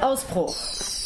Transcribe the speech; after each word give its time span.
Ausbruch. 0.00 0.56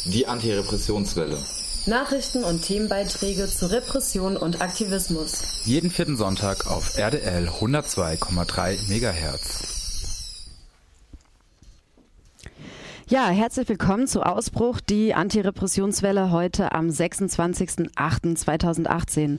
Die 0.05 0.27
Antirepressionswelle. 0.27 1.37
Nachrichten 1.85 2.43
und 2.43 2.63
Themenbeiträge 2.63 3.47
zu 3.47 3.67
Repression 3.67 4.37
und 4.37 4.61
Aktivismus. 4.61 5.43
Jeden 5.65 5.91
vierten 5.91 6.17
Sonntag 6.17 6.65
auf 6.65 6.97
RDL 6.97 7.49
102,3 7.49 8.77
MHz. 8.87 9.74
Ja, 13.07 13.27
herzlich 13.27 13.69
willkommen 13.69 14.07
zu 14.07 14.23
Ausbruch, 14.23 14.81
die 14.81 15.13
Antirepressionswelle 15.13 16.31
heute 16.31 16.71
am 16.71 16.87
26.08.2018. 16.87 19.37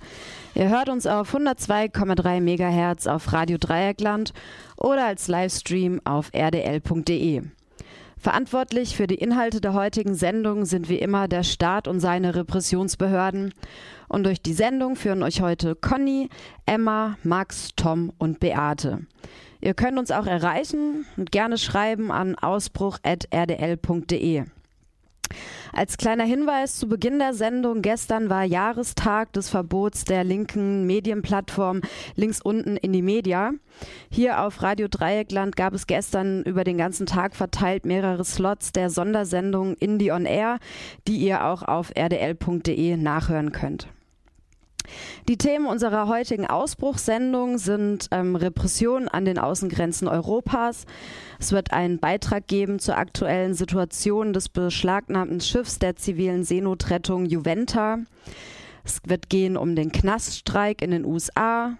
Ihr 0.55 0.69
hört 0.69 0.89
uns 0.89 1.09
auf 1.09 1.35
102,3 1.35 2.41
MHz 2.41 3.09
auf 3.09 3.33
Radio 3.33 3.59
Dreieckland 3.59 4.33
oder 4.77 5.07
als 5.07 5.27
Livestream 5.27 6.01
auf 6.05 6.30
rdl.de. 6.33 7.43
Verantwortlich 8.16 8.95
für 8.95 9.09
die 9.09 9.16
Inhalte 9.16 9.61
der 9.61 9.75
heutigen 9.75 10.14
Sendung 10.14 10.64
sind 10.64 10.89
wie 10.89 11.01
immer 11.01 11.27
der 11.27 11.42
Staat 11.42 11.89
und 11.89 11.98
seine 11.98 12.37
Repressionsbehörden. 12.37 13.53
Und 14.06 14.27
durch 14.27 14.41
die 14.41 14.53
Sendung 14.53 14.95
führen 14.95 15.25
euch 15.25 15.41
heute 15.41 15.75
Conny, 15.75 16.28
Emma, 16.67 17.19
Max, 17.25 17.70
Tom 17.75 18.12
und 18.19 18.39
Beate. 18.39 19.01
Ihr 19.60 19.74
könnt 19.74 19.98
uns 19.98 20.10
auch 20.10 20.27
erreichen 20.27 21.05
und 21.16 21.33
gerne 21.33 21.59
schreiben 21.59 22.10
an 22.10 22.34
ausbruch.rdl.de. 22.37 24.45
Als 25.73 25.98
kleiner 25.98 26.24
Hinweis 26.24 26.77
zu 26.77 26.88
Beginn 26.88 27.19
der 27.19 27.34
Sendung, 27.34 27.83
gestern 27.83 28.30
war 28.30 28.45
Jahrestag 28.45 29.33
des 29.33 29.50
Verbots 29.50 30.05
der 30.05 30.24
linken 30.24 30.87
Medienplattform 30.87 31.83
links 32.14 32.41
unten 32.41 32.77
in 32.77 32.92
die 32.92 33.02
Media. 33.02 33.52
Hier 34.11 34.41
auf 34.41 34.62
Radio 34.62 34.88
Dreieckland 34.88 35.56
gab 35.56 35.75
es 35.75 35.86
gestern 35.86 36.42
über 36.45 36.64
den 36.64 36.78
ganzen 36.78 37.06
Tag 37.06 37.36
verteilt 37.36 37.84
mehrere 37.84 38.25
Slots 38.25 38.73
der 38.73 38.91
Sondersendung 38.91 39.75
Indie 39.75 40.12
on 40.12 40.25
Air, 40.25 40.59
die 41.09 41.19
ihr 41.19 41.44
auch 41.44 41.62
auf 41.62 41.92
rdl.de 41.94 42.97
nachhören 42.97 43.53
könnt. 43.53 43.88
Die 45.29 45.37
Themen 45.37 45.67
unserer 45.67 46.09
heutigen 46.09 46.47
Ausbruchssendung 46.47 47.59
sind 47.59 48.09
ähm, 48.11 48.37
Repression 48.37 49.09
an 49.09 49.25
den 49.25 49.39
Außengrenzen 49.39 50.09
Europas. 50.09 50.87
Es 51.39 51.53
wird 51.53 51.73
einen 51.73 51.98
Beitrag 51.98 52.47
geben 52.47 52.78
zur 52.78 52.97
aktuellen 52.97 53.55
Situation 53.55 54.33
des 54.33 54.48
beschlagnahmten 54.48 55.41
Schiffs 55.41 55.78
der 55.78 55.97
zivilen 55.97 56.45
Seenotrettung 56.45 57.27
Juventa. 57.27 57.98
Es 58.84 59.01
wird 59.05 59.28
gehen 59.28 59.56
um 59.56 59.75
den 59.75 59.91
Knaststreik 59.91 60.81
in 60.81 60.93
den 60.93 61.05
USA. 61.05 61.77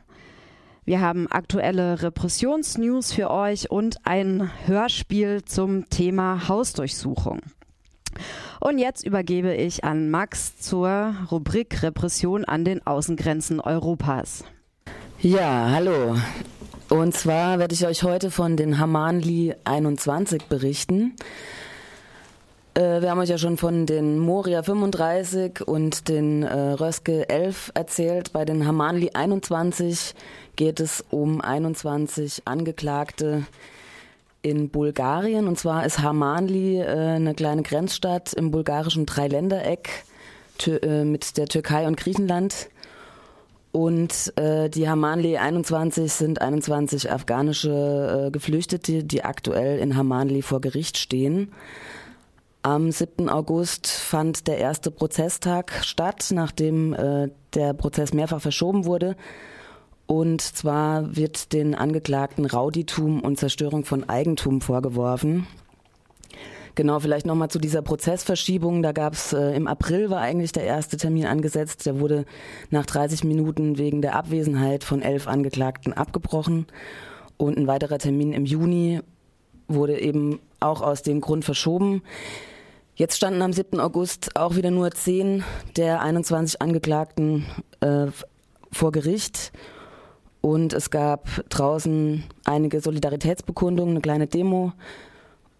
Wir 0.85 1.01
haben 1.01 1.27
aktuelle 1.31 2.03
Repressionsnews 2.03 3.13
für 3.13 3.31
euch 3.31 3.71
und 3.71 3.99
ein 4.05 4.51
Hörspiel 4.67 5.45
zum 5.45 5.89
Thema 5.91 6.49
Hausdurchsuchung. 6.49 7.41
Und 8.67 8.79
jetzt 8.79 9.07
übergebe 9.07 9.55
ich 9.55 9.85
an 9.85 10.11
Max 10.11 10.59
zur 10.59 11.15
Rubrik 11.31 11.85
Repression 11.85 12.45
an 12.45 12.65
den 12.65 12.85
Außengrenzen 12.85 13.61
Europas. 13.61 14.43
Ja, 15.21 15.71
hallo. 15.71 16.17
Und 16.89 17.15
zwar 17.15 17.61
werde 17.61 17.75
ich 17.75 17.87
euch 17.87 18.03
heute 18.03 18.33
von 18.33 18.57
den 18.57 18.81
Hamanli 18.81 19.55
21 19.63 20.47
berichten. 20.47 21.15
Äh, 22.75 23.03
wir 23.03 23.11
haben 23.11 23.21
euch 23.21 23.29
ja 23.29 23.39
schon 23.39 23.57
von 23.57 23.87
den 23.87 24.19
Moria 24.19 24.65
35 24.65 25.61
und 25.61 26.09
den 26.09 26.43
äh, 26.43 26.73
Röske 26.73 27.29
11 27.29 27.71
erzählt. 27.75 28.33
Bei 28.33 28.45
den 28.45 28.67
Hamanli 28.67 29.11
21 29.15 30.13
geht 30.57 30.81
es 30.81 31.05
um 31.11 31.41
21 31.41 32.43
Angeklagte, 32.47 33.47
in 34.47 34.69
Bulgarien. 34.71 35.49
Und 35.49 35.59
zwar 35.59 35.85
ist 35.85 35.99
Hamanli 35.99 36.81
äh, 36.81 36.87
eine 36.87 37.35
kleine 37.35 37.63
Grenzstadt 37.63 38.33
im 38.33 38.51
bulgarischen 38.51 39.05
Dreiländereck 39.05 40.05
äh, 40.67 41.05
mit 41.05 41.37
der 41.37 41.47
Türkei 41.47 41.87
und 41.87 41.97
Griechenland. 41.97 42.69
Und 43.73 44.33
äh, 44.37 44.71
die 44.71 44.89
Hamanli 44.89 45.37
21 45.37 46.11
sind 46.11 46.41
21 46.41 47.11
afghanische 47.11 48.29
äh, 48.29 48.31
Geflüchtete, 48.31 49.05
die 49.05 49.25
aktuell 49.25 49.79
in 49.81 49.97
Hamanli 49.97 50.43
vor 50.43 50.61
Gericht 50.61 50.97
stehen. 50.97 51.53
Am 52.63 52.91
7. 52.91 53.29
August 53.29 53.89
fand 53.89 54.47
der 54.47 54.59
erste 54.59 54.91
Prozesstag 54.91 55.73
statt, 55.83 56.29
nachdem 56.33 56.95
äh, 56.95 57.31
der 57.55 57.75
Prozess 57.75 58.15
mehrfach 58.15 58.41
verschoben 58.41 58.85
wurde. 58.85 59.17
Und 60.07 60.41
zwar 60.41 61.17
wird 61.17 61.53
den 61.53 61.75
Angeklagten 61.75 62.47
Rauditum 62.47 63.21
und 63.23 63.39
Zerstörung 63.39 63.85
von 63.85 64.09
Eigentum 64.09 64.61
vorgeworfen. 64.61 65.47
Genau, 66.77 67.01
vielleicht 67.01 67.25
nochmal 67.25 67.49
zu 67.49 67.59
dieser 67.59 67.81
Prozessverschiebung. 67.81 68.83
Da 68.83 68.93
gab 68.93 69.15
es 69.15 69.33
äh, 69.33 69.57
im 69.57 69.67
April 69.67 70.11
war 70.11 70.21
eigentlich 70.21 70.53
der 70.53 70.65
erste 70.65 70.99
Termin 70.99 71.25
angesetzt. 71.25 71.87
Der 71.87 72.01
wurde 72.01 72.27
nach 72.71 72.85
30 72.85 73.25
Minuten 73.25 73.79
wegen 73.79 74.03
der 74.03 74.15
Abwesenheit 74.15 74.85
von 74.85 75.01
elf 75.01 75.27
Angeklagten 75.27 75.95
abgebrochen. 75.95 76.67
Und 77.39 77.57
ein 77.57 77.67
weiterer 77.67 77.99
Termin 77.99 78.35
im 78.35 78.45
Juni 78.45 79.01
wurde 79.69 79.99
eben 79.99 80.39
auch 80.61 80.83
aus 80.83 81.03
dem 81.03 81.23
Grund 81.23 81.47
verschoben. 81.47 82.03
Jetzt 82.95 83.17
standen 83.17 83.41
am 83.41 83.55
7. 83.55 83.81
August 83.81 84.37
auch 84.37 84.55
wieder 84.55 84.71
nur 84.71 84.91
zehn 84.91 85.45
der 85.77 86.03
21 86.03 86.61
Angeklagten 86.61 87.47
äh, 87.81 88.07
vor 88.71 88.93
Gericht. 88.93 89.51
Und 90.47 90.73
es 90.75 90.91
gab 90.91 91.27
draußen 91.49 92.23
einige 92.45 92.81
Solidaritätsbekundungen, 92.81 93.95
eine 93.95 94.01
kleine 94.01 94.29
Demo. 94.29 94.75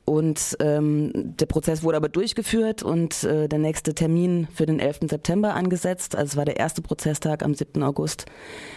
Und 0.05 0.57
ähm, 0.61 1.11
der 1.13 1.47
Prozess 1.47 1.83
wurde 1.83 1.97
aber 1.97 2.09
durchgeführt 2.09 2.85
und 2.85 3.25
äh, 3.25 3.49
der 3.49 3.59
nächste 3.59 3.97
Termin 3.97 4.47
für 4.55 4.65
den 4.65 4.79
11. 4.79 5.11
September 5.11 5.55
angesetzt. 5.55 6.15
Also 6.15 6.31
es 6.31 6.37
war 6.37 6.45
der 6.45 6.59
erste 6.59 6.83
Prozesstag 6.83 7.43
am 7.43 7.53
7. 7.53 7.83
August. 7.83 8.27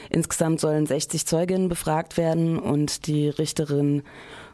Insgesamt 0.10 0.60
sollen 0.60 0.88
60 0.88 1.28
Zeuginnen 1.28 1.70
befragt 1.70 2.18
werden 2.18 2.58
und 2.58 3.06
die 3.06 3.30
Richterin 3.30 4.02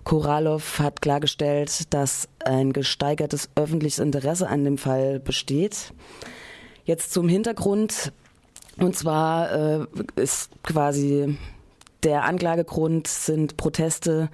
Koralov 0.04 0.80
hat 0.80 1.02
klargestellt, 1.02 1.94
dass 1.94 2.28
ein 2.44 2.74
gesteigertes 2.74 3.50
öffentliches 3.56 4.00
Interesse 4.00 4.50
an 4.50 4.66
dem 4.66 4.78
Fall 4.78 5.22
besteht. 5.22 5.94
Jetzt 6.84 7.14
zum 7.14 7.30
Hintergrund. 7.30 8.12
Und 8.78 8.96
zwar 8.96 9.52
äh, 9.52 9.86
ist 10.16 10.52
quasi 10.64 11.38
der 12.04 12.24
Anklagegrund 12.26 13.08
sind 13.08 13.58
Proteste, 13.58 14.30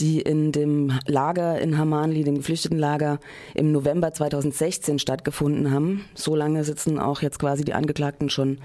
die 0.00 0.20
in 0.20 0.50
dem 0.50 0.92
Lager 1.06 1.60
in 1.60 1.78
Hamanli, 1.78 2.24
dem 2.24 2.36
Geflüchtetenlager, 2.36 3.20
im 3.54 3.70
November 3.70 4.12
2016 4.12 4.98
stattgefunden 4.98 5.70
haben. 5.70 6.04
So 6.14 6.34
lange 6.34 6.64
sitzen 6.64 6.98
auch 6.98 7.22
jetzt 7.22 7.38
quasi 7.38 7.64
die 7.64 7.74
Angeklagten 7.74 8.30
schon 8.30 8.58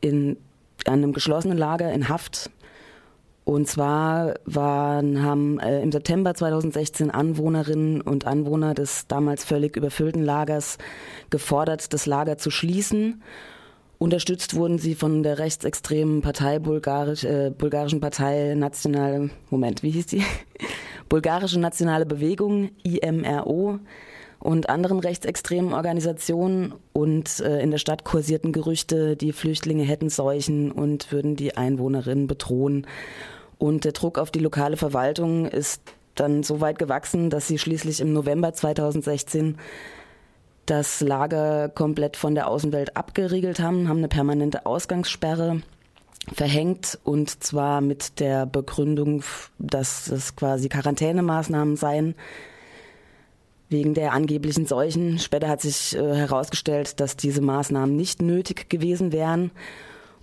in 0.00 0.36
einem 0.84 1.12
geschlossenen 1.12 1.56
Lager 1.56 1.92
in 1.92 2.08
Haft. 2.08 2.50
Und 3.44 3.68
zwar 3.68 4.34
waren, 4.44 5.22
haben 5.22 5.60
äh, 5.60 5.80
im 5.80 5.92
September 5.92 6.34
2016 6.34 7.12
Anwohnerinnen 7.12 8.00
und 8.00 8.26
Anwohner 8.26 8.74
des 8.74 9.06
damals 9.06 9.44
völlig 9.44 9.76
überfüllten 9.76 10.22
Lagers 10.22 10.78
gefordert, 11.30 11.92
das 11.94 12.06
Lager 12.06 12.38
zu 12.38 12.50
schließen 12.50 13.22
Unterstützt 13.98 14.54
wurden 14.54 14.78
sie 14.78 14.94
von 14.94 15.22
der 15.22 15.38
rechtsextremen 15.38 16.20
Partei 16.20 16.58
Bulgarisch, 16.58 17.24
äh, 17.24 17.50
bulgarischen 17.50 18.00
Partei 18.00 18.54
Nationale, 18.54 19.30
Moment, 19.50 19.82
wie 19.82 19.90
hieß 19.90 20.06
die? 20.06 20.22
Bulgarische 21.08 21.58
Nationale 21.58 22.04
Bewegung, 22.04 22.70
IMRO 22.82 23.78
und 24.38 24.68
anderen 24.68 24.98
rechtsextremen 24.98 25.72
Organisationen 25.72 26.74
und 26.92 27.40
äh, 27.40 27.62
in 27.62 27.70
der 27.70 27.78
Stadt 27.78 28.04
kursierten 28.04 28.52
Gerüchte, 28.52 29.16
die 29.16 29.32
Flüchtlinge 29.32 29.84
hätten 29.84 30.10
Seuchen 30.10 30.70
und 30.70 31.10
würden 31.10 31.36
die 31.36 31.56
Einwohnerinnen 31.56 32.26
bedrohen. 32.26 32.86
Und 33.56 33.84
der 33.84 33.92
Druck 33.92 34.18
auf 34.18 34.30
die 34.30 34.40
lokale 34.40 34.76
Verwaltung 34.76 35.46
ist 35.46 35.80
dann 36.14 36.42
so 36.42 36.60
weit 36.60 36.78
gewachsen, 36.78 37.30
dass 37.30 37.48
sie 37.48 37.58
schließlich 37.58 38.00
im 38.00 38.12
November 38.12 38.52
2016 38.52 39.56
das 40.66 41.00
Lager 41.00 41.68
komplett 41.68 42.16
von 42.16 42.34
der 42.34 42.48
Außenwelt 42.48 42.96
abgeriegelt 42.96 43.60
haben, 43.60 43.88
haben 43.88 43.98
eine 43.98 44.08
permanente 44.08 44.66
Ausgangssperre 44.66 45.62
verhängt 46.32 46.98
und 47.04 47.42
zwar 47.42 47.80
mit 47.80 48.18
der 48.20 48.46
Begründung, 48.46 49.22
dass 49.58 50.08
es 50.08 50.34
quasi 50.36 50.68
Quarantänemaßnahmen 50.68 51.76
seien 51.76 52.14
wegen 53.68 53.94
der 53.94 54.12
angeblichen 54.12 54.66
Seuchen. 54.66 55.18
Später 55.18 55.48
hat 55.48 55.60
sich 55.60 55.96
äh, 55.96 56.14
herausgestellt, 56.14 57.00
dass 57.00 57.16
diese 57.16 57.40
Maßnahmen 57.40 57.96
nicht 57.96 58.22
nötig 58.22 58.68
gewesen 58.68 59.12
wären. 59.12 59.50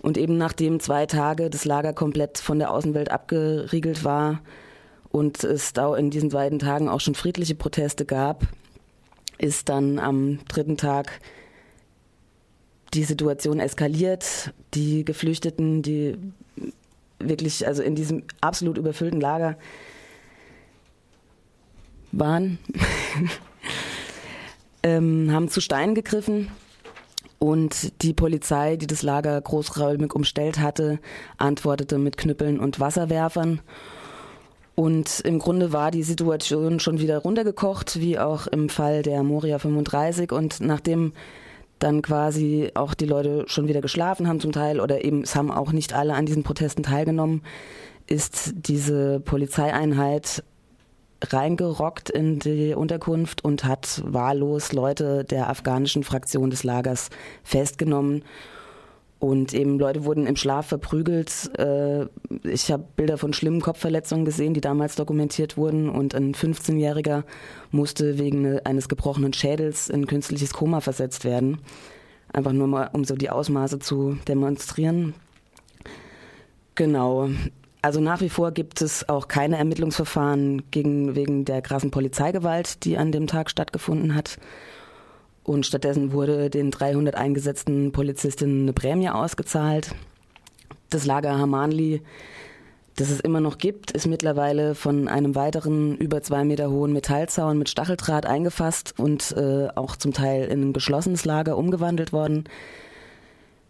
Und 0.00 0.18
eben 0.18 0.36
nachdem 0.36 0.80
zwei 0.80 1.06
Tage 1.06 1.48
das 1.48 1.64
Lager 1.64 1.94
komplett 1.94 2.38
von 2.38 2.58
der 2.58 2.70
Außenwelt 2.70 3.10
abgeriegelt 3.10 4.04
war 4.04 4.40
und 5.10 5.44
es 5.44 5.72
da 5.72 5.94
in 5.96 6.10
diesen 6.10 6.30
beiden 6.30 6.58
Tagen 6.58 6.88
auch 6.88 7.00
schon 7.00 7.14
friedliche 7.14 7.54
Proteste 7.54 8.04
gab, 8.04 8.46
ist 9.38 9.68
dann 9.68 9.98
am 9.98 10.38
dritten 10.46 10.76
Tag 10.76 11.20
die 12.94 13.04
Situation 13.04 13.60
eskaliert. 13.60 14.52
Die 14.74 15.04
Geflüchteten, 15.04 15.82
die 15.82 16.16
wirklich, 17.18 17.66
also 17.66 17.82
in 17.82 17.94
diesem 17.94 18.22
absolut 18.40 18.78
überfüllten 18.78 19.20
Lager, 19.20 19.56
waren, 22.12 22.58
ähm, 24.82 25.30
haben 25.32 25.48
zu 25.48 25.60
Steinen 25.60 25.94
gegriffen 25.94 26.50
und 27.38 28.02
die 28.02 28.14
Polizei, 28.14 28.76
die 28.76 28.86
das 28.86 29.02
Lager 29.02 29.40
großräumig 29.40 30.14
umstellt 30.14 30.60
hatte, 30.60 30.98
antwortete 31.36 31.98
mit 31.98 32.16
Knüppeln 32.16 32.60
und 32.60 32.80
Wasserwerfern. 32.80 33.60
Und 34.74 35.20
im 35.20 35.38
Grunde 35.38 35.72
war 35.72 35.90
die 35.90 36.02
Situation 36.02 36.80
schon 36.80 36.98
wieder 36.98 37.18
runtergekocht, 37.18 38.00
wie 38.00 38.18
auch 38.18 38.46
im 38.46 38.68
Fall 38.68 39.02
der 39.02 39.22
Moria 39.22 39.58
35. 39.58 40.32
Und 40.32 40.60
nachdem 40.60 41.12
dann 41.78 42.02
quasi 42.02 42.70
auch 42.74 42.94
die 42.94 43.06
Leute 43.06 43.44
schon 43.46 43.68
wieder 43.68 43.80
geschlafen 43.80 44.26
haben 44.26 44.40
zum 44.40 44.52
Teil 44.52 44.80
oder 44.80 45.04
eben 45.04 45.22
es 45.22 45.34
haben 45.36 45.50
auch 45.50 45.72
nicht 45.72 45.92
alle 45.92 46.14
an 46.14 46.26
diesen 46.26 46.42
Protesten 46.42 46.82
teilgenommen, 46.82 47.42
ist 48.06 48.52
diese 48.56 49.20
Polizeieinheit 49.20 50.42
reingerockt 51.22 52.10
in 52.10 52.38
die 52.38 52.74
Unterkunft 52.74 53.44
und 53.44 53.64
hat 53.64 54.02
wahllos 54.04 54.72
Leute 54.72 55.24
der 55.24 55.48
afghanischen 55.48 56.04
Fraktion 56.04 56.50
des 56.50 56.64
Lagers 56.64 57.10
festgenommen. 57.42 58.24
Und 59.24 59.54
eben 59.54 59.78
Leute 59.78 60.04
wurden 60.04 60.26
im 60.26 60.36
Schlaf 60.36 60.66
verprügelt. 60.66 61.50
Äh, 61.58 62.08
ich 62.42 62.70
habe 62.70 62.84
Bilder 62.94 63.16
von 63.16 63.32
schlimmen 63.32 63.62
Kopfverletzungen 63.62 64.26
gesehen, 64.26 64.52
die 64.52 64.60
damals 64.60 64.96
dokumentiert 64.96 65.56
wurden. 65.56 65.88
Und 65.88 66.14
ein 66.14 66.34
15-Jähriger 66.34 67.22
musste 67.70 68.18
wegen 68.18 68.58
eines 68.66 68.86
gebrochenen 68.86 69.32
Schädels 69.32 69.88
in 69.88 70.06
künstliches 70.06 70.52
Koma 70.52 70.80
versetzt 70.80 71.24
werden. 71.24 71.62
Einfach 72.34 72.52
nur 72.52 72.66
mal, 72.66 72.90
um 72.92 73.04
so 73.04 73.16
die 73.16 73.30
Ausmaße 73.30 73.78
zu 73.78 74.18
demonstrieren. 74.28 75.14
Genau. 76.74 77.30
Also 77.80 78.00
nach 78.00 78.20
wie 78.20 78.28
vor 78.28 78.52
gibt 78.52 78.82
es 78.82 79.08
auch 79.08 79.26
keine 79.26 79.56
Ermittlungsverfahren 79.56 80.70
gegen, 80.70 81.14
wegen 81.16 81.46
der 81.46 81.62
krassen 81.62 81.90
Polizeigewalt, 81.90 82.84
die 82.84 82.98
an 82.98 83.10
dem 83.10 83.26
Tag 83.26 83.48
stattgefunden 83.48 84.14
hat. 84.14 84.36
Und 85.44 85.66
stattdessen 85.66 86.12
wurde 86.12 86.48
den 86.48 86.70
300 86.70 87.14
eingesetzten 87.14 87.92
Polizistinnen 87.92 88.62
eine 88.62 88.72
Prämie 88.72 89.10
ausgezahlt. 89.10 89.94
Das 90.88 91.04
Lager 91.04 91.38
Hamanli, 91.38 92.02
das 92.96 93.10
es 93.10 93.20
immer 93.20 93.40
noch 93.40 93.58
gibt, 93.58 93.90
ist 93.90 94.06
mittlerweile 94.06 94.74
von 94.74 95.06
einem 95.06 95.34
weiteren 95.34 95.96
über 95.96 96.22
zwei 96.22 96.44
Meter 96.44 96.70
hohen 96.70 96.92
Metallzaun 96.92 97.58
mit 97.58 97.68
Stacheldraht 97.68 98.24
eingefasst 98.24 98.94
und 98.98 99.32
äh, 99.36 99.68
auch 99.74 99.96
zum 99.96 100.12
Teil 100.12 100.46
in 100.46 100.70
ein 100.70 100.72
geschlossenes 100.72 101.24
Lager 101.24 101.58
umgewandelt 101.58 102.12
worden. 102.12 102.44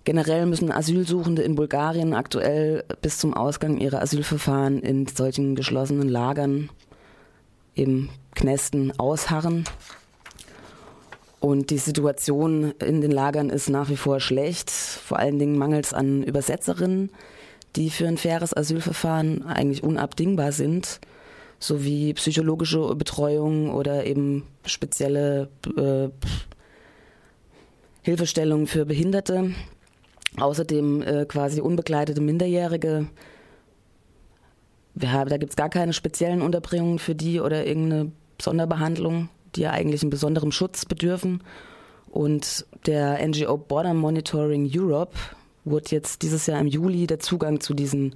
Generell 0.05 0.45
müssen 0.45 0.71
Asylsuchende 0.71 1.43
in 1.43 1.55
Bulgarien 1.55 2.13
aktuell 2.13 2.85
bis 3.01 3.19
zum 3.19 3.33
Ausgang 3.33 3.79
ihrer 3.79 4.03
Asylverfahren 4.03 4.81
in 4.81 5.07
solchen 5.07 5.57
geschlossenen 5.57 6.11
Lagern, 6.11 6.69
eben 7.75 8.11
Knästen, 8.35 8.93
ausharren. 8.99 9.65
Und 11.45 11.69
die 11.69 11.77
Situation 11.77 12.73
in 12.81 13.03
den 13.03 13.11
Lagern 13.11 13.51
ist 13.51 13.69
nach 13.69 13.91
wie 13.91 13.99
vor 13.99 14.19
schlecht. 14.19 14.71
Vor 14.71 15.19
allen 15.19 15.39
Dingen 15.39 15.59
mangelt 15.59 15.85
es 15.85 15.93
an 15.93 16.23
Übersetzerinnen, 16.23 17.11
die 17.77 17.91
für 17.91 18.09
ein 18.09 18.17
faires 18.17 18.57
Asylverfahren 18.57 19.45
eigentlich 19.45 19.83
unabdingbar 19.83 20.53
sind, 20.53 21.01
sowie 21.59 22.15
psychologische 22.15 22.95
Betreuung 22.95 23.75
oder 23.75 24.07
eben 24.07 24.47
spezielle 24.65 25.51
äh, 25.77 26.09
Hilfestellungen 28.01 28.67
für 28.67 28.87
Behinderte. 28.87 29.51
Außerdem 30.39 31.03
äh, 31.03 31.27
quasi 31.27 31.61
unbegleitete 31.61 32.23
Minderjährige. 32.23 33.09
Haben, 35.05 35.29
da 35.29 35.37
gibt 35.37 35.53
es 35.53 35.57
gar 35.57 35.69
keine 35.69 35.93
speziellen 35.93 36.41
Unterbringungen 36.41 36.99
für 36.99 37.15
die 37.15 37.39
oder 37.39 37.67
irgendeine 37.67 38.13
Sonderbehandlung, 38.41 39.29
die 39.57 39.63
ja 39.63 39.71
eigentlich 39.71 40.03
einen 40.03 40.11
besonderen 40.11 40.53
Schutz 40.53 40.85
bedürfen. 40.85 41.43
Und 42.11 42.67
der 42.87 43.27
NGO 43.27 43.57
Border 43.57 43.95
Monitoring 43.95 44.71
Europe 44.73 45.17
wurde 45.65 45.91
jetzt 45.91 46.23
dieses 46.23 46.47
Jahr 46.47 46.61
im 46.61 46.67
Juli 46.67 47.07
der 47.07 47.19
Zugang 47.19 47.61
zu 47.61 47.75
diesen 47.75 48.15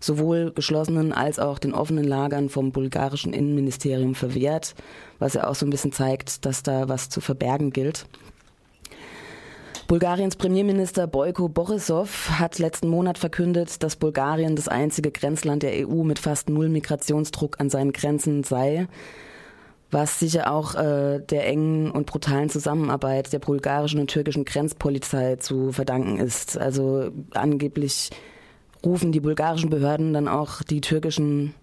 sowohl 0.00 0.52
geschlossenen 0.52 1.12
als 1.12 1.38
auch 1.38 1.58
den 1.58 1.74
offenen 1.74 2.04
Lagern 2.04 2.48
vom 2.48 2.72
bulgarischen 2.72 3.32
Innenministerium 3.32 4.14
verwehrt, 4.14 4.74
was 5.18 5.34
ja 5.34 5.46
auch 5.46 5.54
so 5.54 5.66
ein 5.66 5.70
bisschen 5.70 5.92
zeigt, 5.92 6.46
dass 6.46 6.62
da 6.62 6.88
was 6.88 7.10
zu 7.10 7.20
verbergen 7.20 7.70
gilt. 7.70 8.06
Bulgariens 9.86 10.36
Premierminister 10.36 11.06
Boyko 11.06 11.48
Borisov 11.48 12.30
hat 12.38 12.58
letzten 12.58 12.88
Monat 12.88 13.18
verkündet, 13.18 13.82
dass 13.82 13.96
Bulgarien 13.96 14.54
das 14.54 14.68
einzige 14.68 15.10
Grenzland 15.10 15.64
der 15.64 15.88
EU 15.88 16.04
mit 16.04 16.20
fast 16.20 16.48
null 16.48 16.68
Migrationsdruck 16.68 17.58
an 17.58 17.70
seinen 17.70 17.92
Grenzen 17.92 18.44
sei, 18.44 18.86
was 19.90 20.20
sicher 20.20 20.52
auch 20.52 20.74
äh, 20.74 21.20
der 21.20 21.46
engen 21.46 21.90
und 21.90 22.06
brutalen 22.06 22.48
Zusammenarbeit 22.48 23.32
der 23.32 23.40
bulgarischen 23.40 24.00
und 24.00 24.08
türkischen 24.08 24.44
Grenzpolizei 24.44 25.36
zu 25.36 25.72
verdanken 25.72 26.18
ist. 26.18 26.56
Also 26.56 27.10
angeblich 27.32 28.10
rufen 28.84 29.12
die 29.12 29.20
bulgarischen 29.20 29.70
Behörden 29.70 30.12
dann 30.12 30.28
auch 30.28 30.62
die 30.62 30.80
türkischen 30.80 31.54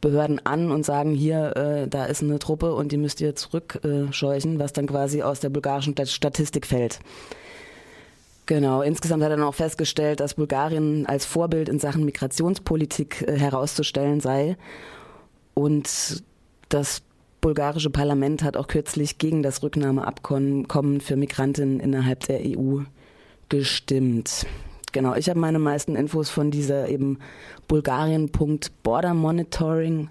Behörden 0.00 0.44
an 0.46 0.70
und 0.70 0.84
sagen, 0.84 1.12
hier, 1.12 1.56
äh, 1.56 1.88
da 1.88 2.04
ist 2.04 2.22
eine 2.22 2.38
Truppe 2.38 2.74
und 2.74 2.92
die 2.92 2.96
müsst 2.96 3.20
ihr 3.20 3.34
zurückscheuchen, 3.34 4.56
äh, 4.56 4.58
was 4.58 4.72
dann 4.72 4.86
quasi 4.86 5.22
aus 5.22 5.40
der 5.40 5.48
bulgarischen 5.50 5.94
Statistik 6.06 6.66
fällt. 6.66 7.00
Genau, 8.46 8.80
insgesamt 8.80 9.22
hat 9.22 9.30
er 9.30 9.36
dann 9.36 9.46
auch 9.46 9.54
festgestellt, 9.54 10.20
dass 10.20 10.34
Bulgarien 10.34 11.04
als 11.04 11.26
Vorbild 11.26 11.68
in 11.68 11.78
Sachen 11.78 12.04
Migrationspolitik 12.04 13.22
äh, 13.22 13.38
herauszustellen 13.38 14.20
sei. 14.20 14.56
Und 15.54 16.22
das 16.68 17.02
bulgarische 17.40 17.90
Parlament 17.90 18.42
hat 18.42 18.56
auch 18.56 18.66
kürzlich 18.66 19.18
gegen 19.18 19.42
das 19.42 19.62
Rücknahmeabkommen 19.62 21.00
für 21.00 21.16
Migrantinnen 21.16 21.80
innerhalb 21.80 22.20
der 22.20 22.40
EU 22.44 22.80
gestimmt. 23.48 24.46
Genau, 24.92 25.14
ich 25.14 25.28
habe 25.28 25.38
meine 25.38 25.58
meisten 25.58 25.96
Infos 25.96 26.30
von 26.30 26.50
dieser 26.50 26.88
eben 26.88 27.18
bulgarien.bordermonitoring 27.68 30.08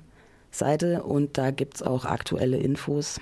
Seite 0.51 1.01
und 1.03 1.37
da 1.37 1.51
gibt 1.51 1.75
es 1.75 1.83
auch 1.83 2.05
aktuelle 2.05 2.57
Infos. 2.57 3.19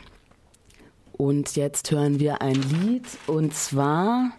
Und 1.13 1.55
jetzt 1.55 1.91
hören 1.91 2.19
wir 2.19 2.41
ein 2.41 2.55
Lied 2.55 3.05
und 3.27 3.53
zwar 3.53 4.31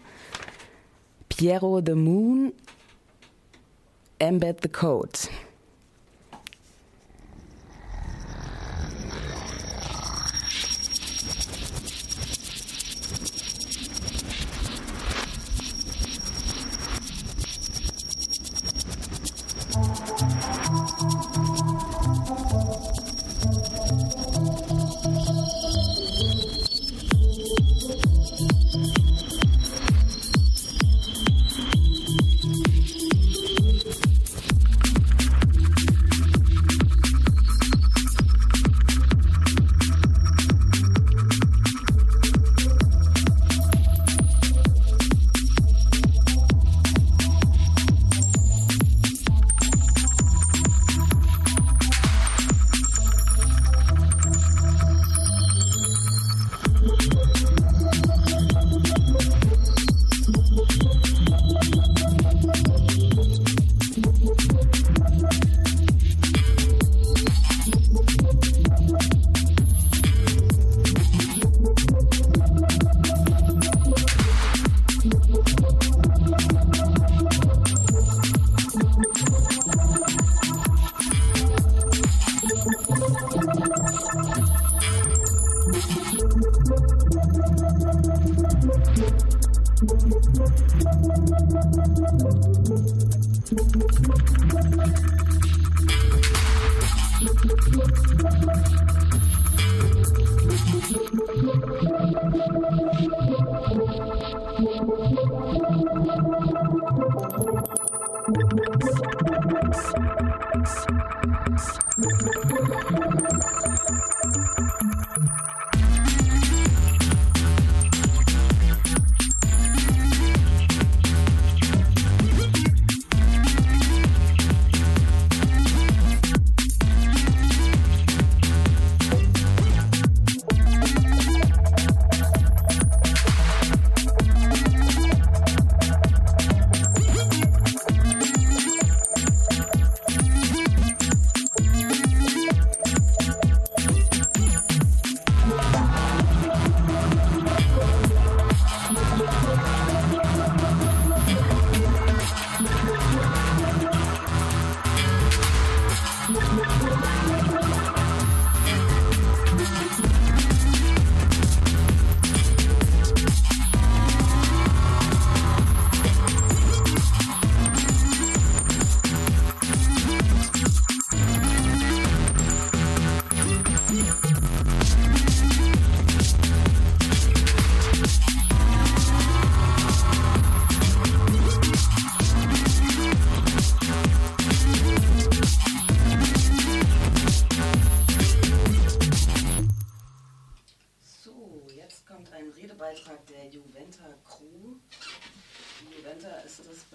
Piero 1.27 1.81
the 1.85 1.95
Moon, 1.95 2.53
Embed 4.19 4.59
the 4.61 4.69
Code. 4.69 5.17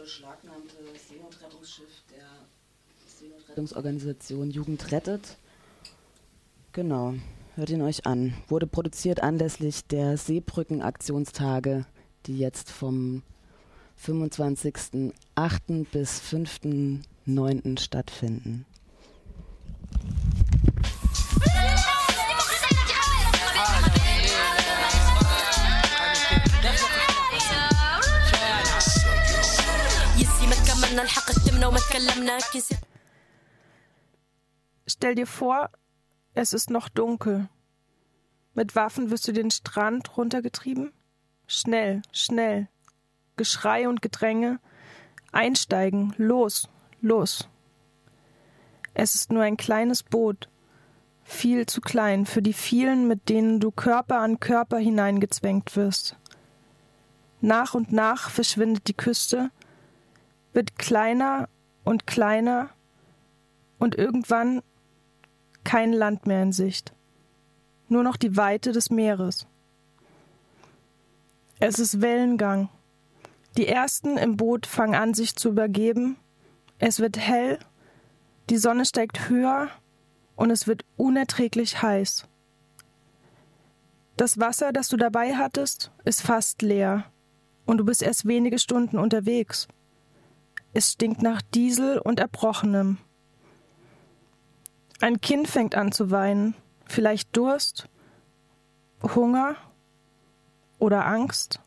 Beschlagnahmte 0.03 0.77
Seenotrettungsschiff 1.09 2.03
der 2.11 2.27
Seenotrettungsorganisation 3.19 4.51
Jugend 4.51 4.91
rettet. 4.91 5.37
Genau, 6.75 7.12
hört 7.55 7.69
ihn 7.69 7.83
euch 7.83 8.07
an. 8.07 8.33
Wurde 8.49 8.67
produziert 8.67 9.23
anlässlich 9.23 9.85
der 9.88 10.17
Seebrücken-Aktionstage, 10.17 11.85
die 12.25 12.38
jetzt 12.38 12.71
vom 12.71 13.23
25.08. 14.02 15.87
bis 15.93 16.23
5.09. 16.23 17.79
stattfinden. 17.79 18.64
Stell 34.87 35.14
dir 35.14 35.26
vor, 35.26 35.69
es 36.35 36.53
ist 36.53 36.71
noch 36.71 36.89
dunkel. 36.89 37.49
Mit 38.55 38.75
Waffen 38.77 39.11
wirst 39.11 39.29
du 39.29 39.33
den 39.33 39.51
Strand 39.51 40.17
runtergetrieben? 40.17 40.93
Schnell, 41.47 42.03
schnell. 42.12 42.69
Geschrei 43.37 43.89
und 43.89 44.03
Gedränge. 44.03 44.61
Einsteigen, 45.33 46.15
los, 46.19 46.69
los. 47.01 47.49
Es 48.95 49.15
ist 49.15 49.33
nur 49.33 49.43
ein 49.43 49.57
kleines 49.57 50.03
Boot, 50.03 50.51
viel 51.25 51.67
zu 51.67 51.81
klein 51.81 52.27
für 52.27 52.43
die 52.43 52.53
vielen, 52.53 53.09
mit 53.09 53.29
denen 53.29 53.59
du 53.59 53.71
Körper 53.71 54.19
an 54.19 54.39
Körper 54.39 54.77
hineingezwängt 54.77 55.77
wirst. 55.77 56.17
Nach 57.41 57.75
und 57.75 57.91
nach 57.91 58.31
verschwindet 58.31 58.87
die 58.89 58.97
Küste, 58.97 59.51
wird 60.53 60.79
kleiner 60.79 61.49
und 61.85 62.07
kleiner 62.07 62.71
und 63.79 63.95
irgendwann 63.95 64.62
kein 65.64 65.92
Land 65.92 66.26
mehr 66.26 66.42
in 66.42 66.52
Sicht, 66.52 66.92
nur 67.88 68.02
noch 68.02 68.16
die 68.16 68.37
Weite 68.37 68.73
des 68.73 68.90
Meeres. 68.90 69.47
Es 71.61 71.78
ist 71.78 72.00
Wellengang. 72.00 72.69
Die 73.57 73.69
ersten 73.69 74.16
im 74.16 74.37
Boot 74.37 74.66
fangen 74.66 74.95
an, 74.95 75.14
sich 75.14 75.37
zu 75.37 75.50
übergeben. 75.50 76.16
Es 76.78 76.99
wird 76.99 77.19
hell, 77.19 77.59
die 78.50 78.57
Sonne 78.57 78.85
steigt 78.85 79.28
höher 79.28 79.69
und 80.35 80.50
es 80.50 80.66
wird 80.66 80.85
unerträglich 80.97 81.83
heiß. 81.83 82.26
Das 84.16 84.38
Wasser, 84.38 84.73
das 84.73 84.88
du 84.88 84.97
dabei 84.97 85.37
hattest, 85.37 85.90
ist 86.04 86.23
fast 86.23 86.62
leer 86.62 87.04
und 87.64 87.78
du 87.78 87.85
bist 87.85 88.02
erst 88.02 88.26
wenige 88.26 88.59
Stunden 88.59 88.99
unterwegs. 88.99 89.69
Es 90.73 90.92
stinkt 90.92 91.23
nach 91.23 91.42
Diesel 91.42 91.99
und 91.99 92.19
Erbrochenem. 92.19 92.99
Ein 95.03 95.21
Kind 95.21 95.49
fängt 95.49 95.75
an 95.75 95.91
zu 95.91 96.13
weinen, 96.13 96.55
vielleicht 96.87 97.37
Durst, 97.37 97.89
Hunger 99.03 99.57
oder 100.79 101.07
Angst. 101.07 101.59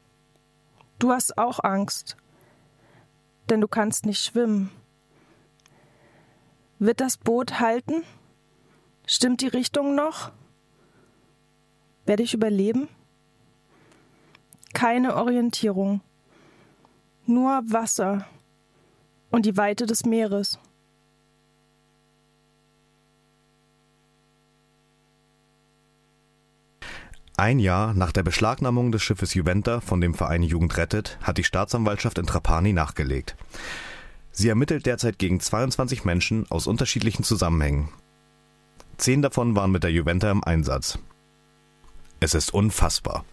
Du 0.99 1.11
hast 1.11 1.37
auch 1.37 1.61
Angst, 1.61 2.15
denn 3.49 3.59
du 3.59 3.67
kannst 3.67 4.05
nicht 4.05 4.23
schwimmen. 4.23 4.71
Wird 6.79 7.01
das 7.01 7.17
Boot 7.17 7.59
halten? 7.59 8.03
Stimmt 9.05 9.41
die 9.41 9.47
Richtung 9.47 9.95
noch? 9.95 10.31
Werde 12.05 12.23
ich 12.23 12.33
überleben? 12.33 12.87
Keine 14.73 15.13
Orientierung, 15.13 15.99
nur 17.25 17.63
Wasser 17.65 18.25
und 19.29 19.45
die 19.45 19.57
Weite 19.57 19.85
des 19.85 20.05
Meeres. 20.05 20.57
Ein 27.37 27.59
Jahr 27.59 27.93
nach 27.93 28.13
der 28.13 28.23
Beschlagnahmung 28.23 28.93
des 28.93 29.03
Schiffes 29.03 29.33
Juventa 29.33 29.81
von 29.81 29.99
dem 29.99 30.13
Verein 30.13 30.41
Jugend 30.41 30.77
rettet, 30.77 31.17
hat 31.21 31.37
die 31.37 31.43
Staatsanwaltschaft 31.43 32.17
in 32.17 32.25
Trapani 32.25 32.71
nachgelegt. 32.71 33.35
Sie 34.31 34.47
ermittelt 34.47 34.85
derzeit 34.85 35.19
gegen 35.19 35.41
22 35.41 36.05
Menschen 36.05 36.49
aus 36.49 36.65
unterschiedlichen 36.65 37.23
Zusammenhängen. 37.23 37.89
Zehn 38.95 39.21
davon 39.21 39.53
waren 39.53 39.71
mit 39.71 39.83
der 39.83 39.91
Juventa 39.91 40.31
im 40.31 40.45
Einsatz. 40.45 40.97
Es 42.21 42.33
ist 42.33 42.53
unfassbar. 42.53 43.25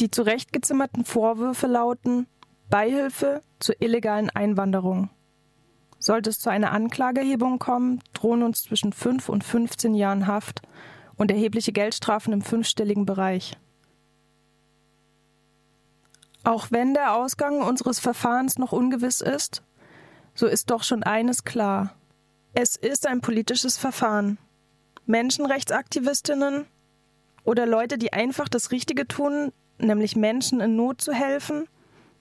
Die 0.00 0.10
zurechtgezimmerten 0.10 1.04
Vorwürfe 1.04 1.66
lauten 1.66 2.26
Beihilfe 2.70 3.42
zur 3.58 3.80
illegalen 3.80 4.30
Einwanderung. 4.30 5.10
Sollte 5.98 6.30
es 6.30 6.38
zu 6.38 6.50
einer 6.50 6.72
Anklageerhebung 6.72 7.58
kommen, 7.58 8.00
drohen 8.12 8.42
uns 8.42 8.62
zwischen 8.62 8.92
5 8.92 9.28
und 9.28 9.44
15 9.44 9.94
Jahren 9.94 10.26
Haft 10.26 10.62
und 11.16 11.30
erhebliche 11.30 11.72
Geldstrafen 11.72 12.32
im 12.32 12.42
fünfstelligen 12.42 13.06
Bereich. 13.06 13.56
Auch 16.44 16.68
wenn 16.70 16.94
der 16.94 17.14
Ausgang 17.14 17.60
unseres 17.60 17.98
Verfahrens 17.98 18.58
noch 18.58 18.72
ungewiss 18.72 19.20
ist, 19.20 19.62
so 20.34 20.46
ist 20.46 20.70
doch 20.70 20.84
schon 20.84 21.02
eines 21.02 21.44
klar. 21.44 21.94
Es 22.54 22.76
ist 22.76 23.06
ein 23.06 23.20
politisches 23.20 23.76
Verfahren. 23.76 24.38
Menschenrechtsaktivistinnen 25.06 26.66
oder 27.44 27.66
Leute, 27.66 27.98
die 27.98 28.12
einfach 28.12 28.48
das 28.48 28.70
Richtige 28.70 29.08
tun, 29.08 29.52
nämlich 29.78 30.16
Menschen 30.16 30.60
in 30.60 30.76
Not 30.76 31.00
zu 31.00 31.12
helfen, 31.12 31.66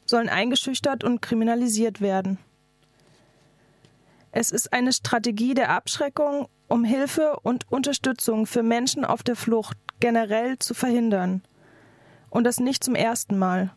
sollen 0.05 0.29
eingeschüchtert 0.29 1.03
und 1.03 1.21
kriminalisiert 1.21 2.01
werden. 2.01 2.37
Es 4.37 4.51
ist 4.51 4.73
eine 4.73 4.91
Strategie 4.91 5.53
der 5.53 5.69
Abschreckung, 5.69 6.49
um 6.67 6.83
Hilfe 6.83 7.39
und 7.43 7.71
Unterstützung 7.71 8.45
für 8.45 8.63
Menschen 8.63 9.05
auf 9.05 9.23
der 9.23 9.37
Flucht 9.37 9.77
generell 10.01 10.59
zu 10.59 10.73
verhindern. 10.73 11.41
Und 12.29 12.43
das 12.43 12.59
nicht 12.59 12.83
zum 12.83 12.95
ersten 12.95 13.37
Mal. 13.37 13.73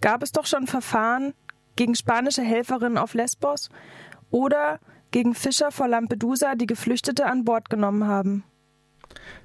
Gab 0.00 0.24
es 0.24 0.32
doch 0.32 0.46
schon 0.46 0.66
Verfahren 0.66 1.32
gegen 1.76 1.94
spanische 1.94 2.42
Helferinnen 2.42 2.98
auf 2.98 3.14
Lesbos 3.14 3.68
oder 4.32 4.80
gegen 5.12 5.36
Fischer 5.36 5.70
vor 5.70 5.86
Lampedusa, 5.86 6.56
die 6.56 6.66
Geflüchtete 6.66 7.26
an 7.26 7.44
Bord 7.44 7.70
genommen 7.70 8.08
haben. 8.08 8.42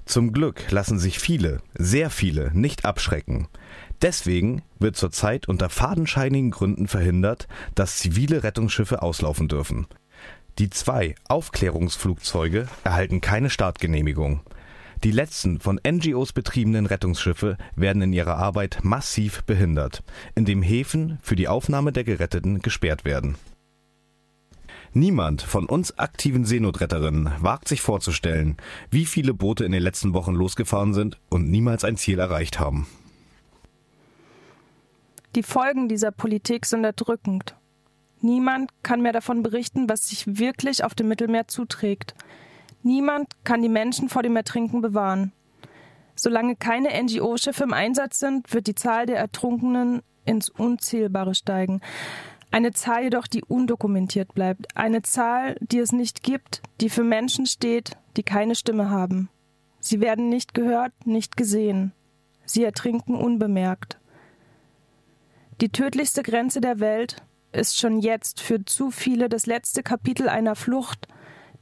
Zum 0.04 0.32
Glück 0.32 0.68
lassen 0.72 0.98
sich 0.98 1.20
viele, 1.20 1.62
sehr 1.74 2.10
viele, 2.10 2.50
nicht 2.54 2.84
abschrecken. 2.84 3.46
Deswegen 4.02 4.62
wird 4.78 4.96
zurzeit 4.96 5.48
unter 5.48 5.68
fadenscheinigen 5.68 6.50
Gründen 6.50 6.88
verhindert, 6.88 7.48
dass 7.74 7.98
zivile 7.98 8.42
Rettungsschiffe 8.42 9.02
auslaufen 9.02 9.48
dürfen. 9.48 9.86
Die 10.58 10.70
zwei 10.70 11.14
Aufklärungsflugzeuge 11.28 12.66
erhalten 12.84 13.20
keine 13.20 13.50
Startgenehmigung. 13.50 14.40
Die 15.04 15.12
letzten 15.12 15.60
von 15.60 15.80
NGOs 15.86 16.32
betriebenen 16.32 16.84
Rettungsschiffe 16.84 17.56
werden 17.74 18.02
in 18.02 18.12
ihrer 18.12 18.36
Arbeit 18.36 18.80
massiv 18.82 19.42
behindert, 19.44 20.02
indem 20.34 20.62
Häfen 20.62 21.18
für 21.22 21.36
die 21.36 21.48
Aufnahme 21.48 21.92
der 21.92 22.04
Geretteten 22.04 22.60
gesperrt 22.60 23.06
werden. 23.06 23.36
Niemand 24.92 25.40
von 25.40 25.66
uns 25.66 25.98
aktiven 25.98 26.44
Seenotretterinnen 26.44 27.30
wagt 27.38 27.68
sich 27.68 27.80
vorzustellen, 27.80 28.56
wie 28.90 29.06
viele 29.06 29.32
Boote 29.32 29.64
in 29.64 29.72
den 29.72 29.82
letzten 29.82 30.12
Wochen 30.14 30.34
losgefahren 30.34 30.94
sind 30.94 31.18
und 31.28 31.48
niemals 31.48 31.84
ein 31.84 31.96
Ziel 31.96 32.18
erreicht 32.18 32.58
haben. 32.58 32.86
Die 35.36 35.44
Folgen 35.44 35.88
dieser 35.88 36.10
Politik 36.10 36.66
sind 36.66 36.82
erdrückend. 36.82 37.54
Niemand 38.20 38.70
kann 38.82 39.00
mehr 39.00 39.12
davon 39.12 39.42
berichten, 39.42 39.88
was 39.88 40.08
sich 40.08 40.38
wirklich 40.38 40.82
auf 40.82 40.94
dem 40.94 41.06
Mittelmeer 41.08 41.46
zuträgt. 41.46 42.14
Niemand 42.82 43.28
kann 43.44 43.62
die 43.62 43.68
Menschen 43.68 44.08
vor 44.08 44.22
dem 44.22 44.34
Ertrinken 44.34 44.80
bewahren. 44.80 45.32
Solange 46.16 46.56
keine 46.56 46.90
NGO-Schiffe 47.02 47.62
im 47.62 47.72
Einsatz 47.72 48.18
sind, 48.18 48.52
wird 48.52 48.66
die 48.66 48.74
Zahl 48.74 49.06
der 49.06 49.18
Ertrunkenen 49.18 50.02
ins 50.24 50.50
Unzählbare 50.50 51.34
steigen. 51.34 51.80
Eine 52.50 52.72
Zahl 52.72 53.04
jedoch, 53.04 53.28
die 53.28 53.44
undokumentiert 53.44 54.34
bleibt. 54.34 54.76
Eine 54.76 55.02
Zahl, 55.02 55.56
die 55.60 55.78
es 55.78 55.92
nicht 55.92 56.24
gibt, 56.24 56.62
die 56.80 56.90
für 56.90 57.04
Menschen 57.04 57.46
steht, 57.46 57.92
die 58.16 58.24
keine 58.24 58.56
Stimme 58.56 58.90
haben. 58.90 59.28
Sie 59.78 60.00
werden 60.00 60.28
nicht 60.28 60.54
gehört, 60.54 60.92
nicht 61.06 61.36
gesehen. 61.36 61.92
Sie 62.44 62.64
ertrinken 62.64 63.14
unbemerkt. 63.14 63.99
Die 65.60 65.68
tödlichste 65.68 66.22
Grenze 66.22 66.62
der 66.62 66.80
Welt 66.80 67.16
ist 67.52 67.78
schon 67.78 68.00
jetzt 68.00 68.40
für 68.40 68.64
zu 68.64 68.90
viele 68.90 69.28
das 69.28 69.44
letzte 69.44 69.82
Kapitel 69.82 70.26
einer 70.28 70.56
Flucht, 70.56 71.06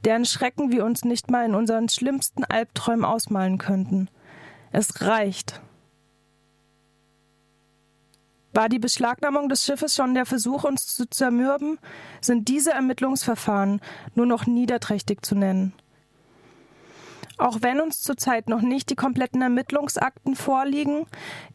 deren 0.05 0.23
Schrecken 0.23 0.71
wir 0.71 0.85
uns 0.85 1.03
nicht 1.03 1.29
mal 1.29 1.45
in 1.45 1.53
unseren 1.53 1.89
schlimmsten 1.89 2.45
Albträumen 2.45 3.03
ausmalen 3.03 3.57
könnten. 3.57 4.09
Es 4.71 5.01
reicht. 5.01 5.59
War 8.53 8.69
die 8.69 8.79
Beschlagnahmung 8.79 9.49
des 9.49 9.65
Schiffes 9.65 9.95
schon 9.95 10.13
der 10.13 10.25
Versuch, 10.25 10.63
uns 10.63 10.87
zu 10.95 11.09
zermürben, 11.09 11.77
sind 12.21 12.47
diese 12.47 12.71
Ermittlungsverfahren 12.71 13.81
nur 14.15 14.25
noch 14.25 14.45
niederträchtig 14.45 15.25
zu 15.25 15.35
nennen. 15.35 15.73
Auch 17.39 17.59
wenn 17.61 17.79
uns 17.79 18.01
zurzeit 18.01 18.49
noch 18.49 18.61
nicht 18.61 18.89
die 18.89 18.95
kompletten 18.95 19.41
Ermittlungsakten 19.41 20.35
vorliegen, 20.35 21.05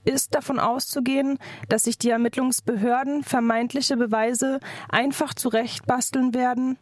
ist 0.06 0.34
davon 0.34 0.58
auszugehen, 0.58 1.38
dass 1.68 1.84
sich 1.84 1.98
die 1.98 2.08
Ermittlungsbehörden 2.08 3.22
vermeintliche 3.22 3.98
Beweise 3.98 4.60
einfach 4.88 5.34
zurechtbasteln 5.34 6.32
werden. 6.32 6.78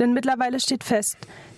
Denn 0.00 0.12
mittlerweile 0.12 0.58
steht 0.58 0.82
fest, 0.82 1.16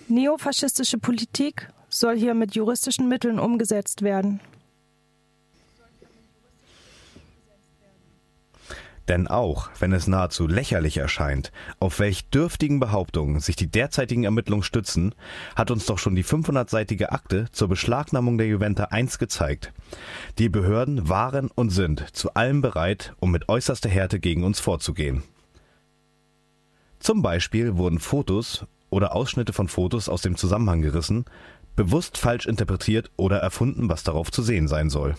neofaschistische 0.09 0.99
Politik 0.99 1.69
soll 1.89 2.15
hier 2.15 2.35
mit 2.35 2.53
juristischen 2.53 3.07
Mitteln 3.07 3.39
umgesetzt 3.39 4.03
werden. 4.03 4.39
Denn 9.09 9.27
auch 9.27 9.71
wenn 9.79 9.91
es 9.91 10.05
nahezu 10.05 10.45
lächerlich 10.45 10.97
erscheint, 10.97 11.51
auf 11.79 11.99
welch 11.99 12.29
dürftigen 12.29 12.79
Behauptungen 12.79 13.39
sich 13.39 13.55
die 13.55 13.69
derzeitigen 13.69 14.23
Ermittlungen 14.23 14.61
stützen, 14.61 15.15
hat 15.55 15.71
uns 15.71 15.87
doch 15.87 15.97
schon 15.97 16.15
die 16.15 16.23
500-seitige 16.23 17.11
Akte 17.11 17.47
zur 17.51 17.67
Beschlagnahmung 17.69 18.37
der 18.37 18.45
Juventa 18.45 18.85
eins 18.85 19.17
gezeigt. 19.17 19.73
Die 20.37 20.47
Behörden 20.47 21.09
waren 21.09 21.49
und 21.49 21.71
sind 21.71 22.15
zu 22.15 22.35
allem 22.35 22.61
bereit, 22.61 23.15
um 23.19 23.31
mit 23.31 23.49
äußerster 23.49 23.89
Härte 23.89 24.19
gegen 24.19 24.43
uns 24.43 24.59
vorzugehen. 24.59 25.23
Zum 26.99 27.23
Beispiel 27.23 27.77
wurden 27.77 27.99
Fotos 27.99 28.67
oder 28.91 29.15
Ausschnitte 29.15 29.53
von 29.53 29.67
Fotos 29.67 30.07
aus 30.07 30.21
dem 30.21 30.35
Zusammenhang 30.35 30.83
gerissen, 30.83 31.25
bewusst 31.75 32.17
falsch 32.17 32.45
interpretiert 32.45 33.09
oder 33.15 33.37
erfunden, 33.37 33.89
was 33.89 34.03
darauf 34.03 34.31
zu 34.31 34.43
sehen 34.43 34.67
sein 34.67 34.91
soll. 34.91 35.15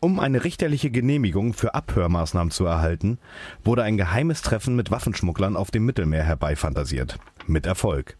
Um 0.00 0.20
eine 0.20 0.44
richterliche 0.44 0.90
Genehmigung 0.92 1.54
für 1.54 1.74
Abhörmaßnahmen 1.74 2.52
zu 2.52 2.64
erhalten, 2.64 3.18
wurde 3.64 3.82
ein 3.82 3.96
geheimes 3.96 4.42
Treffen 4.42 4.76
mit 4.76 4.92
Waffenschmugglern 4.92 5.56
auf 5.56 5.72
dem 5.72 5.84
Mittelmeer 5.84 6.22
herbeifantasiert. 6.22 7.18
Mit 7.48 7.66
Erfolg. 7.66 8.16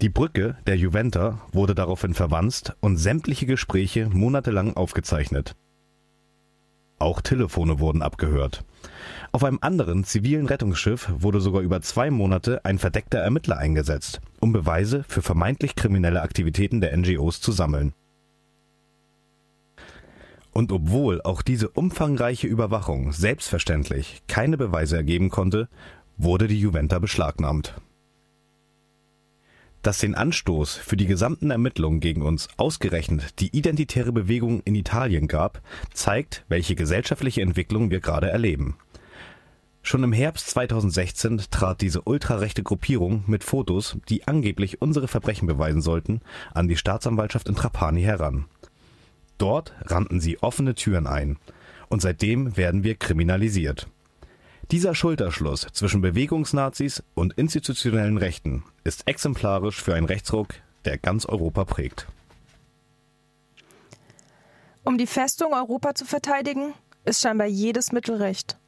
Die 0.00 0.08
Brücke 0.08 0.56
der 0.66 0.76
Juventa 0.76 1.42
wurde 1.52 1.74
daraufhin 1.74 2.14
verwanzt 2.14 2.74
und 2.80 2.96
sämtliche 2.96 3.44
Gespräche 3.44 4.08
monatelang 4.08 4.74
aufgezeichnet. 4.74 5.54
Auch 6.98 7.20
Telefone 7.20 7.78
wurden 7.78 8.00
abgehört. 8.00 8.64
Auf 9.32 9.44
einem 9.44 9.58
anderen 9.60 10.04
zivilen 10.04 10.46
Rettungsschiff 10.46 11.12
wurde 11.18 11.40
sogar 11.40 11.60
über 11.60 11.82
zwei 11.82 12.10
Monate 12.10 12.64
ein 12.64 12.78
verdeckter 12.78 13.18
Ermittler 13.18 13.58
eingesetzt, 13.58 14.20
um 14.40 14.52
Beweise 14.52 15.04
für 15.08 15.20
vermeintlich 15.20 15.76
kriminelle 15.76 16.22
Aktivitäten 16.22 16.80
der 16.80 16.96
NGOs 16.96 17.40
zu 17.40 17.52
sammeln. 17.52 17.92
Und 20.52 20.70
obwohl 20.70 21.22
auch 21.22 21.42
diese 21.42 21.68
umfangreiche 21.70 22.46
Überwachung 22.46 23.12
selbstverständlich 23.12 24.22
keine 24.28 24.58
Beweise 24.58 24.96
ergeben 24.96 25.30
konnte, 25.30 25.68
wurde 26.18 26.46
die 26.46 26.60
Juventa 26.60 26.98
beschlagnahmt. 26.98 27.74
Dass 29.80 29.98
den 29.98 30.14
Anstoß 30.14 30.76
für 30.76 30.96
die 30.96 31.06
gesamten 31.06 31.50
Ermittlungen 31.50 31.98
gegen 32.00 32.22
uns 32.22 32.48
ausgerechnet 32.56 33.40
die 33.40 33.56
identitäre 33.56 34.12
Bewegung 34.12 34.60
in 34.64 34.76
Italien 34.76 35.26
gab, 35.26 35.60
zeigt, 35.92 36.44
welche 36.48 36.76
gesellschaftliche 36.76 37.42
Entwicklung 37.42 37.90
wir 37.90 38.00
gerade 38.00 38.30
erleben. 38.30 38.76
Schon 39.84 40.04
im 40.04 40.12
Herbst 40.12 40.50
2016 40.50 41.42
trat 41.50 41.80
diese 41.80 42.02
ultrarechte 42.02 42.62
Gruppierung 42.62 43.24
mit 43.26 43.42
Fotos, 43.42 43.96
die 44.08 44.28
angeblich 44.28 44.80
unsere 44.80 45.08
Verbrechen 45.08 45.48
beweisen 45.48 45.82
sollten, 45.82 46.20
an 46.54 46.68
die 46.68 46.76
Staatsanwaltschaft 46.76 47.48
in 47.48 47.56
Trapani 47.56 48.02
heran. 48.02 48.44
Dort 49.42 49.74
rannten 49.86 50.20
sie 50.20 50.40
offene 50.40 50.76
Türen 50.76 51.08
ein. 51.08 51.36
Und 51.88 52.00
seitdem 52.00 52.56
werden 52.56 52.84
wir 52.84 52.94
kriminalisiert. 52.94 53.88
Dieser 54.70 54.94
Schulterschluss 54.94 55.66
zwischen 55.72 56.00
Bewegungsnazis 56.00 57.02
und 57.14 57.32
institutionellen 57.32 58.18
Rechten 58.18 58.62
ist 58.84 59.08
exemplarisch 59.08 59.82
für 59.82 59.96
einen 59.96 60.06
Rechtsruck, 60.06 60.54
der 60.84 60.96
ganz 60.96 61.26
Europa 61.26 61.64
prägt. 61.64 62.06
Um 64.84 64.96
die 64.96 65.08
Festung 65.08 65.52
Europa 65.52 65.96
zu 65.96 66.04
verteidigen, 66.04 66.72
ist 67.04 67.20
scheinbar 67.20 67.48
jedes 67.48 67.90
Mittel 67.90 68.14
recht. 68.14 68.58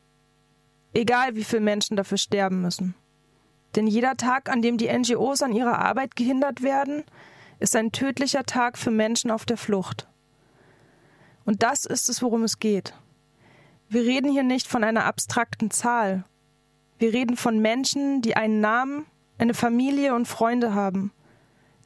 Egal 0.93 1.37
wie 1.37 1.45
viele 1.45 1.63
Menschen 1.63 1.97
dafür 1.97 2.19
sterben 2.19 2.63
müssen. 2.63 2.97
Denn 3.77 3.87
jeder 3.87 4.17
Tag, 4.17 4.51
an 4.51 4.61
dem 4.61 4.77
die 4.77 4.93
NGOs 4.93 5.41
an 5.43 5.53
ihrer 5.53 5.79
Arbeit 5.79 6.17
gehindert 6.17 6.65
werden, 6.65 7.05
ist 7.61 7.77
ein 7.77 7.93
tödlicher 7.93 8.43
Tag 8.43 8.77
für 8.77 8.91
Menschen 8.91 9.31
auf 9.31 9.45
der 9.45 9.57
Flucht. 9.57 10.09
Und 11.45 11.63
das 11.63 11.85
ist 11.85 12.09
es, 12.09 12.23
worum 12.23 12.43
es 12.43 12.59
geht. 12.59 12.95
Wir 13.89 14.03
reden 14.03 14.31
hier 14.31 14.43
nicht 14.43 14.67
von 14.67 14.83
einer 14.83 15.05
abstrakten 15.05 15.71
Zahl. 15.71 16.25
Wir 16.99 17.13
reden 17.13 17.37
von 17.37 17.59
Menschen, 17.59 18.23
die 18.23 18.37
einen 18.37 18.61
Namen, 18.61 19.07
eine 19.39 19.55
Familie 19.55 20.15
und 20.15 20.27
Freunde 20.27 20.75
haben, 20.75 21.13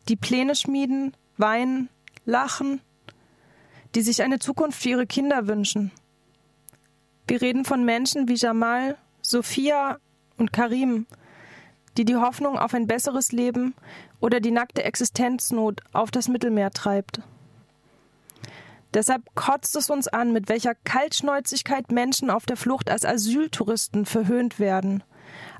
die 0.09 0.17
Pläne 0.17 0.55
schmieden, 0.55 1.17
weinen, 1.37 1.89
lachen, 2.25 2.81
die 3.95 4.03
sich 4.03 4.23
eine 4.23 4.39
Zukunft 4.39 4.83
für 4.83 4.91
ihre 4.91 5.07
Kinder 5.07 5.47
wünschen. 5.47 5.91
Wir 7.27 7.43
reden 7.43 7.65
von 7.65 7.85
Menschen 7.85 8.29
wie 8.29 8.35
Jamal, 8.35 8.97
Sophia 9.23 9.99
und 10.37 10.53
Karim, 10.53 11.07
die 11.97 12.05
die 12.05 12.17
Hoffnung 12.17 12.59
auf 12.59 12.75
ein 12.75 12.87
besseres 12.87 13.33
Leben 13.33 13.75
oder 14.21 14.41
die 14.41 14.51
nackte 14.51 14.85
Existenznot 14.85 15.81
auf 15.93 16.11
das 16.11 16.29
Mittelmeer 16.29 16.71
treibt. 16.71 17.21
Deshalb 18.95 19.23
kotzt 19.35 19.77
es 19.77 19.91
uns 19.91 20.09
an, 20.09 20.33
mit 20.33 20.49
welcher 20.49 20.75
Kaltschnäuzigkeit 20.75 21.93
Menschen 21.93 22.31
auf 22.31 22.47
der 22.47 22.57
Flucht 22.57 22.91
als 22.91 23.05
Asyltouristen 23.05 24.07
verhöhnt 24.07 24.59
werden, 24.59 25.05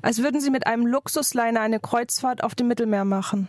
als 0.01 0.23
würden 0.23 0.41
sie 0.41 0.49
mit 0.49 0.65
einem 0.65 0.87
Luxusliner 0.87 1.61
eine 1.61 1.79
Kreuzfahrt 1.79 2.43
auf 2.43 2.55
dem 2.55 2.67
Mittelmeer 2.67 3.05
machen. 3.05 3.47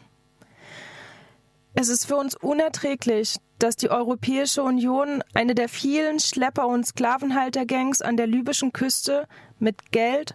Es 1.75 1.89
ist 1.89 2.07
für 2.07 2.17
uns 2.17 2.35
unerträglich, 2.35 3.37
dass 3.59 3.77
die 3.77 3.91
Europäische 3.91 4.63
Union 4.63 5.23
eine 5.35 5.55
der 5.55 5.69
vielen 5.69 6.19
Schlepper- 6.19 6.67
und 6.67 6.87
Sklavenhaltergangs 6.87 8.03
an 8.03 8.17
der 8.17 8.27
libyschen 8.27 8.73
Küste 8.73 9.29
mit 9.59 9.93
Geld, 9.93 10.35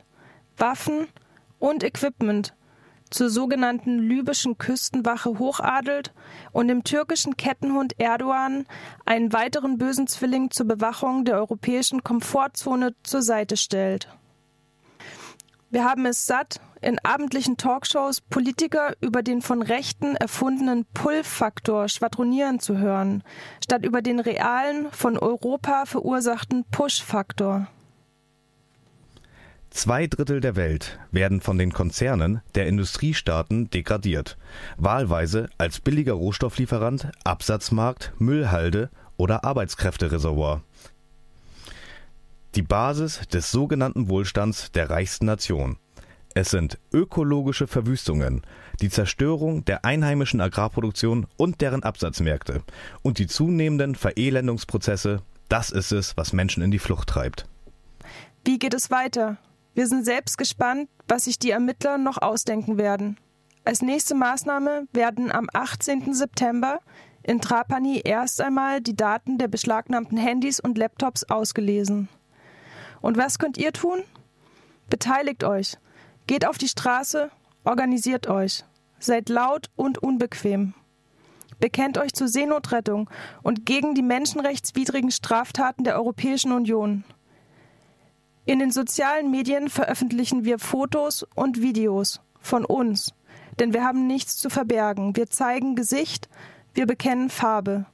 Waffen 0.58 1.08
und 1.60 1.84
Equipment 1.84 2.56
zur 3.10 3.30
sogenannten 3.30 4.00
libyschen 4.00 4.58
Küstenwache 4.58 5.40
hochadelt 5.40 6.14
und 6.52 6.68
dem 6.68 6.84
türkischen 6.84 7.38
Kettenhund 7.38 7.94
Erdogan 8.00 8.66
einen 9.06 9.34
weiteren 9.34 9.78
bösen 9.78 10.08
Zwilling 10.08 10.52
zur 10.52 10.68
Bewachung 10.68 11.26
der 11.26 11.36
europäischen 11.36 12.04
Komfortzone 12.04 12.96
zur 13.04 13.22
Seite 13.22 13.58
stellt. 13.58 14.10
Wir 15.70 15.84
haben 15.84 16.06
es 16.06 16.26
satt, 16.26 16.62
in 16.82 17.00
abendlichen 17.00 17.58
Talkshows 17.58 18.22
Politiker 18.22 18.94
über 19.02 19.24
den 19.24 19.42
von 19.42 19.62
Rechten 19.62 20.16
erfundenen 20.16 20.86
Pull-Faktor 20.94 21.90
schwadronieren 21.90 22.60
zu 22.60 22.78
hören, 22.78 23.24
statt 23.64 23.84
über 23.84 24.02
den 24.02 24.20
realen, 24.20 24.92
von 24.92 25.18
Europa 25.18 25.86
verursachten 25.86 26.64
Push-Faktor. 26.72 27.68
Zwei 29.76 30.08
Drittel 30.08 30.40
der 30.40 30.56
Welt 30.56 30.98
werden 31.12 31.42
von 31.42 31.58
den 31.58 31.74
Konzernen 31.74 32.40
der 32.56 32.66
Industriestaaten 32.66 33.70
degradiert, 33.70 34.38
wahlweise 34.78 35.50
als 35.58 35.82
billiger 35.82 36.14
Rohstofflieferant, 36.14 37.12
Absatzmarkt, 37.26 38.14
Müllhalde 38.18 38.90
oder 39.18 39.44
Arbeitskräftereservoir. 39.44 40.64
Die 42.56 42.62
Basis 42.62 43.28
des 43.28 43.52
sogenannten 43.52 44.08
Wohlstands 44.08 44.72
der 44.72 44.90
reichsten 44.90 45.26
Nation. 45.26 45.76
Es 46.34 46.52
sind 46.52 46.80
ökologische 46.94 47.68
Verwüstungen, 47.68 48.44
die 48.80 48.90
Zerstörung 48.90 49.66
der 49.66 49.84
einheimischen 49.84 50.40
Agrarproduktion 50.40 51.28
und 51.36 51.60
deren 51.60 51.84
Absatzmärkte 51.84 52.64
und 53.02 53.20
die 53.20 53.28
zunehmenden 53.28 53.96
Verelendungsprozesse, 53.96 55.22
das 55.50 55.70
ist 55.70 55.92
es, 55.92 56.16
was 56.16 56.32
Menschen 56.32 56.64
in 56.64 56.72
die 56.72 56.80
Flucht 56.80 57.10
treibt. 57.10 57.46
Wie 58.46 58.58
geht 58.58 58.74
es 58.74 58.90
weiter? 58.90 59.38
Wir 59.76 59.88
sind 59.88 60.06
selbst 60.06 60.38
gespannt, 60.38 60.90
was 61.06 61.26
sich 61.26 61.38
die 61.38 61.52
Ermittler 61.52 61.98
noch 61.98 62.22
ausdenken 62.22 62.78
werden. 62.78 63.18
Als 63.66 63.82
nächste 63.82 64.16
Maßnahme 64.16 64.88
werden 64.94 65.34
am 65.34 65.50
18. 65.54 66.14
September 66.14 66.80
in 67.24 67.42
Trapani 67.42 68.02
erst 68.02 68.40
einmal 68.40 68.80
die 68.80 68.96
Daten 68.96 69.38
der 69.38 69.50
beschlagnahmten 69.50 70.18
Handys 70.18 70.62
und 70.62 70.78
Laptops 70.78 71.26
ausgelesen. 71.26 72.08
Und 73.02 73.18
was 73.18 73.38
könnt 73.38 73.58
ihr 73.58 73.74
tun? 73.74 74.04
Beteiligt 74.90 75.44
euch, 75.44 75.78
geht 76.26 76.48
auf 76.48 76.58
die 76.58 76.70
Straße, 76.70 77.30
organisiert 77.66 78.28
euch, 78.28 78.64
seid 79.00 79.28
laut 79.28 79.70
und 79.76 79.98
unbequem. 79.98 80.74
Bekennt 81.60 81.98
euch 81.98 82.14
zur 82.14 82.30
Seenotrettung 82.30 83.10
und 83.44 83.66
gegen 83.66 83.94
die 83.94 84.04
menschenrechtswidrigen 84.04 85.12
Straftaten 85.12 85.84
der 85.84 85.96
Europäischen 85.96 86.54
Union. 86.54 87.04
In 88.48 88.60
den 88.60 88.70
sozialen 88.70 89.32
Medien 89.32 89.70
veröffentlichen 89.70 90.46
wir 90.46 90.60
Fotos 90.60 91.26
und 91.36 91.62
Videos 91.62 92.22
von 92.40 92.64
uns, 92.64 93.14
denn 93.60 93.74
wir 93.74 93.84
haben 93.84 94.06
nichts 94.06 94.38
zu 94.38 94.52
verbergen. 94.52 95.16
Wir 95.16 95.28
zeigen 95.28 95.76
Gesicht, 95.76 96.30
wir 96.76 96.86
bekennen 96.86 97.32
Farbe. 97.32 97.88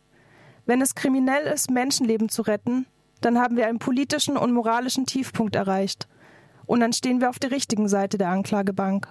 Wenn 0.66 0.82
es 0.82 0.94
kriminell 0.94 1.46
ist, 1.48 1.72
Menschenleben 1.72 2.28
zu 2.28 2.42
retten, 2.42 2.86
dann 3.22 3.40
haben 3.40 3.56
wir 3.56 3.68
einen 3.68 3.80
politischen 3.80 4.36
und 4.36 4.52
moralischen 4.52 5.06
Tiefpunkt 5.06 5.56
erreicht. 5.56 6.10
Und 6.66 6.82
dann 6.82 6.92
stehen 6.92 7.22
wir 7.22 7.30
auf 7.30 7.40
der 7.40 7.52
richtigen 7.52 7.88
Seite 7.88 8.18
der 8.18 8.30
Anklagebank. 8.30 9.08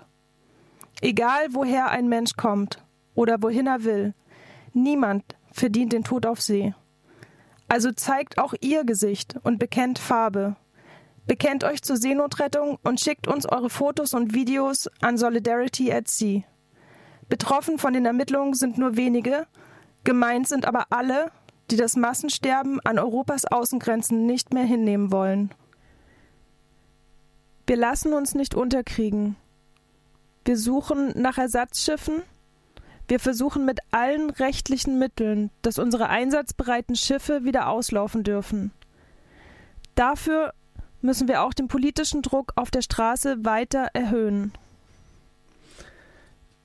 Egal 1.00 1.46
woher 1.52 1.90
ein 1.90 2.08
Mensch 2.08 2.36
kommt 2.36 2.84
oder 3.14 3.42
wohin 3.42 3.66
er 3.66 3.84
will, 3.84 4.14
niemand 4.74 5.24
verdient 5.52 5.94
den 5.94 6.04
Tod 6.04 6.26
auf 6.26 6.42
See. 6.42 6.74
Also 7.66 7.92
zeigt 7.92 8.36
auch 8.36 8.52
ihr 8.60 8.84
Gesicht 8.84 9.36
und 9.42 9.58
bekennt 9.58 9.98
Farbe. 9.98 10.56
Bekennt 11.26 11.64
euch 11.64 11.82
zur 11.82 11.96
Seenotrettung 11.96 12.78
und 12.82 13.00
schickt 13.00 13.28
uns 13.28 13.46
eure 13.46 13.70
Fotos 13.70 14.14
und 14.14 14.34
Videos 14.34 14.88
an 15.00 15.16
Solidarity 15.16 15.92
at 15.92 16.08
Sea. 16.08 16.42
Betroffen 17.28 17.78
von 17.78 17.92
den 17.92 18.06
Ermittlungen 18.06 18.54
sind 18.54 18.78
nur 18.78 18.96
wenige, 18.96 19.46
gemeint 20.02 20.48
sind 20.48 20.64
aber 20.64 20.86
alle, 20.90 21.30
die 21.70 21.76
das 21.76 21.96
Massensterben 21.96 22.80
an 22.80 22.98
Europas 22.98 23.44
Außengrenzen 23.44 24.26
nicht 24.26 24.52
mehr 24.52 24.64
hinnehmen 24.64 25.12
wollen. 25.12 25.54
Wir 27.66 27.76
lassen 27.76 28.12
uns 28.12 28.34
nicht 28.34 28.56
unterkriegen. 28.56 29.36
Wir 30.44 30.56
suchen 30.56 31.12
nach 31.14 31.38
Ersatzschiffen. 31.38 32.22
Wir 33.06 33.20
versuchen 33.20 33.64
mit 33.64 33.78
allen 33.92 34.30
rechtlichen 34.30 34.98
Mitteln, 34.98 35.50
dass 35.62 35.78
unsere 35.78 36.08
einsatzbereiten 36.08 36.96
Schiffe 36.96 37.44
wieder 37.44 37.68
auslaufen 37.68 38.24
dürfen. 38.24 38.72
Dafür 39.94 40.52
müssen 41.02 41.28
wir 41.28 41.42
auch 41.42 41.54
den 41.54 41.68
politischen 41.68 42.22
Druck 42.22 42.52
auf 42.56 42.70
der 42.70 42.82
Straße 42.82 43.44
weiter 43.44 43.88
erhöhen. 43.92 44.52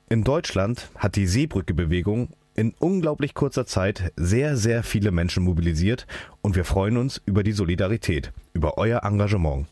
In 0.09 0.23
Deutschland 0.23 0.89
hat 0.95 1.15
die 1.15 1.27
Seebrücke-Bewegung 1.27 2.29
in 2.55 2.73
unglaublich 2.79 3.33
kurzer 3.33 3.65
Zeit 3.65 4.13
sehr, 4.15 4.55
sehr 4.55 4.83
viele 4.83 5.11
Menschen 5.11 5.43
mobilisiert 5.43 6.07
und 6.41 6.55
wir 6.55 6.63
freuen 6.63 6.97
uns 6.97 7.21
über 7.25 7.43
die 7.43 7.51
Solidarität, 7.51 8.31
über 8.53 8.77
euer 8.77 9.03
Engagement, 9.03 9.67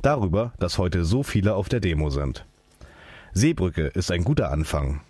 darüber, 0.00 0.52
dass 0.58 0.78
heute 0.78 1.04
so 1.04 1.22
viele 1.22 1.54
auf 1.54 1.68
der 1.68 1.80
Demo 1.80 2.10
sind. 2.10 2.46
Seebrücke 3.34 3.86
ist 3.88 4.10
ein 4.10 4.24
guter 4.24 4.50
Anfang. 4.50 5.00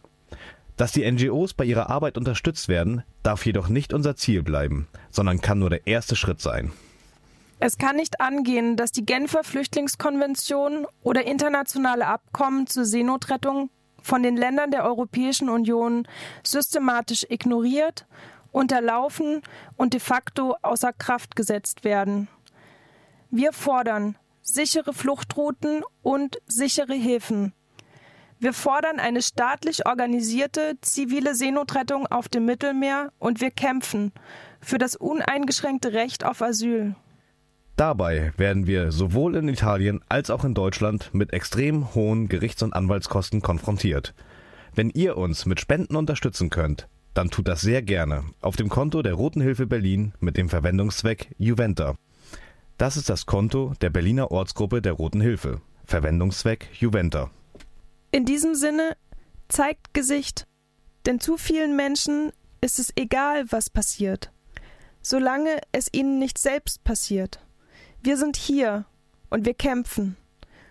Dass 0.77 0.93
die 0.93 1.09
NGOs 1.09 1.55
bei 1.55 1.65
ihrer 1.65 1.91
Arbeit 1.91 2.17
unterstützt 2.17 2.69
werden, 2.69 3.03
darf 3.23 3.47
jedoch 3.47 3.69
nicht 3.69 3.93
unser 3.93 4.17
Ziel 4.17 4.43
bleiben, 4.43 4.88
sondern 5.11 5.41
kann 5.41 5.59
nur 5.59 5.71
der 5.71 5.87
erste 5.87 6.17
Schritt 6.17 6.41
sein. 6.41 6.73
Es 7.64 7.79
kann 7.79 7.94
nicht 7.94 8.20
angehen, 8.20 8.77
dass 8.77 8.90
die 8.90 9.07
Genfer 9.07 9.44
Flüchtlingskonvention 9.44 10.85
oder 11.05 11.25
internationale 11.25 12.09
Abkommen 12.09 12.66
zur 12.66 12.85
Seenotrettung 12.85 13.70
von 14.03 14.25
den 14.25 14.37
Ländern 14.37 14.72
der 14.72 14.85
Europäischen 14.85 15.48
Union 15.48 16.09
systematisch 16.42 17.25
ignoriert, 17.29 18.05
unterlaufen 18.51 19.42
und 19.77 19.92
de 19.92 20.01
facto 20.01 20.57
außer 20.62 20.92
Kraft 20.92 21.37
gesetzt 21.37 21.85
werden. 21.85 22.27
Wir 23.31 23.53
fordern 23.53 24.18
sichere 24.42 24.92
Fluchtrouten 24.92 25.85
und 26.03 26.38
sichere 26.46 26.94
Häfen. 26.94 27.53
Wir 28.40 28.55
fordern 28.55 28.98
eine 28.98 29.22
staatlich 29.22 29.87
organisierte 29.87 30.79
zivile 30.81 31.37
Seenotrettung 31.37 32.09
auf 32.09 32.29
dem 32.29 32.44
Mittelmeer 32.44 33.12
und 33.20 33.40
wir 33.40 33.53
kämpfen 33.53 34.11
für 34.61 34.79
das 34.79 34.96
uneingeschränkte 34.96 35.92
Recht 35.92 36.25
auf 36.25 36.42
Asyl. 36.42 36.96
Dabei 37.83 38.33
werden 38.37 38.68
wir 38.68 38.92
sowohl 38.92 39.35
in 39.35 39.49
Italien 39.49 40.03
als 40.09 40.31
auch 40.31 40.45
in 40.45 40.55
Deutschland 40.55 41.12
mit 41.12 41.33
extrem 41.33 41.97
hohen 41.97 42.29
Gerichts- 42.29 42.62
und 42.62 42.75
Anwaltskosten 42.75 43.42
konfrontiert. 43.42 44.14
Wenn 44.73 44.88
ihr 44.90 45.16
uns 45.16 45.47
mit 45.47 45.59
Spenden 45.59 45.97
unterstützen 45.97 46.49
könnt, 46.49 46.87
dann 47.12 47.31
tut 47.31 47.49
das 47.49 47.61
sehr 47.61 47.83
gerne 47.83 48.23
auf 48.40 48.55
dem 48.55 48.68
Konto 48.68 49.03
der 49.03 49.14
Roten 49.14 49.40
Hilfe 49.40 49.66
Berlin 49.66 50.12
mit 50.21 50.37
dem 50.37 50.49
Verwendungszweck 50.49 51.35
Juventa. 51.38 51.97
Das 52.79 52.97
ist 52.97 53.11
das 53.11 53.27
Konto 53.27 53.73
der 53.81 53.90
Berliner 53.90 54.31
Ortsgruppe 54.31 54.81
der 54.81 54.92
Roten 54.92 55.21
Hilfe. 55.21 55.61
Verwendungszweck 55.85 56.68
Juventa. 56.75 57.33
In 58.12 58.25
diesem 58.25 58.55
Sinne 58.55 58.97
zeigt 59.49 59.92
Gesicht, 59.92 60.47
denn 61.05 61.18
zu 61.18 61.37
vielen 61.37 61.75
Menschen 61.75 62.31
ist 62.61 62.79
es 62.79 62.92
egal, 62.95 63.47
was 63.51 63.71
passiert, 63.71 64.31
solange 65.01 65.59
es 65.73 65.88
ihnen 65.90 66.21
nicht 66.21 66.38
selbst 66.38 66.85
passiert. 66.85 67.40
Wir 68.03 68.17
sind 68.17 68.37
hier 68.37 68.85
und 69.31 69.47
wir 69.47 69.55
kämpfen. 69.55 70.17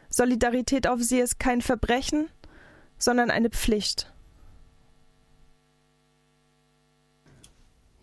Solidarität 0.10 0.86
auf 0.88 1.02
See 1.02 1.22
ist 1.22 1.40
kein 1.40 1.62
Verbrechen, 1.62 2.28
sondern 2.98 3.32
eine 3.32 3.50
Pflicht. 3.50 4.12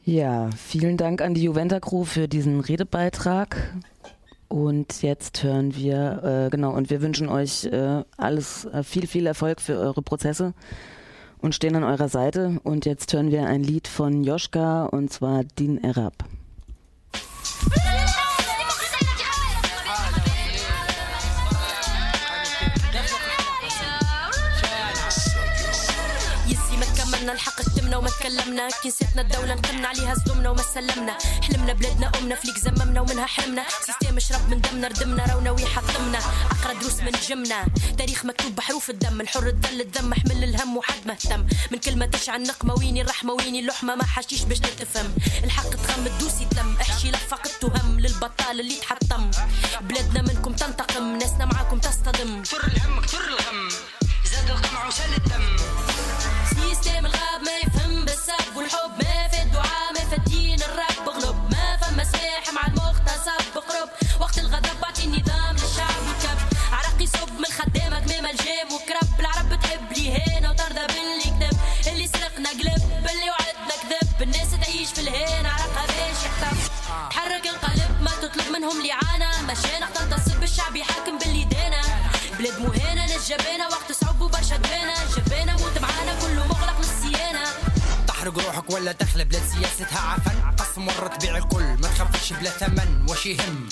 Ja, 0.04 0.48
vielen 0.56 0.96
Dank 0.96 1.20
an 1.20 1.34
die 1.34 1.42
Juventa 1.42 1.78
Crew 1.80 2.04
für 2.04 2.26
diesen 2.26 2.60
Redebeitrag. 2.60 3.74
Und 4.48 5.02
jetzt 5.02 5.42
hören 5.42 5.76
wir, 5.76 6.46
äh, 6.46 6.50
genau, 6.50 6.72
und 6.72 6.88
wir 6.88 7.02
wünschen 7.02 7.28
euch 7.28 7.66
äh, 7.66 8.02
alles, 8.16 8.64
äh, 8.64 8.82
viel, 8.82 9.06
viel 9.06 9.26
Erfolg 9.26 9.60
für 9.60 9.78
eure 9.78 10.00
Prozesse 10.00 10.54
und 11.42 11.54
stehen 11.54 11.76
an 11.76 11.84
eurer 11.84 12.08
Seite. 12.08 12.58
Und 12.64 12.86
jetzt 12.86 13.12
hören 13.12 13.30
wir 13.30 13.46
ein 13.46 13.62
Lied 13.62 13.86
von 13.86 14.24
Joschka 14.24 14.86
und 14.86 15.12
zwar 15.12 15.44
Din 15.44 15.84
Erab. 15.84 16.24
وما 27.98 28.10
تكلمنا 28.10 28.68
كي 28.82 28.88
نسيتنا 28.88 29.22
الدولة 29.22 29.54
نقمنا 29.54 29.88
عليها 29.88 30.14
صدمنا 30.14 30.50
وما 30.50 30.62
سلمنا. 30.74 31.18
حلمنا 31.42 31.72
بلادنا 31.72 32.12
أمنا 32.18 32.34
فليك 32.34 32.58
زممنا 32.58 33.00
ومنها 33.00 33.26
حرمنا 33.26 33.64
سيستيم 33.86 34.18
شرب 34.18 34.50
من 34.50 34.60
دمنا 34.60 34.88
ردمنا 34.88 35.26
رونا 35.34 35.50
ويحطمنا. 35.50 36.18
أقرا 36.50 36.72
دروس 36.72 37.00
من 37.00 37.12
جمنا. 37.28 37.64
تاريخ 37.98 38.24
مكتوب 38.24 38.56
بحروف 38.56 38.90
الدم. 38.90 39.20
الحر 39.20 39.46
الدل 39.46 39.80
الذم 39.80 40.14
حمل 40.14 40.44
الهم 40.44 40.76
وحد 40.76 41.06
مهتم 41.06 41.46
من 41.70 41.78
كلمة 41.78 42.06
تشعل 42.06 42.42
نقمة 42.42 42.74
ويني 42.74 43.02
الرحمة 43.02 43.32
ويني 43.32 43.60
اللحمة 43.60 43.94
ما 43.94 44.04
حشيش 44.04 44.42
باش 44.42 44.58
تتفهم 44.58 45.14
الحق 45.44 45.70
تغم 45.70 46.06
الدوس 46.06 46.40
يتلم 46.40 46.76
احشي 46.80 47.10
لفق 47.10 47.42
التهم 47.46 48.00
للبطال 48.00 48.60
اللي 48.60 48.74
تحطم. 48.74 49.30
بلادنا 49.80 50.22
منكم 50.22 50.52
تنتقم. 50.52 51.18
ناسنا 51.18 51.44
معاكم 51.44 51.78
تصطدم. 51.78 52.42
كثر 52.42 52.66
الهم 52.66 53.00
كثر 53.00 53.24
الغم. 53.28 53.68
زاد 54.24 54.50
القمع 54.50 54.86
وسال 54.86 55.14
الدم. 55.16 55.56
سيستم 56.48 57.06
الغاب 57.06 57.40
ما 57.46 57.56
يفهم. 57.62 57.87
hope. 58.70 59.07
روحك 88.38 88.70
ولا 88.70 88.92
تخلى 88.92 89.24
بلاد 89.24 89.42
سياستها 89.42 89.98
عفن؟ 89.98 90.50
قسم 90.58 90.86
مرة 90.86 91.08
تبيع 91.08 91.36
الكل 91.36 91.64
ما 91.64 91.88
تخافش 91.88 92.32
بلا 92.32 92.50
ثمن 92.50 93.06
واش 93.08 93.26
يهم؟ 93.26 93.68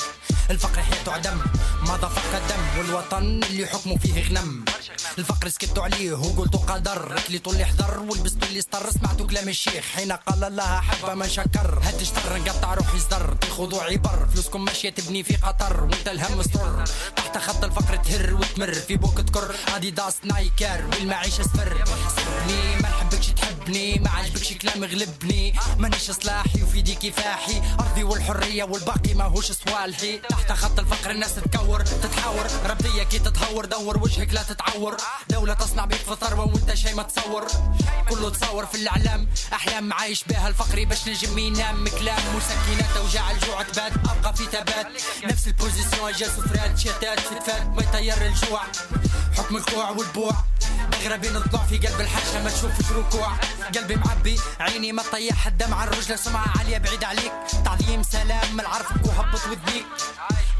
الفقر 0.51 0.83
حياته 0.83 1.13
عدم 1.13 1.41
ماذا 1.83 2.09
فق 2.09 2.37
الدم 2.37 2.79
والوطن 2.79 3.41
اللي 3.51 3.67
حكمه 3.67 3.97
فيه 3.97 4.29
غنم. 4.29 4.65
الفقر 5.19 5.49
سكتوا 5.49 5.85
عليه 5.85 6.13
وقلتوا 6.13 6.61
قدر 6.61 7.19
اكليتوا 7.19 7.53
اللي 7.53 7.65
حضر 7.65 7.99
ولبستوا 7.99 8.49
اللي 8.49 8.59
استر 8.59 8.91
سمعتوا 8.91 9.27
كلام 9.27 9.49
الشيخ. 9.49 9.85
حين 9.95 10.13
قال 10.13 10.45
الله 10.45 10.81
حبه 10.81 11.15
ما 11.15 11.29
شكر 11.29 11.79
هات 11.83 12.01
اشتر 12.03 12.39
نقطع 12.39 12.75
روحي 12.75 12.99
صدر 13.01 13.37
خذوا 13.57 13.83
عبر 13.83 14.27
فلوسكم 14.33 14.65
ماشية 14.65 14.91
تبني 14.91 15.23
في 15.23 15.37
قطر 15.37 15.83
وانت 15.85 16.09
الهم 16.09 16.39
مستر 16.39 16.85
تحت 17.17 17.39
خط 17.39 17.65
الفقر 17.65 17.97
تهر 17.97 18.35
وتمر 18.35 18.73
في 18.75 18.97
بوك 18.97 19.21
تكر 19.21 19.55
اديداس 19.75 20.17
نايكر 20.25 20.87
والمعيشة 20.93 21.43
سفر 21.43 21.85
سيبني 22.17 22.77
ما 22.77 22.89
نحبكش 22.89 23.27
تحب. 23.27 23.56
تعذبني 23.67 23.99
ما 23.99 24.11
عجبكش 24.11 24.53
كلام 24.53 24.85
يغلبني 24.85 25.55
مانيش 25.79 26.11
صلاحي 26.11 26.63
وفي 26.63 26.79
يدي 26.79 26.95
كفاحي. 26.95 27.63
أرضي 27.81 28.05
والحرية 28.05 28.65
والباقي 28.65 29.15
ماهوش 29.15 29.53
صوالحي. 29.53 30.19
تحت 30.19 30.53
خط 30.53 30.79
الفقر 30.79 31.11
الناس 31.11 31.35
تتكور 31.35 31.81
تتحاور. 31.81 32.47
ربديه 32.67 33.03
كي 33.03 33.19
تتهور 33.19 33.65
دور 33.65 33.99
وجهك 33.99 34.35
لا 34.35 34.43
تتعور. 34.43 34.97
دولة 35.31 35.55
تصنع 35.55 35.85
بيك 35.85 35.99
في 35.99 36.17
ثروه 36.21 36.47
وانت 36.47 36.75
شي 36.75 36.95
ما 36.95 37.03
تصور. 37.03 37.47
كله 38.09 38.31
تصور 38.31 38.67
في 38.67 38.75
الإعلام. 38.75 39.29
أحلام 39.53 39.93
عايش 39.93 40.25
بها 40.25 40.49
الفقري 40.49 40.85
باش 40.85 41.09
نجم 41.09 41.39
ينام. 41.39 41.89
كلام 41.89 42.23
مسكنات 42.37 42.97
اوجاع 42.97 43.31
الجوع 43.31 43.63
تبات. 43.63 43.93
أبقى 43.93 44.37
في 44.37 44.45
ثبات 44.45 44.87
نفس 45.25 45.47
البوزيسيون 45.47 46.13
جا 46.13 46.27
سفرات. 46.27 46.79
شتات 46.79 47.21
فتفات. 47.21 47.67
ما 47.67 47.83
يطير 47.83 48.27
الجوع. 48.27 48.63
حكم 49.37 49.57
الكوع 49.57 49.91
والبوع. 49.91 50.35
مغربي 50.93 51.29
نطلع 51.29 51.63
في 51.63 51.79
قلب 51.79 52.01
الحاشا 52.01 52.43
ما 52.43 52.51
تشوفش 52.51 52.93
ركوع. 52.93 53.33
قلبي 53.67 53.97
معبي. 53.97 54.39
عيني 54.61 54.93
ما 54.93 55.03
تطيح 55.03 55.47
الدمع 55.47 55.85
الرجلة 55.85 56.17
سمعة 56.17 56.59
عالية 56.59 56.79
بعيد 56.79 57.05
عليك. 57.05 57.33
تعظيم 57.65 58.03
سلام. 58.03 58.57
من 58.57 58.67
عرفك 58.67 59.07
وهبط 59.07 59.41
وذنيك 59.47 59.87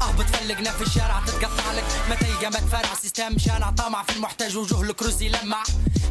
اهبط 0.01 0.25
فلقنا 0.25 0.71
في 0.71 0.81
الشارع 0.81 1.21
تتقطع 1.27 1.71
لك. 1.71 1.85
ما 2.09 2.15
تلقى 2.15 2.49
ما 2.49 2.59
تفرع. 2.59 2.93
سيستم 3.01 3.37
شانع 3.37 3.71
طامع 3.71 4.03
في 4.03 4.15
المحتاج. 4.15 4.57
وجهلك 4.57 5.03
رز 5.03 5.21
يلمع 5.21 5.63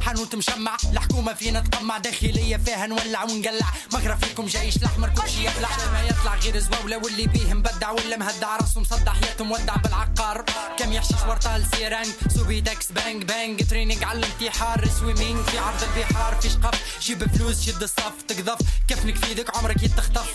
حانوت 0.02 0.34
مشمع 0.34 0.76
الحكومة 0.92 1.34
فينا 1.34 1.60
تطمع. 1.60 1.98
داخلية 1.98 2.56
فيها 2.56 2.86
نولع 2.86 3.24
ونقلع. 3.24 3.66
مغرب 3.92 4.18
فيكم 4.24 4.46
جايش 4.46 4.76
الاحمر 4.76 5.08
كل 5.08 5.30
شي 5.30 5.40
يبلع 5.40 5.68
ما 5.92 6.02
يطلع 6.02 6.34
غير 6.34 6.58
زواولة 6.58 6.96
واللي 6.96 7.26
بيه 7.26 7.54
مبدع 7.54 7.90
ولا 7.90 8.16
مهدع. 8.16 8.56
راسه 8.56 8.80
مصدع 8.80 9.12
حياته 9.12 9.44
مودع 9.44 9.76
بالعقار. 9.76 10.44
كم 10.78 10.92
يحشيش 10.92 11.22
ورطة 11.28 11.70
سيرانج 11.70 12.08
سوبي 12.34 12.60
داكس 12.60 12.92
بانج 12.92 13.24
بانج 13.24 13.66
تريننج 13.70 14.04
على 14.04 14.18
الانتحار. 14.18 14.88
سويمينج 15.00 15.44
في 15.44 15.58
عرض 15.58 15.82
البحار. 15.82 16.40
في 16.40 16.50
شقف 16.50 17.00
جيب 17.02 17.36
فلوس 17.36 17.62
شد 17.66 17.82
الصف. 17.82 18.12
تقذف. 18.28 18.58
كفنك 18.88 19.16
في 19.16 19.44
عمرك 19.54 19.82
يتخطف. 19.82 20.28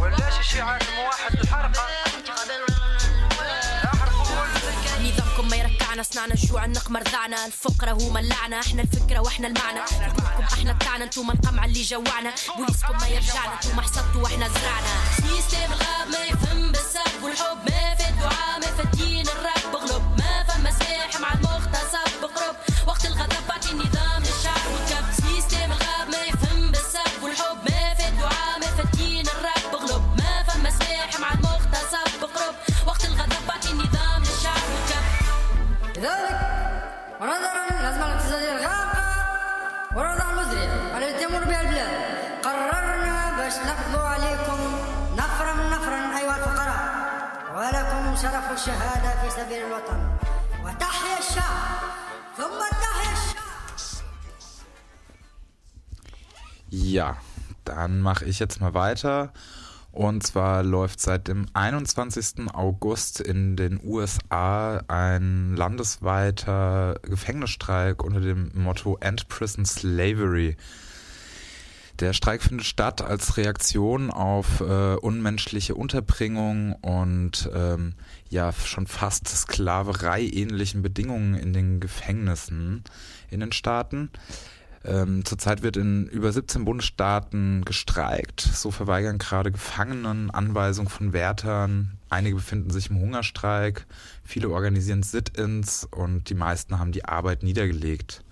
ولاش 0.00 0.48
شي 0.52 0.60
عالم 0.60 0.98
واحد 0.98 1.40
الحرقة. 1.40 2.13
يركعنا 5.94 6.12
صنعنا 6.12 6.34
الجوع 6.34 6.64
النقمة 6.64 7.00
رضعنا 7.00 7.46
الفقرة 7.46 7.92
هما 7.92 8.20
اللعنة 8.20 8.60
إحنا 8.60 8.82
الفكرة 8.82 9.18
وإحنا 9.18 9.48
المعنى. 9.48 9.80
حكمكم 9.80 10.42
إحنا 10.52 10.72
بتاعنا 10.72 11.04
انتوما 11.04 11.32
القمع 11.32 11.64
اللي 11.64 11.82
جوعنا 11.82 12.34
بوليسكم 12.56 12.96
ما 13.00 13.06
يرجعنا. 13.06 13.54
انتوما 13.54 13.82
حصدتوا 13.82 14.22
وإحنا 14.22 14.48
زرعنا. 14.48 14.92
سيستم 15.16 15.72
الغاب 15.72 16.08
ما 16.08 16.24
يفهم 16.24 16.72
بالسب 16.72 17.22
والحب 17.22 17.70
ما 17.70 17.94
في 17.94 18.08
الدعاء 18.08 18.60
ما 18.60 18.66
في 18.66 19.22
الرب. 19.22 19.63
لذلك 36.04 36.40
ونظرا 37.20 37.62
للأزمة 37.70 38.06
الاقتصادية 38.06 38.52
الغامقة 38.52 39.08
والوضع 39.96 40.30
المزري 40.30 40.64
الذي 40.96 41.12
تمر 41.24 41.44
بها 41.44 41.60
البلاد. 41.60 41.94
قررنا 42.44 43.36
باش 43.36 43.56
نقضوا 43.70 44.08
عليكم 44.08 44.60
نفرا 45.16 45.54
نفرا 45.74 46.18
أيها 46.18 46.36
الفقراء. 46.36 46.84
ولكم 47.56 48.16
شرف 48.16 48.52
الشهادة 48.52 49.10
في 49.22 49.30
سبيل 49.30 49.66
الوطن. 49.66 50.00
وتحيا 50.64 51.18
الشعب 51.18 51.80
ثم 52.36 52.60
تحيا 52.82 53.12
الشعب 53.12 53.44
Ja, 56.70 57.16
dann 57.64 58.00
mache 58.02 58.24
ich 58.24 58.40
jetzt 58.40 58.60
mal 58.60 58.74
weiter. 58.74 59.32
Und 59.94 60.26
zwar 60.26 60.64
läuft 60.64 60.98
seit 60.98 61.28
dem 61.28 61.46
21. 61.52 62.52
August 62.52 63.20
in 63.20 63.54
den 63.54 63.78
USA 63.80 64.82
ein 64.88 65.54
landesweiter 65.54 66.96
Gefängnisstreik 67.02 68.02
unter 68.02 68.18
dem 68.18 68.50
Motto 68.54 68.98
End 69.00 69.28
Prison 69.28 69.64
Slavery. 69.64 70.56
Der 72.00 72.12
Streik 72.12 72.42
findet 72.42 72.66
statt 72.66 73.02
als 73.02 73.36
Reaktion 73.36 74.10
auf 74.10 74.60
äh, 74.62 74.96
unmenschliche 74.96 75.76
Unterbringung 75.76 76.72
und 76.72 77.48
ähm, 77.54 77.94
ja 78.28 78.52
schon 78.52 78.88
fast 78.88 79.28
Sklaverei-ähnlichen 79.28 80.82
Bedingungen 80.82 81.34
in 81.34 81.52
den 81.52 81.78
Gefängnissen 81.78 82.82
in 83.30 83.38
den 83.38 83.52
Staaten. 83.52 84.10
Ähm, 84.84 85.24
zurzeit 85.24 85.62
wird 85.62 85.78
in 85.78 86.06
über 86.08 86.30
17 86.30 86.64
Bundesstaaten 86.64 87.64
gestreikt. 87.64 88.40
So 88.42 88.70
verweigern 88.70 89.18
gerade 89.18 89.50
Gefangenen 89.50 90.30
Anweisungen 90.30 90.90
von 90.90 91.14
Wärtern. 91.14 91.98
Einige 92.10 92.36
befinden 92.36 92.70
sich 92.70 92.90
im 92.90 92.98
Hungerstreik. 92.98 93.86
Viele 94.24 94.50
organisieren 94.50 95.02
Sit-ins 95.02 95.88
und 95.90 96.28
die 96.28 96.34
meisten 96.34 96.78
haben 96.78 96.92
die 96.92 97.06
Arbeit 97.06 97.42
niedergelegt. 97.42 98.22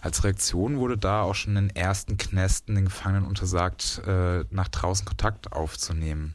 Als 0.00 0.24
Reaktion 0.24 0.78
wurde 0.78 0.96
da 0.96 1.22
auch 1.22 1.34
schon 1.34 1.56
in 1.56 1.68
den 1.68 1.76
ersten 1.76 2.16
Knästen 2.16 2.74
den 2.74 2.86
Gefangenen 2.86 3.26
untersagt, 3.26 4.02
äh, 4.06 4.44
nach 4.50 4.68
draußen 4.68 5.04
Kontakt 5.04 5.52
aufzunehmen. 5.52 6.34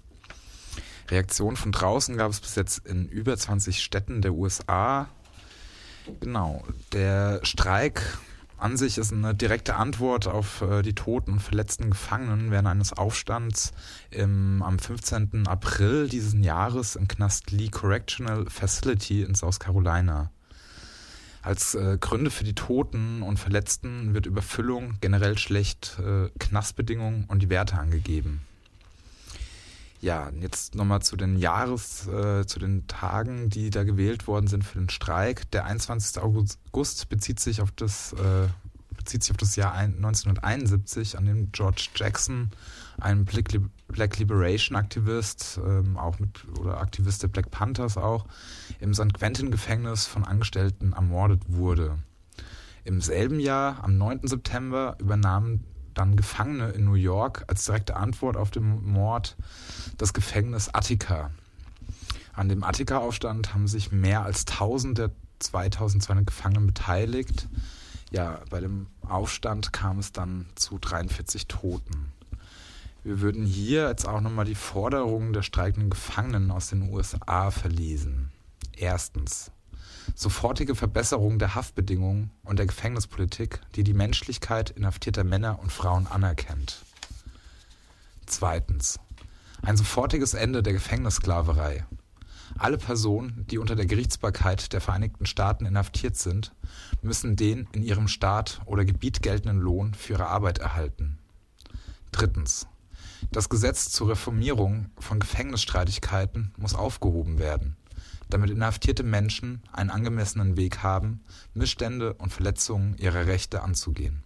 Reaktionen 1.09 1.57
von 1.57 1.71
draußen 1.71 2.15
gab 2.15 2.31
es 2.31 2.39
bis 2.39 2.55
jetzt 2.55 2.85
in 2.85 3.07
über 3.09 3.35
20 3.35 3.81
Städten 3.81 4.21
der 4.21 4.33
USA. 4.33 5.09
Genau, 6.19 6.63
der 6.93 7.41
Streik 7.43 8.01
an 8.57 8.75
sich 8.75 8.97
ist 8.97 9.13
eine 9.13 9.35
direkte 9.35 9.75
Antwort 9.75 10.27
auf 10.27 10.61
äh, 10.61 10.81
die 10.81 10.95
toten 10.95 11.33
und 11.33 11.39
verletzten 11.39 11.91
Gefangenen 11.91 12.51
während 12.51 12.67
eines 12.67 12.93
Aufstands 12.93 13.71
im, 14.09 14.63
am 14.63 14.79
15. 14.79 15.47
April 15.47 16.09
dieses 16.09 16.33
Jahres 16.33 16.95
im 16.95 17.07
Knast 17.07 17.51
Lee 17.51 17.69
Correctional 17.69 18.45
Facility 18.49 19.21
in 19.21 19.35
South 19.35 19.59
Carolina. 19.59 20.31
Als 21.43 21.75
äh, 21.75 21.97
Gründe 21.99 22.31
für 22.31 22.43
die 22.43 22.55
Toten 22.55 23.21
und 23.21 23.37
Verletzten 23.37 24.13
wird 24.13 24.25
Überfüllung, 24.25 24.95
generell 25.01 25.37
schlecht 25.37 25.97
äh, 25.99 26.29
Knastbedingungen 26.39 27.25
und 27.27 27.41
die 27.41 27.49
Werte 27.49 27.77
angegeben. 27.77 28.41
Ja, 29.99 30.29
jetzt 30.39 30.75
nochmal 30.75 31.01
zu 31.01 31.17
den 31.17 31.37
Jahres, 31.37 32.07
äh, 32.07 32.45
zu 32.45 32.59
den 32.59 32.85
Tagen, 32.87 33.49
die 33.49 33.71
da 33.71 33.83
gewählt 33.83 34.27
worden 34.27 34.47
sind 34.47 34.63
für 34.63 34.77
den 34.77 34.89
Streik. 34.89 35.49
Der 35.51 35.65
21. 35.65 36.21
August 36.21 37.09
bezieht 37.09 37.39
sich 37.39 37.61
auf 37.61 37.71
das, 37.71 38.13
äh, 38.13 38.47
bezieht 38.95 39.23
sich 39.23 39.31
auf 39.31 39.37
das 39.37 39.55
Jahr 39.55 39.73
ein, 39.73 39.95
1971, 39.95 41.17
an 41.17 41.25
dem 41.25 41.51
George 41.51 41.89
Jackson, 41.95 42.51
ein 42.99 43.25
Black 43.25 44.17
Liberation 44.19 44.75
Aktivist, 44.75 45.59
ähm, 45.65 45.97
auch 45.97 46.19
mit, 46.19 46.45
oder 46.59 46.79
Aktivist 46.79 47.23
der 47.23 47.29
Black 47.29 47.49
Panthers 47.49 47.97
auch, 47.97 48.25
im 48.79 48.93
St. 48.93 49.13
Quentin 49.13 49.49
Gefängnis 49.49 50.05
von 50.05 50.25
Angestellten 50.25 50.93
ermordet 50.93 51.41
wurde. 51.47 51.97
Im 52.83 53.01
selben 53.01 53.39
Jahr, 53.39 53.83
am 53.83 53.97
9. 53.97 54.27
September, 54.27 54.95
übernahmen 54.99 55.63
dann 55.97 56.15
Gefangene 56.15 56.69
in 56.69 56.85
New 56.85 56.93
York 56.93 57.43
als 57.47 57.65
direkte 57.65 57.95
Antwort 57.95 58.37
auf 58.37 58.51
den 58.51 58.83
Mord 58.85 59.35
das 59.97 60.13
Gefängnis 60.13 60.69
Attica. 60.73 61.31
An 62.33 62.49
dem 62.49 62.63
Attica-Aufstand 62.63 63.53
haben 63.53 63.67
sich 63.67 63.91
mehr 63.91 64.23
als 64.23 64.45
1000 64.45 64.97
der 64.97 65.11
2200 65.39 66.25
Gefangenen 66.25 66.67
beteiligt. 66.67 67.47
Ja, 68.11 68.39
bei 68.49 68.59
dem 68.59 68.87
Aufstand 69.07 69.73
kam 69.73 69.99
es 69.99 70.11
dann 70.11 70.45
zu 70.55 70.77
43 70.77 71.47
Toten. 71.47 72.11
Wir 73.03 73.21
würden 73.21 73.45
hier 73.45 73.87
jetzt 73.87 74.07
auch 74.07 74.21
nochmal 74.21 74.45
die 74.45 74.55
Forderungen 74.55 75.33
der 75.33 75.41
streikenden 75.41 75.89
Gefangenen 75.89 76.51
aus 76.51 76.69
den 76.69 76.93
USA 76.93 77.51
verlesen. 77.51 78.31
Erstens. 78.75 79.51
Sofortige 80.15 80.75
Verbesserung 80.75 81.39
der 81.39 81.55
Haftbedingungen 81.55 82.31
und 82.43 82.59
der 82.59 82.65
Gefängnispolitik, 82.65 83.61
die 83.75 83.83
die 83.83 83.93
Menschlichkeit 83.93 84.71
inhaftierter 84.71 85.23
Männer 85.23 85.59
und 85.59 85.71
Frauen 85.71 86.07
anerkennt. 86.07 86.83
Zweitens. 88.25 88.99
Ein 89.61 89.77
sofortiges 89.77 90.33
Ende 90.33 90.61
der 90.61 90.73
Gefängnissklaverei. 90.73 91.85
Alle 92.57 92.77
Personen, 92.77 93.45
die 93.49 93.57
unter 93.57 93.75
der 93.75 93.85
Gerichtsbarkeit 93.85 94.73
der 94.73 94.81
Vereinigten 94.81 95.25
Staaten 95.25 95.65
inhaftiert 95.65 96.15
sind, 96.15 96.53
müssen 97.01 97.35
den 97.35 97.67
in 97.71 97.83
ihrem 97.83 98.07
Staat 98.07 98.61
oder 98.65 98.85
Gebiet 98.85 99.21
geltenden 99.21 99.59
Lohn 99.59 99.93
für 99.93 100.13
ihre 100.13 100.27
Arbeit 100.27 100.59
erhalten. 100.59 101.19
Drittens. 102.11 102.67
Das 103.31 103.49
Gesetz 103.49 103.91
zur 103.91 104.09
Reformierung 104.09 104.89
von 104.97 105.19
Gefängnisstreitigkeiten 105.19 106.53
muss 106.57 106.75
aufgehoben 106.75 107.39
werden, 107.39 107.75
damit 108.29 108.49
inhaftierte 108.49 109.03
Menschen 109.03 109.61
einen 109.71 109.89
angemessenen 109.89 110.57
Weg 110.57 110.83
haben, 110.83 111.21
Missstände 111.53 112.13
und 112.13 112.31
Verletzungen 112.31 112.97
ihrer 112.97 113.25
Rechte 113.27 113.61
anzugehen. 113.61 114.23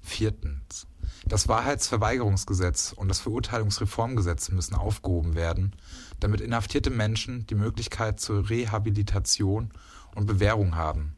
Viertens. 0.00 0.86
Das 1.26 1.48
Wahrheitsverweigerungsgesetz 1.48 2.92
und 2.92 3.08
das 3.08 3.20
Verurteilungsreformgesetz 3.20 4.50
müssen 4.50 4.74
aufgehoben 4.74 5.34
werden, 5.34 5.74
damit 6.20 6.40
inhaftierte 6.40 6.90
Menschen 6.90 7.46
die 7.46 7.54
Möglichkeit 7.54 8.20
zur 8.20 8.50
Rehabilitation 8.50 9.72
und 10.14 10.26
Bewährung 10.26 10.76
haben. 10.76 11.16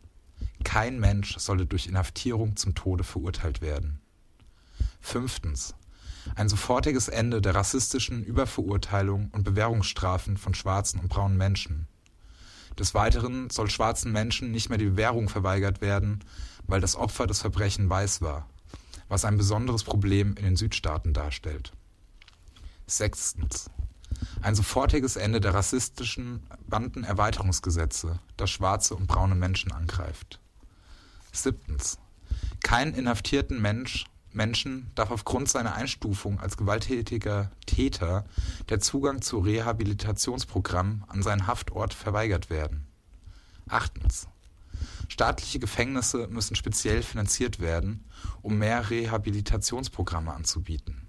Kein 0.64 1.00
Mensch 1.00 1.36
sollte 1.38 1.66
durch 1.66 1.86
Inhaftierung 1.86 2.56
zum 2.56 2.74
Tode 2.74 3.04
verurteilt 3.04 3.60
werden. 3.60 4.00
Fünftens. 5.00 5.74
Ein 6.34 6.48
sofortiges 6.48 7.08
Ende 7.08 7.40
der 7.40 7.54
rassistischen 7.54 8.24
Überverurteilung 8.24 9.30
und 9.32 9.44
Bewährungsstrafen 9.44 10.36
von 10.36 10.54
schwarzen 10.54 11.00
und 11.00 11.08
braunen 11.08 11.36
Menschen. 11.36 11.86
Des 12.78 12.94
Weiteren 12.94 13.48
soll 13.50 13.70
schwarzen 13.70 14.12
Menschen 14.12 14.50
nicht 14.50 14.68
mehr 14.68 14.78
die 14.78 14.86
Bewährung 14.90 15.28
verweigert 15.28 15.80
werden, 15.80 16.24
weil 16.66 16.80
das 16.80 16.96
Opfer 16.96 17.26
des 17.26 17.40
Verbrechens 17.40 17.88
weiß 17.88 18.20
war, 18.20 18.48
was 19.08 19.24
ein 19.24 19.38
besonderes 19.38 19.84
Problem 19.84 20.34
in 20.36 20.44
den 20.44 20.56
Südstaaten 20.56 21.12
darstellt. 21.12 21.72
Sechstens. 22.86 23.70
Ein 24.42 24.54
sofortiges 24.54 25.16
Ende 25.16 25.40
der 25.40 25.54
rassistischen 25.54 26.42
Bandenerweiterungsgesetze, 26.68 28.18
das 28.36 28.50
schwarze 28.50 28.94
und 28.94 29.06
braune 29.06 29.34
Menschen 29.34 29.72
angreift. 29.72 30.40
Siebtens. 31.32 31.98
Kein 32.62 32.94
inhaftierten 32.94 33.60
Mensch, 33.60 34.06
Menschen 34.36 34.90
darf 34.94 35.10
aufgrund 35.10 35.48
seiner 35.48 35.74
Einstufung 35.74 36.38
als 36.38 36.56
gewalttätiger 36.56 37.50
Täter 37.64 38.24
der 38.68 38.78
Zugang 38.80 39.22
zu 39.22 39.38
Rehabilitationsprogrammen 39.38 41.04
an 41.08 41.22
seinen 41.22 41.46
Haftort 41.46 41.94
verweigert 41.94 42.50
werden. 42.50 42.86
Achtens. 43.68 44.28
Staatliche 45.08 45.58
Gefängnisse 45.58 46.28
müssen 46.28 46.54
speziell 46.54 47.02
finanziert 47.02 47.60
werden, 47.60 48.04
um 48.42 48.58
mehr 48.58 48.90
Rehabilitationsprogramme 48.90 50.32
anzubieten. 50.32 51.08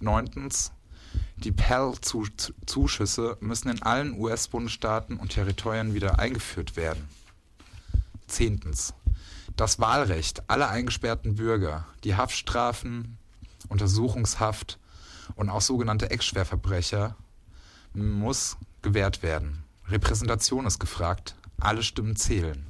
Neuntens. 0.00 0.72
Die 1.36 1.52
Pell-Zuschüsse 1.52 3.36
müssen 3.40 3.68
in 3.68 3.82
allen 3.82 4.18
US-Bundesstaaten 4.18 5.18
und 5.18 5.32
Territorien 5.32 5.94
wieder 5.94 6.18
eingeführt 6.18 6.76
werden. 6.76 7.08
Zehntens. 8.26 8.94
Das 9.56 9.78
Wahlrecht 9.78 10.48
aller 10.48 10.70
eingesperrten 10.70 11.34
Bürger, 11.34 11.86
die 12.04 12.16
Haftstrafen, 12.16 13.18
Untersuchungshaft 13.68 14.78
und 15.34 15.50
auch 15.50 15.60
sogenannte 15.60 16.10
Ex-Schwerverbrecher 16.10 17.16
muss 17.94 18.56
gewährt 18.80 19.22
werden. 19.22 19.64
Repräsentation 19.88 20.66
ist 20.66 20.78
gefragt, 20.78 21.36
alle 21.60 21.82
Stimmen 21.82 22.16
zählen. 22.16 22.66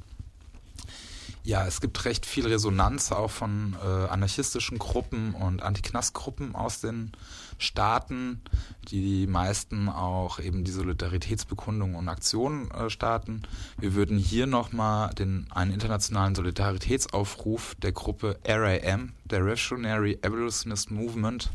Ja, 1.43 1.65
es 1.65 1.81
gibt 1.81 2.05
recht 2.05 2.25
viel 2.25 2.47
Resonanz 2.47 3.11
auch 3.11 3.31
von 3.31 3.75
äh, 3.83 3.87
anarchistischen 3.87 4.79
Gruppen 4.79 5.33
und 5.33 5.61
Antiknastgruppen 5.61 6.55
aus 6.55 6.79
den 6.79 7.11
Staaten, 7.57 8.41
die 8.89 9.27
meisten 9.27 9.89
auch 9.89 10.39
eben 10.39 10.63
die 10.63 10.71
Solidaritätsbekundungen 10.71 11.95
und 11.95 12.09
Aktionen 12.09 12.71
äh, 12.71 12.89
starten. 12.89 13.43
Wir 13.77 13.93
würden 13.93 14.17
hier 14.17 14.47
nochmal 14.47 15.11
einen 15.17 15.73
internationalen 15.73 16.35
Solidaritätsaufruf 16.35 17.75
der 17.75 17.91
Gruppe 17.91 18.39
RAM, 18.45 19.13
der 19.25 19.39
Revolutionary 19.39 20.19
Abolitionist 20.21 20.91
Movement, 20.91 21.51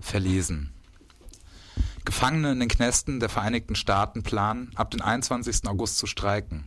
verlesen. 0.00 0.70
Gefangene 2.04 2.52
in 2.52 2.60
den 2.60 2.68
Knästen 2.68 3.18
der 3.18 3.30
Vereinigten 3.30 3.74
Staaten 3.74 4.22
planen, 4.22 4.70
ab 4.74 4.90
dem 4.90 5.00
21. 5.00 5.66
August 5.66 5.98
zu 5.98 6.06
streiken. 6.06 6.64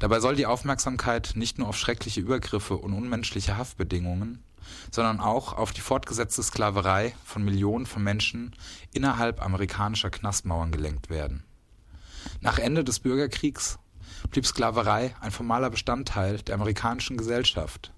Dabei 0.00 0.20
soll 0.20 0.34
die 0.34 0.46
Aufmerksamkeit 0.46 1.32
nicht 1.34 1.58
nur 1.58 1.68
auf 1.68 1.76
schreckliche 1.76 2.20
Übergriffe 2.20 2.76
und 2.76 2.94
unmenschliche 2.94 3.56
Haftbedingungen, 3.56 4.42
sondern 4.90 5.20
auch 5.20 5.52
auf 5.52 5.72
die 5.72 5.80
fortgesetzte 5.80 6.42
Sklaverei 6.42 7.14
von 7.24 7.44
Millionen 7.44 7.86
von 7.86 8.02
Menschen 8.02 8.54
innerhalb 8.92 9.42
amerikanischer 9.42 10.10
Knastmauern 10.10 10.72
gelenkt 10.72 11.10
werden. 11.10 11.44
Nach 12.40 12.58
Ende 12.58 12.84
des 12.84 13.00
Bürgerkriegs 13.00 13.78
blieb 14.30 14.46
Sklaverei 14.46 15.14
ein 15.20 15.30
formaler 15.30 15.70
Bestandteil 15.70 16.38
der 16.38 16.56
amerikanischen 16.56 17.16
Gesellschaft. 17.16 17.92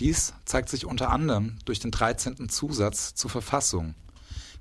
Dies 0.00 0.34
zeigt 0.44 0.68
sich 0.68 0.84
unter 0.84 1.10
anderem 1.10 1.58
durch 1.64 1.80
den 1.80 1.90
13. 1.90 2.48
Zusatz 2.48 3.14
zur 3.14 3.30
Verfassung, 3.30 3.94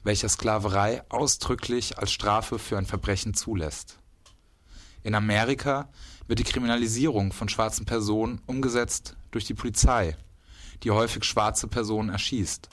welcher 0.03 0.29
Sklaverei 0.29 1.03
ausdrücklich 1.09 1.97
als 1.97 2.11
Strafe 2.11 2.59
für 2.59 2.77
ein 2.77 2.85
Verbrechen 2.85 3.33
zulässt. 3.33 3.97
In 5.03 5.13
Amerika 5.13 5.89
wird 6.27 6.39
die 6.39 6.43
Kriminalisierung 6.43 7.33
von 7.33 7.49
schwarzen 7.49 7.85
Personen 7.85 8.41
umgesetzt 8.45 9.15
durch 9.31 9.45
die 9.45 9.53
Polizei, 9.53 10.15
die 10.83 10.91
häufig 10.91 11.23
schwarze 11.23 11.67
Personen 11.67 12.09
erschießt, 12.09 12.69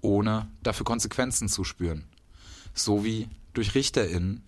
ohne 0.00 0.48
dafür 0.62 0.84
Konsequenzen 0.84 1.48
zu 1.48 1.64
spüren, 1.64 2.04
sowie 2.74 3.28
durch 3.52 3.74
RichterInnen, 3.74 4.44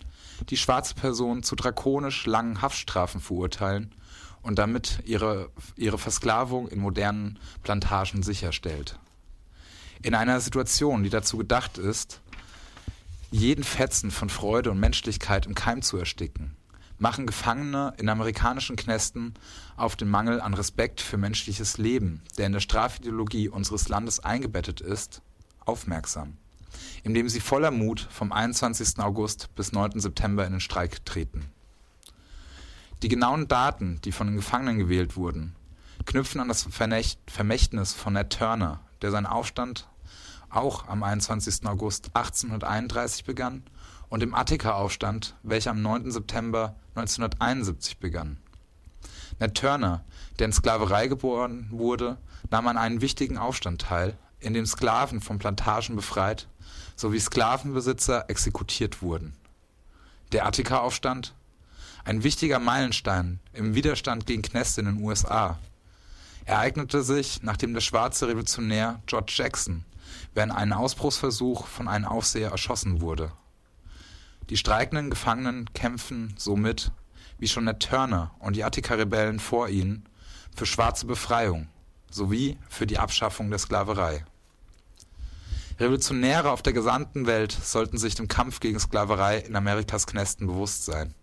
die 0.49 0.57
schwarze 0.57 0.95
Personen 0.95 1.43
zu 1.43 1.55
drakonisch 1.55 2.25
langen 2.25 2.61
Haftstrafen 2.61 3.21
verurteilen 3.21 3.93
und 4.41 4.59
damit 4.59 4.99
ihre, 5.05 5.49
ihre 5.75 5.97
Versklavung 5.97 6.67
in 6.67 6.79
modernen 6.79 7.39
Plantagen 7.63 8.23
sicherstellt. 8.23 8.99
In 10.01 10.15
einer 10.15 10.41
Situation, 10.41 11.03
die 11.03 11.09
dazu 11.09 11.37
gedacht 11.37 11.77
ist, 11.77 12.19
jeden 13.31 13.63
Fetzen 13.63 14.11
von 14.11 14.29
Freude 14.29 14.69
und 14.69 14.79
Menschlichkeit 14.79 15.45
im 15.45 15.55
Keim 15.55 15.81
zu 15.81 15.97
ersticken, 15.97 16.55
machen 16.99 17.27
Gefangene 17.27 17.93
in 17.97 18.09
amerikanischen 18.09 18.75
Knästen 18.75 19.33
auf 19.75 19.95
den 19.95 20.09
Mangel 20.09 20.39
an 20.39 20.53
Respekt 20.53 21.01
für 21.01 21.17
menschliches 21.17 21.77
Leben, 21.77 22.21
der 22.37 22.47
in 22.47 22.53
der 22.53 22.59
Strafideologie 22.59 23.49
unseres 23.49 23.89
Landes 23.89 24.19
eingebettet 24.19 24.81
ist, 24.81 25.21
aufmerksam, 25.65 26.37
indem 27.03 27.29
sie 27.29 27.39
voller 27.39 27.71
Mut 27.71 28.07
vom 28.11 28.31
21. 28.31 28.99
August 28.99 29.53
bis 29.55 29.71
9. 29.71 29.99
September 29.99 30.45
in 30.45 30.53
den 30.53 30.61
Streik 30.61 31.05
treten. 31.05 31.45
Die 33.01 33.09
genauen 33.09 33.47
Daten, 33.47 33.99
die 34.05 34.13
von 34.13 34.27
den 34.27 34.37
Gefangenen 34.37 34.79
gewählt 34.79 35.17
wurden, 35.17 35.55
knüpfen 36.05 36.39
an 36.39 36.47
das 36.47 36.67
Vermächtnis 36.71 37.93
von 37.93 38.13
Ned 38.13 38.29
Turner, 38.29 38.79
der 39.01 39.11
seinen 39.11 39.25
Aufstand 39.25 39.87
auch 40.49 40.87
am 40.87 41.03
21. 41.03 41.65
August 41.65 42.11
1831 42.13 43.25
begann 43.25 43.63
und 44.09 44.21
dem 44.21 44.35
Attika-Aufstand, 44.35 45.35
welcher 45.43 45.71
am 45.71 45.81
9. 45.81 46.11
September 46.11 46.75
1971 46.95 47.97
begann. 47.97 48.37
Ned 49.39 49.55
Turner, 49.55 50.03
der 50.37 50.45
in 50.45 50.53
Sklaverei 50.53 51.07
geboren 51.07 51.67
wurde, 51.71 52.17
nahm 52.51 52.67
an 52.67 52.77
einem 52.77 53.01
wichtigen 53.01 53.37
Aufstand 53.37 53.81
teil, 53.81 54.17
in 54.39 54.53
dem 54.53 54.65
Sklaven 54.65 55.21
von 55.21 55.39
Plantagen 55.39 55.95
befreit 55.95 56.47
sowie 56.95 57.19
Sklavenbesitzer 57.19 58.29
exekutiert 58.29 59.01
wurden. 59.01 59.33
Der 60.31 60.45
Attika-Aufstand? 60.45 61.33
Ein 62.05 62.23
wichtiger 62.23 62.59
Meilenstein 62.59 63.39
im 63.53 63.75
Widerstand 63.75 64.25
gegen 64.25 64.41
Knäste 64.41 64.81
in 64.81 64.87
den 64.87 65.03
USA. 65.03 65.57
Ereignete 66.45 67.01
sich, 67.01 67.41
nachdem 67.41 67.73
der 67.73 67.81
schwarze 67.81 68.27
Revolutionär 68.27 69.01
George 69.07 69.33
Jackson 69.35 69.85
während 70.35 70.53
einem 70.53 70.73
Ausbruchsversuch 70.73 71.65
von 71.65 71.87
einem 71.87 72.05
Aufseher 72.05 72.51
erschossen 72.51 73.01
wurde 73.01 73.31
die 74.49 74.57
streikenden 74.57 75.09
Gefangenen 75.09 75.71
kämpfen 75.73 76.33
somit, 76.37 76.91
wie 77.37 77.47
schon 77.47 77.65
Ned 77.65 77.79
Turner 77.79 78.31
und 78.39 78.55
die 78.55 78.63
Attika-Rebellen 78.63 79.39
vor 79.39 79.69
ihnen, 79.69 80.07
für 80.55 80.65
schwarze 80.65 81.05
Befreiung 81.05 81.67
sowie 82.09 82.57
für 82.69 82.85
die 82.85 82.99
Abschaffung 82.99 83.49
der 83.49 83.59
Sklaverei. 83.59 84.23
Revolutionäre 85.79 86.51
auf 86.51 86.61
der 86.61 86.73
gesamten 86.73 87.25
Welt 87.25 87.51
sollten 87.51 87.97
sich 87.97 88.13
dem 88.13 88.27
Kampf 88.27 88.59
gegen 88.59 88.79
Sklaverei 88.79 89.39
in 89.39 89.55
Amerikas 89.55 90.05
Knästen 90.05 90.45
bewusst 90.45 90.85
sein. 90.85 91.15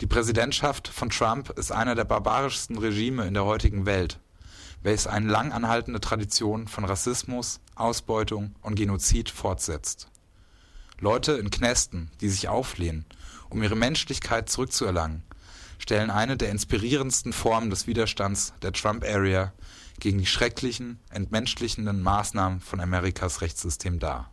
Die 0.00 0.06
Präsidentschaft 0.06 0.88
von 0.88 1.08
Trump 1.08 1.50
ist 1.50 1.72
einer 1.72 1.94
der 1.94 2.04
barbarischsten 2.04 2.76
Regime 2.76 3.26
in 3.26 3.32
der 3.32 3.46
heutigen 3.46 3.86
Welt, 3.86 4.20
welches 4.82 5.06
eine 5.06 5.30
lang 5.30 5.52
anhaltende 5.52 6.00
Tradition 6.00 6.68
von 6.68 6.84
Rassismus, 6.84 7.60
Ausbeutung 7.74 8.54
und 8.60 8.74
Genozid 8.74 9.30
fortsetzt 9.30 10.10
Leute 11.04 11.32
in 11.32 11.50
Knästen, 11.50 12.10
die 12.22 12.30
sich 12.30 12.48
auflehnen, 12.48 13.04
um 13.50 13.62
ihre 13.62 13.76
Menschlichkeit 13.76 14.48
zurückzuerlangen, 14.48 15.22
stellen 15.78 16.10
eine 16.10 16.38
der 16.38 16.48
inspirierendsten 16.48 17.34
Formen 17.34 17.68
des 17.68 17.86
Widerstands 17.86 18.54
der 18.62 18.72
Trump-Area 18.72 19.52
gegen 20.00 20.16
die 20.16 20.24
schrecklichen, 20.24 20.98
entmenschlichenden 21.10 22.00
Maßnahmen 22.00 22.60
von 22.60 22.80
Amerikas 22.80 23.42
Rechtssystem 23.42 23.98
dar. 23.98 24.32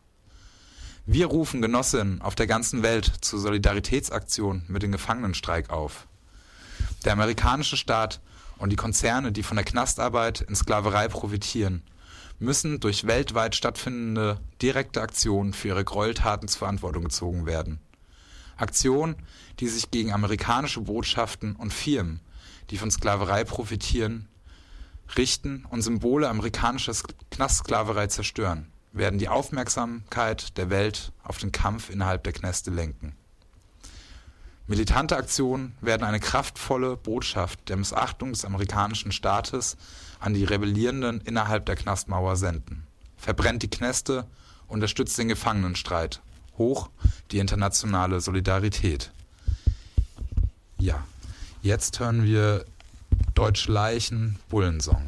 Wir 1.06 1.26
rufen 1.26 1.62
Genossinnen 1.62 2.22
auf 2.22 2.36
der 2.36 2.48
ganzen 2.48 2.84
Welt 2.84 3.12
zur 3.20 3.40
Solidaritätsaktion 3.42 4.64
mit 4.70 4.82
dem 4.82 4.94
Gefangenenstreik 4.94 5.72
auf. 5.72 6.08
Der 7.04 7.12
amerikanische 7.12 7.76
Staat 7.76 8.22
und 8.58 8.70
die 8.70 8.78
Konzerne, 8.78 9.34
die 9.34 9.44
von 9.44 9.58
der 9.58 9.66
Knastarbeit 9.66 10.40
in 10.40 10.56
Sklaverei 10.56 11.10
profitieren, 11.10 11.84
müssen 12.42 12.80
durch 12.80 13.06
weltweit 13.06 13.56
stattfindende 13.56 14.40
direkte 14.62 15.02
Aktionen 15.02 15.54
für 15.54 15.70
ihre 15.70 15.86
Gräueltaten 15.86 16.48
zur 16.48 16.60
Verantwortung 16.60 17.04
gezogen 17.04 17.46
werden. 17.46 17.80
Aktionen, 18.58 19.16
die 19.60 19.68
sich 19.68 19.92
gegen 19.92 20.12
amerikanische 20.12 20.82
Botschaften 20.82 21.56
und 21.56 21.72
Firmen, 21.72 22.20
die 22.72 22.78
von 22.78 22.90
Sklaverei 22.90 23.44
profitieren, 23.44 24.28
richten 25.18 25.66
und 25.70 25.84
Symbole 25.84 26.30
amerikanischer 26.30 26.94
Knastsklaverei 27.30 28.08
zerstören, 28.08 28.72
werden 28.92 29.20
die 29.20 29.30
Aufmerksamkeit 29.30 30.58
der 30.58 30.70
Welt 30.70 31.12
auf 31.24 31.38
den 31.38 31.52
Kampf 31.52 31.90
innerhalb 31.90 32.24
der 32.24 32.34
Knäste 32.34 32.72
lenken. 32.72 33.16
Militante 34.72 35.18
Aktionen 35.18 35.76
werden 35.82 36.06
eine 36.06 36.22
kraftvolle 36.22 36.96
Botschaft 36.96 37.68
der 37.68 37.76
Missachtung 37.76 38.32
des 38.32 38.46
amerikanischen 38.46 39.12
Staates 39.12 39.76
an 40.22 40.34
die 40.34 40.46
Rebellierenden 40.46 41.20
innerhalb 41.20 41.66
der 41.66 41.76
Knastmauer 41.76 42.38
senden. 42.38 42.88
verbrennt 43.18 43.64
die 43.64 43.70
Kneste, 43.70 44.26
unterstützt 44.70 45.18
den 45.18 45.28
Gefangenenstreit. 45.28 46.22
Hoch 46.58 46.90
die 47.32 47.40
internationale 47.40 48.22
Solidarität. 48.22 49.12
Ja, 50.78 51.04
jetzt 51.62 52.00
hören 52.00 52.24
wir 52.24 52.64
Deutsch 53.34 53.68
Leichen 53.68 54.40
Bullensong. 54.48 55.04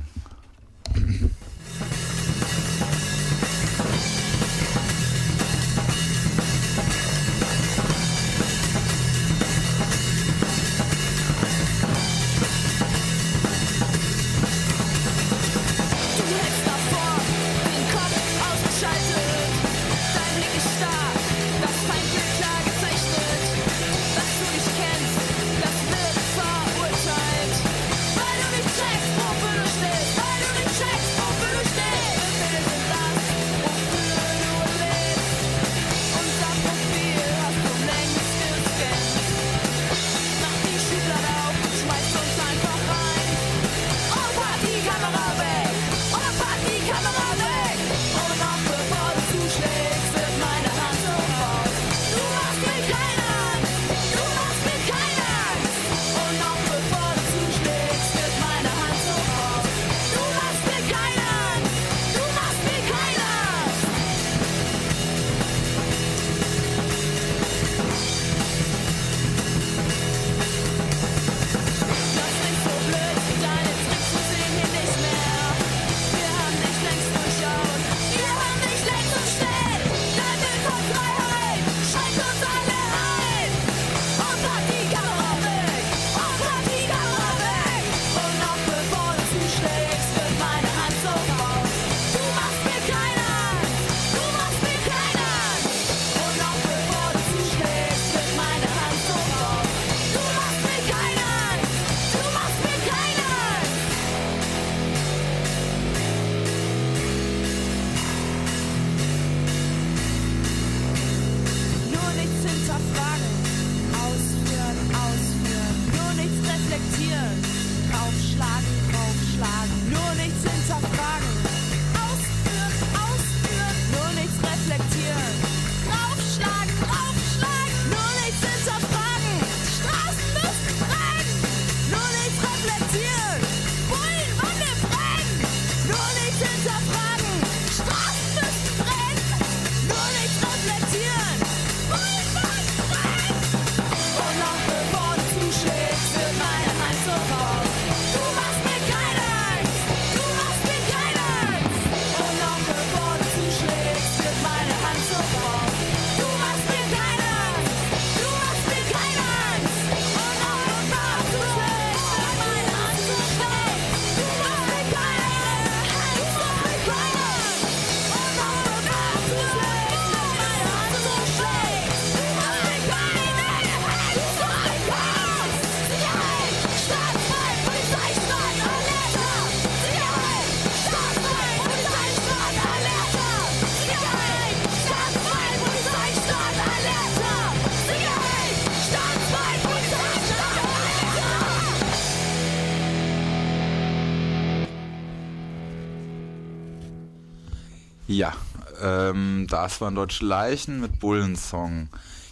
Das 199.53 199.81
waren 199.81 199.93
Deutsche 199.93 200.25
Leichen 200.25 200.81
mit 200.81 200.99
Bullensong. 200.99 201.87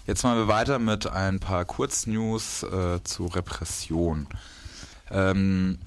Jetzt 0.08 0.24
machen 0.24 0.40
wir 0.40 0.48
weiter 0.48 0.80
mit 0.80 1.06
ein 1.06 1.40
paar 1.40 1.66
Kurznews 1.66 2.64
äh, 2.64 3.04
zu 3.04 3.28
Repression. 3.28 4.26
Ähm, 5.12 5.78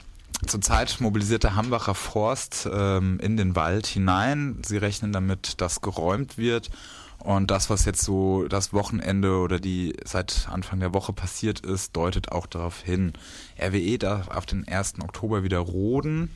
zurzeit 0.47 1.01
mobilisiert 1.01 1.43
der 1.43 1.57
Hambacher 1.57 1.97
Forst 1.97 2.69
ähm, 2.73 3.19
in 3.19 3.37
den 3.37 3.57
Wald 3.57 3.89
hinein. 3.89 4.63
Sie 4.65 4.77
rechnen 4.77 5.11
damit, 5.11 5.61
dass 5.61 5.81
geräumt 5.81 6.39
wird. 6.39 6.71
Und 7.19 7.51
das, 7.51 7.69
was 7.69 7.85
jetzt 7.85 8.05
so 8.05 8.47
das 8.47 8.73
Wochenende 8.73 9.39
oder 9.39 9.59
die 9.59 9.97
seit 10.05 10.47
Anfang 10.49 10.79
der 10.79 10.95
Woche 10.95 11.13
passiert 11.13 11.59
ist, 11.67 11.97
deutet 11.97 12.31
auch 12.31 12.47
darauf 12.47 12.81
hin. 12.81 13.13
RWE 13.61 13.99
darf 13.99 14.29
auf 14.29 14.47
den 14.47 14.69
1. 14.69 15.01
Oktober 15.03 15.43
wieder 15.43 15.59
roden. 15.59 16.31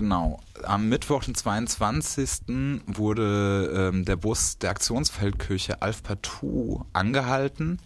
Genau. 0.00 0.40
Am 0.62 0.88
Mittwoch, 0.88 1.24
den 1.24 1.34
22. 1.34 2.86
wurde 2.86 3.90
ähm, 3.92 4.06
der 4.06 4.16
Bus 4.16 4.56
der 4.56 4.70
Aktionsfeldkirche 4.70 5.82
Alf 5.82 6.02
Partout 6.02 6.86
angehalten 6.94 7.78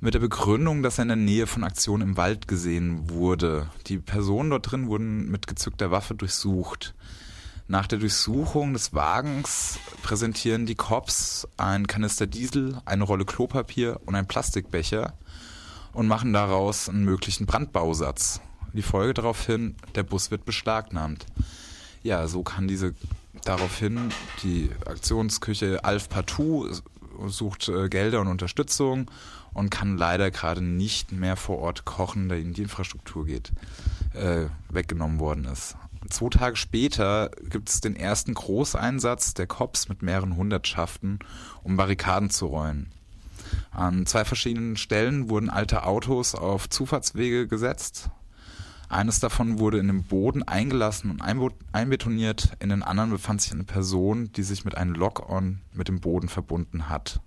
mit 0.00 0.14
der 0.14 0.18
Begründung, 0.18 0.82
dass 0.82 0.98
er 0.98 1.02
in 1.02 1.08
der 1.08 1.16
Nähe 1.16 1.46
von 1.46 1.62
Aktion 1.62 2.00
im 2.00 2.16
Wald 2.16 2.48
gesehen 2.48 3.10
wurde. 3.10 3.68
Die 3.86 3.98
Personen 3.98 4.50
dort 4.50 4.72
drin 4.72 4.88
wurden 4.88 5.30
mit 5.30 5.46
gezückter 5.46 5.92
Waffe 5.92 6.16
durchsucht. 6.16 6.96
Nach 7.68 7.86
der 7.86 8.00
Durchsuchung 8.00 8.72
des 8.72 8.92
Wagens 8.92 9.78
präsentieren 10.02 10.66
die 10.66 10.74
Cops 10.74 11.46
ein 11.56 11.86
Kanister 11.86 12.26
Diesel, 12.26 12.82
eine 12.86 13.04
Rolle 13.04 13.24
Klopapier 13.24 14.00
und 14.04 14.16
ein 14.16 14.26
Plastikbecher 14.26 15.14
und 15.92 16.08
machen 16.08 16.32
daraus 16.32 16.88
einen 16.88 17.04
möglichen 17.04 17.46
Brandbausatz. 17.46 18.40
Die 18.72 18.82
Folge 18.82 19.14
daraufhin, 19.14 19.74
der 19.94 20.02
Bus 20.02 20.30
wird 20.30 20.44
beschlagnahmt. 20.44 21.26
Ja, 22.02 22.26
so 22.28 22.42
kann 22.42 22.68
diese 22.68 22.94
daraufhin 23.44 24.10
die 24.42 24.70
Aktionsküche 24.86 25.84
Alf 25.84 26.08
Partout 26.08 26.70
sucht 27.26 27.68
äh, 27.68 27.88
Gelder 27.88 28.20
und 28.20 28.28
Unterstützung 28.28 29.10
und 29.52 29.70
kann 29.70 29.98
leider 29.98 30.30
gerade 30.30 30.62
nicht 30.62 31.12
mehr 31.12 31.36
vor 31.36 31.58
Ort 31.58 31.84
kochen, 31.84 32.28
da 32.28 32.36
ihnen 32.36 32.54
die 32.54 32.62
Infrastruktur 32.62 33.26
geht, 33.26 33.52
äh, 34.14 34.46
weggenommen 34.68 35.20
worden 35.20 35.44
ist. 35.44 35.76
Zwei 36.08 36.30
Tage 36.30 36.56
später 36.56 37.30
gibt 37.50 37.68
es 37.68 37.80
den 37.80 37.94
ersten 37.94 38.32
Großeinsatz 38.32 39.34
der 39.34 39.46
Cops 39.46 39.88
mit 39.88 40.02
mehreren 40.02 40.36
Hundertschaften, 40.36 41.18
um 41.62 41.76
Barrikaden 41.76 42.30
zu 42.30 42.46
räumen. 42.46 42.90
An 43.70 44.06
zwei 44.06 44.24
verschiedenen 44.24 44.76
Stellen 44.76 45.28
wurden 45.28 45.50
alte 45.50 45.84
Autos 45.84 46.34
auf 46.34 46.70
Zufahrtswege 46.70 47.48
gesetzt. 47.48 48.10
Eines 48.90 49.20
davon 49.20 49.60
wurde 49.60 49.78
in 49.78 49.86
den 49.86 50.02
Boden 50.02 50.42
eingelassen 50.42 51.12
und 51.12 51.22
einbetoniert. 51.22 52.56
In 52.58 52.70
den 52.70 52.82
anderen 52.82 53.10
befand 53.10 53.40
sich 53.40 53.52
eine 53.52 53.62
Person, 53.62 54.32
die 54.32 54.42
sich 54.42 54.64
mit 54.64 54.76
einem 54.76 54.94
Lock-on 54.94 55.60
mit 55.72 55.86
dem 55.86 56.00
Boden 56.00 56.28
verbunden 56.28 56.88
hat. 56.88 57.20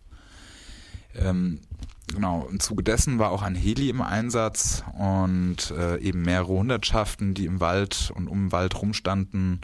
Ähm, 1.15 1.61
genau, 2.13 2.45
im 2.51 2.59
Zuge 2.59 2.83
dessen 2.83 3.17
war 3.17 3.31
auch 3.31 3.43
ein 3.43 3.55
Heli 3.55 3.89
im 3.89 4.01
Einsatz 4.01 4.83
und 4.99 5.71
äh, 5.71 5.99
eben 5.99 6.23
mehrere 6.23 6.51
Hundertschaften, 6.51 7.33
die 7.33 7.45
im 7.45 7.61
Wald 7.61 8.11
und 8.13 8.27
um 8.27 8.47
den 8.47 8.51
Wald 8.51 8.81
rumstanden. 8.81 9.61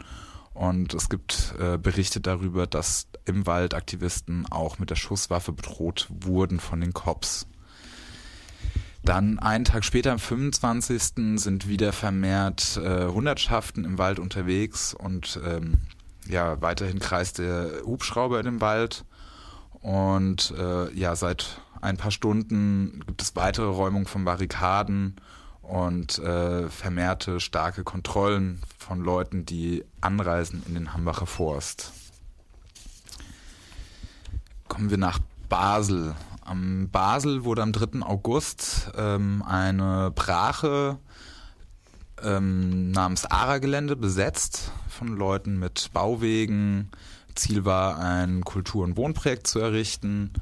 Und 0.54 0.94
es 0.94 1.10
gibt 1.10 1.54
äh, 1.60 1.76
Berichte 1.76 2.22
darüber, 2.22 2.66
dass 2.66 3.08
im 3.26 3.46
Wald 3.46 3.74
Aktivisten 3.74 4.46
auch 4.50 4.78
mit 4.78 4.88
der 4.88 4.96
Schusswaffe 4.96 5.52
bedroht 5.52 6.08
wurden 6.08 6.60
von 6.60 6.80
den 6.80 6.94
Cops. 6.94 7.46
Dann 9.02 9.38
einen 9.38 9.64
Tag 9.64 9.84
später, 9.84 10.12
am 10.12 10.18
25. 10.18 11.40
sind 11.40 11.68
wieder 11.68 11.92
vermehrt 11.92 12.76
äh, 12.76 13.06
Hundertschaften 13.06 13.84
im 13.84 13.98
Wald 13.98 14.18
unterwegs 14.18 14.92
und 14.94 15.40
ähm, 15.44 15.78
ja, 16.26 16.60
weiterhin 16.60 16.98
kreist 16.98 17.38
der 17.38 17.82
Hubschrauber 17.84 18.38
in 18.38 18.44
dem 18.44 18.60
Wald. 18.60 19.04
Und 19.80 20.54
äh, 20.58 20.92
ja, 20.92 21.16
seit 21.16 21.62
ein 21.80 21.96
paar 21.96 22.10
Stunden 22.10 23.02
gibt 23.06 23.22
es 23.22 23.36
weitere 23.36 23.66
Räumung 23.66 24.06
von 24.06 24.24
Barrikaden 24.24 25.16
und 25.62 26.18
äh, 26.18 26.68
vermehrte 26.68 27.40
starke 27.40 27.84
Kontrollen 27.84 28.60
von 28.78 29.00
Leuten, 29.00 29.46
die 29.46 29.84
anreisen 30.00 30.62
in 30.66 30.74
den 30.74 30.92
Hambacher 30.92 31.26
Forst. 31.26 31.92
Kommen 34.68 34.90
wir 34.90 34.98
nach 34.98 35.20
Basel. 35.48 36.14
Am 36.50 36.88
Basel 36.90 37.44
wurde 37.44 37.62
am 37.62 37.70
3. 37.70 38.02
August 38.02 38.90
ähm, 38.96 39.44
eine 39.46 40.10
Brache 40.10 40.98
ähm, 42.20 42.90
namens 42.90 43.24
Ara-Gelände 43.24 43.94
besetzt 43.94 44.72
von 44.88 45.16
Leuten 45.16 45.60
mit 45.60 45.92
Bauwegen. 45.92 46.90
Ziel 47.36 47.64
war, 47.64 48.00
ein 48.00 48.42
Kultur- 48.42 48.82
und 48.82 48.96
Wohnprojekt 48.96 49.46
zu 49.46 49.60
errichten. 49.60 50.32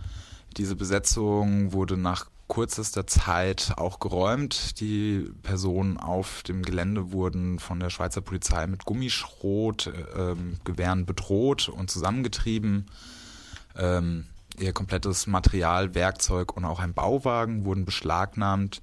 Diese 0.56 0.76
Besetzung 0.76 1.74
wurde 1.74 1.98
nach 1.98 2.24
kürzester 2.48 3.06
Zeit 3.06 3.74
auch 3.76 4.00
geräumt. 4.00 4.80
Die 4.80 5.30
Personen 5.42 5.98
auf 5.98 6.42
dem 6.42 6.62
Gelände 6.62 7.12
wurden 7.12 7.58
von 7.58 7.80
der 7.80 7.90
Schweizer 7.90 8.22
Polizei 8.22 8.66
mit 8.66 8.86
Gummischrot, 8.86 9.88
äh, 9.88 10.30
ähm, 10.30 10.56
Gewehren 10.64 11.04
bedroht 11.04 11.68
und 11.68 11.90
zusammengetrieben. 11.90 12.86
Ähm, 13.76 14.24
ihr 14.60 14.72
komplettes 14.72 15.26
Material, 15.26 15.94
Werkzeug 15.94 16.56
und 16.56 16.64
auch 16.64 16.80
ein 16.80 16.94
Bauwagen 16.94 17.64
wurden 17.64 17.84
beschlagnahmt 17.84 18.82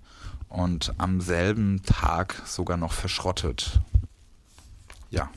und 0.50 0.94
am 0.98 1.22
selben 1.22 1.84
Tag 1.84 2.42
sogar 2.46 2.78
noch 2.78 2.94
verschrottet. 2.94 3.80
Ja, 5.10 5.30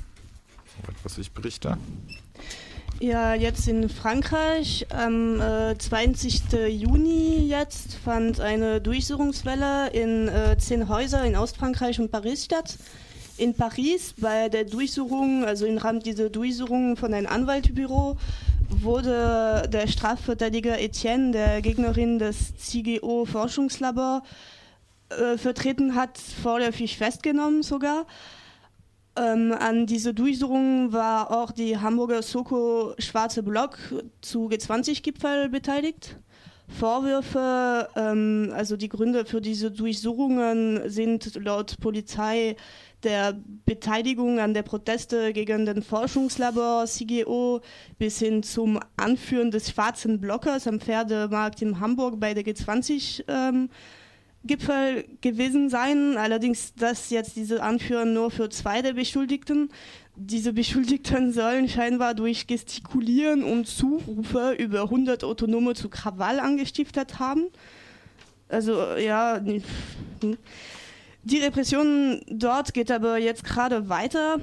was 1.03 1.19
ich 1.19 1.33
berichte. 1.33 1.77
Ja, 3.01 3.35
jetzt 3.35 3.69
in 3.69 3.89
Frankreich 3.89 4.87
am 4.91 5.41
äh, 5.41 5.79
20. 5.79 6.53
Juni 6.69 7.47
jetzt 7.49 7.95
fand 7.95 8.41
eine 8.41 8.81
Durchsuchungswelle 8.81 9.91
in 9.91 10.27
äh, 10.27 10.57
zehn 10.59 10.89
Häuser 10.89 11.25
in 11.25 11.37
Ostfrankreich 11.37 12.01
und 12.01 12.11
Paris 12.11 12.45
statt. 12.45 12.77
In 13.39 13.55
Paris 13.55 14.15
bei 14.19 14.49
der 14.49 14.65
Durchsuchung, 14.65 15.45
also 15.45 15.65
im 15.65 15.79
Rahmen 15.79 16.01
dieser 16.01 16.29
Durchsuchung 16.29 16.97
von 16.97 17.15
einem 17.15 17.29
Anwaltbüro, 17.29 18.17
wurde 18.69 19.69
der 19.73 19.87
Strafverteidiger 19.87 20.81
Etienne, 20.81 21.31
der 21.31 21.63
Gegnerin 21.63 22.19
des 22.19 22.57
CGO 22.57 23.27
Forschungslabor 23.27 24.25
äh, 25.11 25.39
vertreten 25.39 25.95
hat, 25.95 26.19
vorläufig 26.19 26.99
festgenommen 26.99 27.63
sogar. 27.63 28.07
Ähm, 29.17 29.55
an 29.57 29.87
dieser 29.87 30.13
Durchsuchung 30.13 30.93
war 30.93 31.31
auch 31.31 31.53
die 31.53 31.79
Hamburger 31.79 32.23
Soko 32.23 32.95
Schwarze 32.99 33.45
Block 33.45 33.79
zu 34.21 34.49
G20-Gipfel 34.49 35.49
beteiligt. 35.49 36.17
Vorwürfe, 36.69 37.89
ähm, 37.97 38.53
also 38.55 38.77
die 38.77 38.89
Gründe 38.89 39.25
für 39.25 39.41
diese 39.41 39.71
Durchsuchungen 39.71 40.89
sind 40.91 41.35
laut 41.43 41.81
Polizei 41.81 42.57
der 43.05 43.37
Beteiligung 43.65 44.41
an 44.41 44.55
der 44.55 44.63
Proteste 44.63 45.33
gegen 45.33 45.67
den 45.67 45.83
Forschungslabor 45.83 46.87
CGO 46.87 47.61
bis 47.99 48.19
hin 48.19 48.43
zum 48.43 48.81
Anführen 48.97 49.51
des 49.51 49.71
schwarzen 49.71 50.21
Blockers 50.21 50.67
am 50.67 50.81
Pferdemarkt 50.81 51.63
in 51.63 51.81
Hamburg 51.81 52.19
bei 52.19 52.35
der 52.35 52.45
G20 52.45 53.25
ähm, 53.29 53.71
Gipfel 54.45 55.05
gewesen 55.21 55.69
sein. 55.71 56.17
Allerdings 56.17 56.75
das 56.75 57.11
jetzt 57.11 57.37
diese 57.37 57.63
Anführen 57.63 58.15
nur 58.15 58.31
für 58.31 58.49
zwei 58.49 58.83
der 58.83 58.95
Beschuldigten. 58.95 59.71
Diese 60.17 60.53
Beschuldigten 60.53 61.33
sollen 61.33 61.69
scheinbar 61.69 62.15
durch 62.15 62.47
Gestikulieren 62.47 63.45
und 63.45 63.67
Zurufe 63.67 64.55
über 64.59 64.83
100 64.83 65.23
Autonome 65.23 65.75
zu 65.75 65.89
Krawall 65.89 66.41
angestiftet 66.41 67.21
haben. 67.21 67.47
Also 68.49 68.97
ja, 68.97 69.41
die 71.29 71.39
Repression 71.39 72.23
dort 72.27 72.73
geht 72.73 72.91
aber 72.91 73.19
jetzt 73.19 73.45
gerade 73.45 73.89
weiter. 73.89 74.41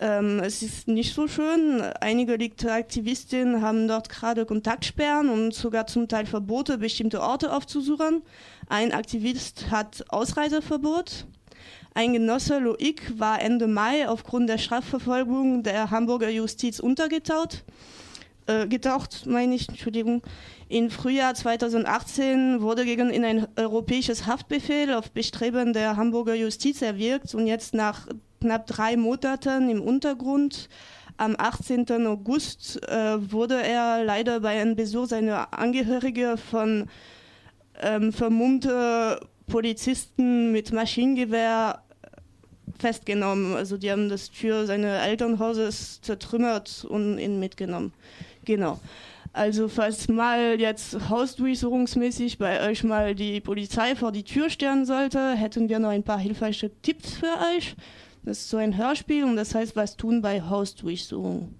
Ähm, 0.00 0.40
es 0.40 0.62
ist 0.62 0.86
nicht 0.86 1.14
so 1.14 1.26
schön. 1.26 1.80
Einige 2.00 2.36
Aktivistinnen 2.70 3.62
haben 3.62 3.88
dort 3.88 4.10
gerade 4.10 4.44
Kontaktsperren 4.44 5.30
und 5.30 5.54
sogar 5.54 5.86
zum 5.86 6.08
Teil 6.08 6.26
Verbote, 6.26 6.78
bestimmte 6.78 7.22
Orte 7.22 7.52
aufzusuchen. 7.52 8.22
Ein 8.68 8.92
Aktivist 8.92 9.70
hat 9.70 10.04
Ausreiseverbot. 10.10 11.26
Ein 11.94 12.12
Genosse 12.12 12.58
Loic 12.58 13.18
war 13.18 13.40
Ende 13.40 13.66
Mai 13.66 14.06
aufgrund 14.06 14.50
der 14.50 14.58
Strafverfolgung 14.58 15.62
der 15.62 15.90
Hamburger 15.90 16.28
Justiz 16.28 16.78
untergetaucht. 16.78 17.64
Äh, 18.46 18.68
getaucht, 18.68 19.26
meine 19.26 19.56
ich, 19.56 19.68
Entschuldigung. 19.68 20.22
Im 20.68 20.90
Frühjahr 20.90 21.34
2018 21.34 22.60
wurde 22.60 22.84
gegen 22.84 23.12
ihn 23.12 23.24
ein 23.24 23.48
europäisches 23.56 24.26
Haftbefehl 24.26 24.94
auf 24.94 25.10
Bestreben 25.10 25.72
der 25.72 25.96
Hamburger 25.96 26.34
Justiz 26.34 26.80
erwirkt 26.80 27.34
und 27.34 27.48
jetzt 27.48 27.74
nach 27.74 28.06
knapp 28.40 28.66
drei 28.68 28.96
Monaten 28.96 29.68
im 29.68 29.80
Untergrund 29.80 30.68
am 31.16 31.34
18. 31.36 32.06
August 32.06 32.80
äh, 32.88 33.32
wurde 33.32 33.60
er 33.60 34.04
leider 34.04 34.40
bei 34.40 34.60
einem 34.60 34.76
Besuch 34.76 35.06
seiner 35.06 35.52
Angehörige 35.58 36.36
von 36.36 36.86
ähm, 37.80 38.12
vermummte 38.12 39.20
Polizisten 39.48 40.52
mit 40.52 40.72
Maschinengewehr 40.72 41.82
festgenommen. 42.78 43.54
Also 43.54 43.76
die 43.76 43.90
haben 43.90 44.08
das 44.08 44.30
Tür 44.30 44.66
seines 44.66 45.02
Elternhauses 45.02 46.00
zertrümmert 46.02 46.84
und 46.88 47.18
ihn 47.18 47.40
mitgenommen. 47.40 47.92
Genau. 48.46 48.80
Also 49.34 49.68
falls 49.68 50.08
mal 50.08 50.58
jetzt 50.58 51.10
hausdurchsuchungsmäßig 51.10 52.38
bei 52.38 52.66
euch 52.66 52.84
mal 52.84 53.14
die 53.14 53.42
Polizei 53.42 53.94
vor 53.94 54.10
die 54.10 54.24
Tür 54.24 54.48
stellen 54.48 54.86
sollte, 54.86 55.34
hätten 55.34 55.68
wir 55.68 55.78
noch 55.78 55.90
ein 55.90 56.04
paar 56.04 56.18
hilfreiche 56.18 56.70
Tipps 56.80 57.12
für 57.12 57.34
euch. 57.54 57.76
Das 58.24 58.38
ist 58.38 58.48
so 58.48 58.56
ein 58.56 58.78
Hörspiel 58.78 59.24
und 59.24 59.36
das 59.36 59.54
heißt, 59.54 59.76
was 59.76 59.98
tun 59.98 60.22
bei 60.22 60.40
Hausdurchsuchung. 60.40 61.54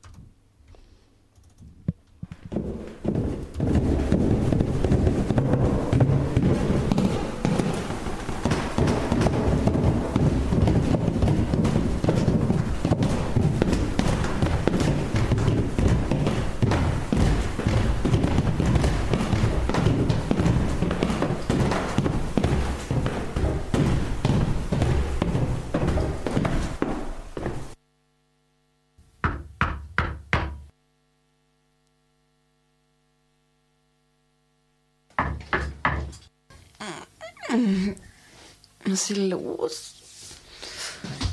Was 38.85 38.93
ist 38.93 39.07
hier 39.07 39.29
los? 39.29 39.95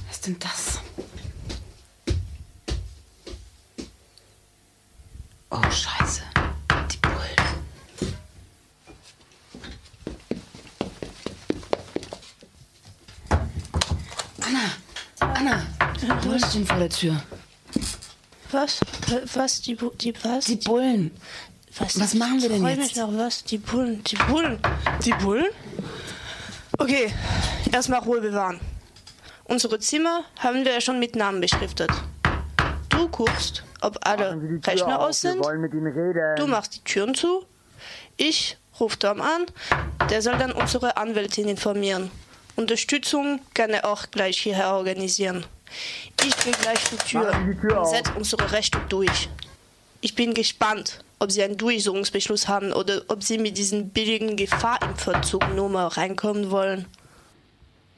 Was 0.07 0.15
ist 0.15 0.27
denn 0.27 0.39
das? 0.39 0.79
Oh, 5.49 5.61
Scheiße. 5.69 6.21
Die 6.91 6.97
Bullen. 6.97 7.63
Anna! 14.41 14.71
Anna! 15.19 15.67
Du 16.21 16.33
hast 16.33 16.55
ihn 16.55 16.65
vor 16.65 16.77
der 16.77 16.89
Tür. 16.89 17.21
Was? 18.51 18.79
Was? 19.33 19.61
Die, 19.61 19.75
Bu 19.75 19.91
die 19.99 20.13
was? 20.23 20.45
Die 20.45 20.55
Bullen. 20.55 21.11
Was, 21.77 21.99
Was 21.99 22.13
machen 22.13 22.41
wir 22.41 22.49
denn 22.49 22.65
jetzt? 22.65 22.77
mich 22.77 22.95
noch 22.95 23.13
was? 23.17 23.43
Die 23.43 23.57
Bullen. 23.57 24.03
Die 24.03 24.15
Bullen. 24.15 24.59
Die 25.05 25.13
Bullen? 25.13 25.47
Okay, 26.83 27.13
erstmal 27.71 28.01
Ruhe 28.01 28.19
bewahren. 28.19 28.59
Unsere 29.45 29.79
Zimmer 29.79 30.25
haben 30.39 30.65
wir 30.65 30.73
ja 30.73 30.81
schon 30.81 30.99
mit 30.99 31.15
Namen 31.15 31.39
beschriftet. 31.39 31.89
Du 32.89 33.07
guckst, 33.07 33.63
ob 33.79 33.97
alle 34.05 34.37
Rechner 34.67 34.99
aus 34.99 35.21
sind. 35.21 35.41
Du 36.35 36.45
machst 36.45 36.75
die 36.75 36.83
Türen 36.83 37.15
zu. 37.15 37.45
Ich 38.17 38.57
rufe 38.81 38.99
Tom 38.99 39.21
an. 39.21 39.45
Der 40.09 40.21
soll 40.21 40.37
dann 40.37 40.51
unsere 40.51 40.97
Anwältin 40.97 41.47
informieren. 41.47 42.11
Unterstützung 42.57 43.39
kann 43.53 43.69
er 43.69 43.85
auch 43.85 44.11
gleich 44.11 44.39
hierher 44.39 44.73
organisieren. 44.73 45.45
Ich 46.21 46.35
bin 46.35 46.51
gleich 46.51 46.83
die 46.89 46.97
Tür 46.97 47.31
und 47.79 47.87
setze 47.87 48.11
unsere 48.13 48.51
Rechte 48.51 48.81
durch. 48.89 49.29
Ich 50.01 50.15
bin 50.15 50.33
gespannt, 50.33 50.99
ob 51.19 51.31
Sie 51.31 51.43
einen 51.43 51.57
Durchsuchungsbeschluss 51.57 52.47
haben 52.47 52.73
oder 52.73 53.01
ob 53.07 53.23
Sie 53.23 53.37
mit 53.37 53.57
diesen 53.57 53.89
billigen 53.89 54.35
Gefahr 54.35 54.79
im 54.81 54.95
Verzug 54.95 55.43
nur 55.55 55.69
mal 55.69 55.87
reinkommen 55.87 56.51
wollen. 56.51 56.85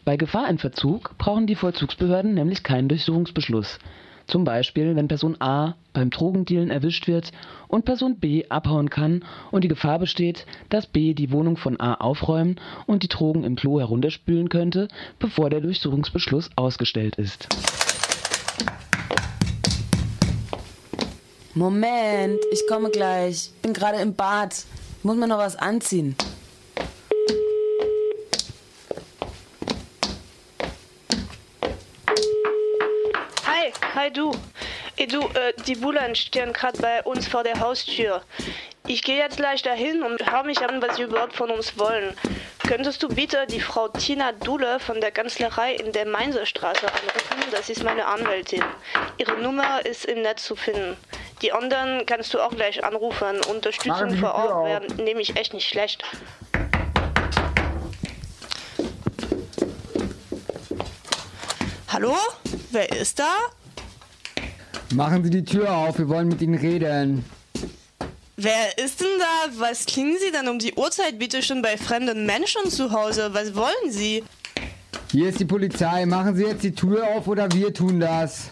Bei 0.03 0.17
Gefahr 0.17 0.49
in 0.49 0.59
Verzug 0.59 1.17
brauchen 1.17 1.47
die 1.47 1.55
Vollzugsbehörden 1.55 2.33
nämlich 2.35 2.63
keinen 2.63 2.89
Durchsuchungsbeschluss. 2.89 3.79
Zum 4.27 4.43
Beispiel, 4.43 4.95
wenn 4.95 5.07
Person 5.07 5.39
A 5.39 5.75
beim 5.93 6.09
Drogendealen 6.09 6.71
erwischt 6.71 7.07
wird 7.07 7.31
und 7.67 7.85
Person 7.85 8.17
B 8.17 8.45
abhauen 8.49 8.89
kann 8.89 9.23
und 9.51 9.63
die 9.63 9.67
Gefahr 9.67 9.99
besteht, 9.99 10.45
dass 10.69 10.87
B 10.87 11.13
die 11.13 11.31
Wohnung 11.31 11.57
von 11.57 11.79
A 11.79 11.95
aufräumen 11.95 12.59
und 12.87 13.03
die 13.03 13.07
Drogen 13.07 13.43
im 13.43 13.55
Klo 13.55 13.79
herunterspülen 13.79 14.49
könnte, 14.49 14.87
bevor 15.19 15.49
der 15.49 15.61
Durchsuchungsbeschluss 15.61 16.49
ausgestellt 16.55 17.15
ist. 17.17 17.47
Moment, 21.57 22.41
ich 22.51 22.67
komme 22.67 22.89
gleich. 22.89 23.49
Bin 23.61 23.71
gerade 23.71 23.99
im 24.01 24.13
Bad. 24.13 24.53
Muss 25.03 25.15
mir 25.15 25.25
noch 25.25 25.37
was 25.37 25.55
anziehen. 25.55 26.17
Hi, 33.47 33.71
hi 33.95 34.11
du. 34.11 34.31
Ey, 34.97 35.07
du, 35.07 35.21
äh, 35.21 35.53
die 35.65 35.75
Bullen 35.75 36.15
stehen 36.15 36.51
gerade 36.51 36.77
bei 36.81 37.01
uns 37.03 37.25
vor 37.25 37.43
der 37.43 37.57
Haustür. 37.61 38.21
Ich 38.85 39.01
gehe 39.01 39.17
jetzt 39.17 39.37
gleich 39.37 39.61
dahin 39.61 40.03
und 40.03 40.29
hör 40.29 40.43
mich 40.43 40.59
an, 40.61 40.81
was 40.81 40.97
sie 40.97 41.03
überhaupt 41.03 41.33
von 41.33 41.49
uns 41.51 41.79
wollen. 41.79 42.17
Könntest 42.67 43.01
du 43.01 43.07
bitte 43.07 43.47
die 43.47 43.61
Frau 43.61 43.87
Tina 43.87 44.33
Dule 44.33 44.79
von 44.79 44.99
der 44.99 45.11
Kanzlerei 45.11 45.75
in 45.75 45.93
der 45.93 46.05
Mainzerstraße 46.05 46.85
anrufen? 46.87 47.51
Das 47.51 47.69
ist 47.69 47.83
meine 47.83 48.05
Anwältin. 48.05 48.63
Ihre 49.17 49.37
Nummer 49.37 49.85
ist 49.85 50.03
im 50.05 50.21
Netz 50.21 50.43
zu 50.43 50.55
finden. 50.55 50.97
Die 51.45 51.51
anderen 51.51 52.03
kannst 52.07 52.33
du 52.33 52.39
auch 52.39 52.49
gleich 52.49 52.83
anrufen. 52.83 53.39
Unterstützung 53.47 54.17
vor 54.17 54.33
Ort 54.33 54.65
wäre 54.65 55.03
nämlich 55.03 55.35
echt 55.35 55.53
nicht 55.53 55.69
schlecht. 55.69 56.03
Hallo? 61.87 62.15
Wer 62.71 62.91
ist 62.93 63.19
da? 63.19 63.29
Machen 64.95 65.23
Sie 65.23 65.29
die 65.29 65.43
Tür 65.43 65.71
auf, 65.71 65.99
wir 65.99 66.09
wollen 66.09 66.29
mit 66.29 66.41
Ihnen 66.41 66.55
reden. 66.55 67.23
Wer 68.37 68.79
ist 68.83 69.01
denn 69.01 69.19
da? 69.19 69.59
Was 69.59 69.85
klingen 69.85 70.17
Sie 70.19 70.31
denn 70.31 70.47
um 70.47 70.57
die 70.57 70.73
Uhrzeit 70.73 71.19
bitte 71.19 71.43
schon 71.43 71.61
bei 71.61 71.77
fremden 71.77 72.25
Menschen 72.25 72.71
zu 72.71 72.91
Hause? 72.91 73.29
Was 73.33 73.55
wollen 73.55 73.91
Sie? 73.91 74.23
Hier 75.11 75.29
ist 75.29 75.39
die 75.39 75.45
Polizei. 75.45 76.07
Machen 76.07 76.35
Sie 76.35 76.45
jetzt 76.45 76.63
die 76.63 76.73
Tür 76.73 77.07
auf 77.09 77.27
oder 77.27 77.51
wir 77.51 77.71
tun 77.71 77.99
das. 77.99 78.49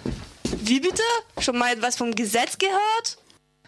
Wie 0.62 0.80
bitte? 0.80 1.02
Schon 1.40 1.58
mal 1.58 1.74
etwas 1.74 1.96
vom 1.96 2.14
Gesetz 2.14 2.58
gehört? 2.58 3.18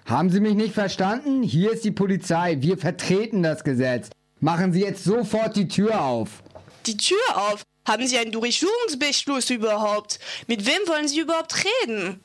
Haben 0.05 0.29
Sie 0.29 0.39
mich 0.39 0.53
nicht 0.53 0.73
verstanden? 0.73 1.41
Hier 1.41 1.71
ist 1.71 1.83
die 1.83 1.91
Polizei. 1.91 2.57
Wir 2.59 2.77
vertreten 2.77 3.41
das 3.41 3.63
Gesetz. 3.63 4.09
Machen 4.39 4.71
Sie 4.71 4.81
jetzt 4.81 5.03
sofort 5.03 5.55
die 5.55 5.67
Tür 5.67 6.01
auf. 6.01 6.43
Die 6.86 6.97
Tür 6.97 7.17
auf. 7.36 7.63
Haben 7.88 8.05
Sie 8.05 8.17
einen 8.17 8.31
Durchsuchungsbeschluss 8.31 9.49
überhaupt? 9.49 10.19
Mit 10.47 10.65
wem 10.65 10.88
wollen 10.88 11.07
Sie 11.07 11.19
überhaupt 11.19 11.55
reden? 11.83 12.19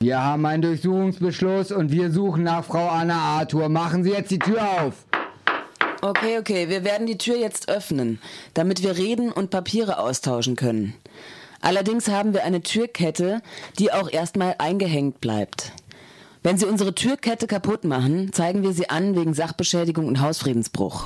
Wir 0.00 0.22
haben 0.22 0.46
einen 0.46 0.62
Durchsuchungsbeschluss 0.62 1.72
und 1.72 1.90
wir 1.90 2.12
suchen 2.12 2.44
nach 2.44 2.64
Frau 2.64 2.88
Anna 2.88 3.18
Arthur. 3.18 3.68
Machen 3.68 4.04
Sie 4.04 4.10
jetzt 4.10 4.30
die 4.30 4.38
Tür 4.38 4.62
auf. 4.62 4.94
Okay, 6.00 6.38
okay, 6.38 6.68
wir 6.68 6.84
werden 6.84 7.08
die 7.08 7.18
Tür 7.18 7.36
jetzt 7.36 7.68
öffnen, 7.68 8.20
damit 8.54 8.84
wir 8.84 8.96
reden 8.96 9.32
und 9.32 9.50
Papiere 9.50 9.98
austauschen 9.98 10.54
können. 10.54 10.94
Allerdings 11.60 12.08
haben 12.08 12.34
wir 12.34 12.44
eine 12.44 12.62
Türkette, 12.62 13.42
die 13.78 13.92
auch 13.92 14.10
erstmal 14.10 14.54
eingehängt 14.58 15.20
bleibt. 15.20 15.72
Wenn 16.42 16.56
Sie 16.56 16.66
unsere 16.66 16.94
Türkette 16.94 17.46
kaputt 17.46 17.84
machen, 17.84 18.32
zeigen 18.32 18.62
wir 18.62 18.72
sie 18.72 18.88
an 18.88 19.16
wegen 19.16 19.34
Sachbeschädigung 19.34 20.06
und 20.06 20.20
Hausfriedensbruch. 20.20 21.04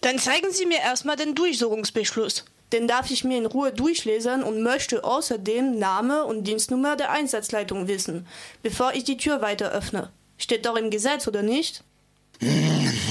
Dann 0.00 0.18
zeigen 0.18 0.50
Sie 0.50 0.64
mir 0.64 0.78
erstmal 0.78 1.16
den 1.16 1.34
Durchsuchungsbeschluss. 1.34 2.46
Den 2.72 2.88
darf 2.88 3.10
ich 3.10 3.24
mir 3.24 3.36
in 3.36 3.46
Ruhe 3.46 3.72
durchlesen 3.72 4.42
und 4.42 4.62
möchte 4.62 5.04
außerdem 5.04 5.78
Name 5.78 6.24
und 6.24 6.44
Dienstnummer 6.44 6.96
der 6.96 7.10
Einsatzleitung 7.10 7.88
wissen, 7.88 8.26
bevor 8.62 8.94
ich 8.94 9.04
die 9.04 9.16
Tür 9.16 9.42
weiter 9.42 9.72
öffne. 9.72 10.10
Steht 10.38 10.64
doch 10.64 10.76
im 10.76 10.90
Gesetz, 10.90 11.28
oder 11.28 11.42
nicht? 11.42 11.82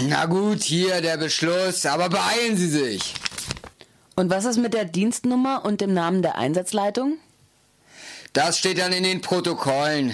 Na 0.07 0.25
gut, 0.25 0.63
hier 0.63 1.01
der 1.01 1.17
Beschluss, 1.17 1.85
aber 1.85 2.09
beeilen 2.09 2.57
Sie 2.57 2.69
sich. 2.69 3.13
Und 4.19 4.29
was 4.29 4.43
ist 4.43 4.57
mit 4.57 4.73
der 4.73 4.83
Dienstnummer 4.83 5.63
und 5.63 5.79
dem 5.79 5.93
Namen 5.93 6.21
der 6.21 6.37
Einsatzleitung? 6.37 7.19
Das 8.33 8.59
steht 8.59 8.77
dann 8.77 8.91
in 8.91 9.03
den 9.03 9.21
Protokollen. 9.21 10.13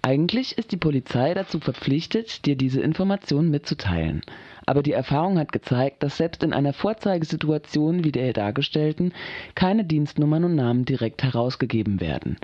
Eigentlich 0.00 0.56
ist 0.56 0.72
die 0.72 0.78
Polizei 0.78 1.34
dazu 1.34 1.60
verpflichtet, 1.60 2.46
dir 2.46 2.56
diese 2.56 2.80
Informationen 2.80 3.50
mitzuteilen. 3.50 4.22
Aber 4.64 4.82
die 4.82 4.94
Erfahrung 4.94 5.38
hat 5.38 5.52
gezeigt, 5.52 6.02
dass 6.02 6.16
selbst 6.16 6.42
in 6.42 6.54
einer 6.54 6.72
Vorzeigesituation 6.72 8.04
wie 8.04 8.12
der 8.12 8.24
hier 8.24 8.32
dargestellten 8.32 9.12
keine 9.54 9.84
Dienstnummern 9.84 10.44
und 10.44 10.54
Namen 10.54 10.86
direkt 10.86 11.22
herausgegeben 11.22 12.00
werden. 12.00 12.38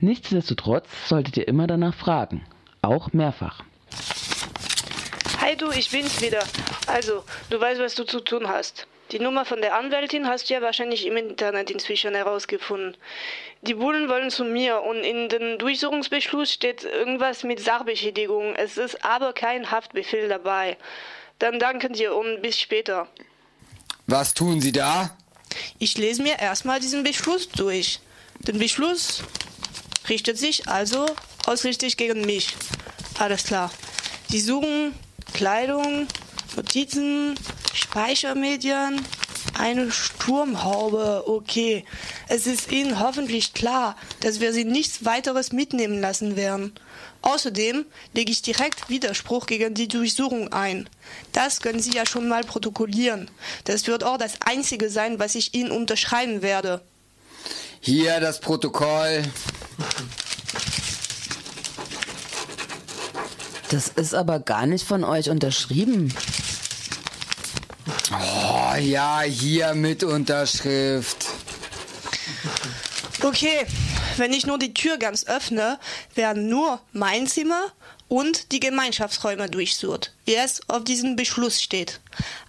Nichtsdestotrotz 0.00 0.88
solltet 1.06 1.36
ihr 1.36 1.46
immer 1.46 1.66
danach 1.66 1.94
fragen. 1.94 2.40
Auch 2.80 3.12
mehrfach. 3.12 3.64
Hi 5.42 5.54
du, 5.58 5.70
ich 5.72 5.90
bin's 5.90 6.22
wieder. 6.22 6.42
Also, 6.86 7.22
du 7.50 7.60
weißt, 7.60 7.82
was 7.82 7.94
du 7.94 8.04
zu 8.04 8.20
tun 8.20 8.48
hast. 8.48 8.86
Die 9.12 9.20
Nummer 9.20 9.44
von 9.44 9.60
der 9.60 9.76
Anwältin 9.76 10.26
hast 10.26 10.50
du 10.50 10.54
ja 10.54 10.62
wahrscheinlich 10.62 11.06
im 11.06 11.16
Internet 11.16 11.70
inzwischen 11.70 12.14
herausgefunden. 12.14 12.96
Die 13.62 13.74
Bullen 13.74 14.08
wollen 14.08 14.30
zu 14.30 14.44
mir 14.44 14.82
und 14.82 15.04
in 15.04 15.28
den 15.28 15.58
Durchsuchungsbeschluss 15.58 16.52
steht 16.52 16.82
irgendwas 16.82 17.44
mit 17.44 17.60
Sachbeschädigung. 17.60 18.56
Es 18.56 18.76
ist 18.76 19.04
aber 19.04 19.32
kein 19.32 19.70
Haftbefehl 19.70 20.28
dabei. 20.28 20.76
Dann 21.38 21.60
danke 21.60 21.88
dir 21.90 22.16
und 22.16 22.42
bis 22.42 22.58
später. 22.58 23.06
Was 24.06 24.34
tun 24.34 24.60
Sie 24.60 24.72
da? 24.72 25.16
Ich 25.78 25.96
lese 25.98 26.22
mir 26.22 26.38
erstmal 26.38 26.80
diesen 26.80 27.04
Beschluss 27.04 27.48
durch. 27.48 28.00
Der 28.40 28.54
Beschluss 28.54 29.22
richtet 30.08 30.38
sich 30.38 30.68
also 30.68 31.06
ausschließlich 31.46 31.96
gegen 31.96 32.22
mich. 32.22 32.54
Alles 33.18 33.44
klar. 33.44 33.70
Sie 34.28 34.40
suchen 34.40 34.94
Kleidung, 35.32 36.06
Notizen, 36.56 37.34
Speichermedien, 37.74 39.00
eine 39.58 39.90
Sturmhaube. 39.90 41.24
Okay. 41.26 41.84
Es 42.28 42.46
ist 42.46 42.72
Ihnen 42.72 42.98
hoffentlich 43.00 43.54
klar, 43.54 43.96
dass 44.20 44.40
wir 44.40 44.52
Sie 44.52 44.64
nichts 44.64 45.04
weiteres 45.04 45.52
mitnehmen 45.52 46.00
lassen 46.00 46.36
werden. 46.36 46.72
Außerdem 47.22 47.84
lege 48.14 48.30
ich 48.30 48.42
direkt 48.42 48.88
Widerspruch 48.88 49.46
gegen 49.46 49.74
die 49.74 49.88
Durchsuchung 49.88 50.52
ein. 50.52 50.88
Das 51.32 51.60
können 51.60 51.80
Sie 51.80 51.92
ja 51.92 52.06
schon 52.06 52.28
mal 52.28 52.44
protokollieren. 52.44 53.28
Das 53.64 53.86
wird 53.86 54.04
auch 54.04 54.16
das 54.18 54.34
Einzige 54.40 54.90
sein, 54.90 55.18
was 55.18 55.34
ich 55.34 55.54
Ihnen 55.54 55.70
unterschreiben 55.70 56.42
werde. 56.42 56.80
Hier 57.80 58.20
das 58.20 58.40
Protokoll. 58.40 59.24
Das 63.70 63.88
ist 63.88 64.14
aber 64.14 64.38
gar 64.38 64.66
nicht 64.66 64.86
von 64.86 65.02
euch 65.02 65.28
unterschrieben. 65.28 66.12
Ja, 68.80 69.22
hier 69.22 69.74
mit 69.74 70.04
Unterschrift. 70.04 71.26
Okay, 73.22 73.64
wenn 74.18 74.32
ich 74.34 74.46
nur 74.46 74.58
die 74.58 74.74
Tür 74.74 74.98
ganz 74.98 75.26
öffne, 75.26 75.78
werden 76.14 76.48
nur 76.48 76.80
mein 76.92 77.26
Zimmer 77.26 77.72
und 78.08 78.52
die 78.52 78.60
Gemeinschaftsräume 78.60 79.48
durchsucht, 79.48 80.12
wie 80.26 80.34
es 80.34 80.60
auf 80.68 80.84
diesem 80.84 81.16
Beschluss 81.16 81.62
steht. 81.62 82.00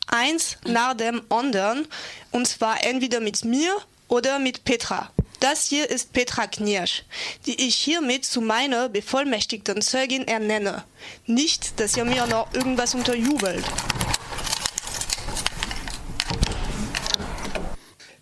Eins 0.08 0.58
nach 0.66 0.96
dem 0.96 1.22
anderen, 1.30 1.88
und 2.32 2.48
zwar 2.48 2.84
entweder 2.84 3.22
mit 3.22 3.46
mir 3.46 3.76
oder 4.10 4.38
mit 4.40 4.66
Petra. 4.66 5.10
Das 5.40 5.68
hier 5.68 5.90
ist 5.90 6.14
Petra 6.14 6.48
Knirsch, 6.48 7.04
die 7.46 7.68
ich 7.68 7.76
hiermit 7.76 8.26
zu 8.26 8.42
meiner 8.42 8.90
bevollmächtigten 8.90 9.82
Zeugin 9.82 10.28
ernenne. 10.28 10.84
Nicht, 11.26 11.80
dass 11.80 11.96
ihr 11.96 12.06
mir 12.06 12.26
noch 12.26 12.54
irgendwas 12.54 12.96
unterjubelt. 12.96 13.64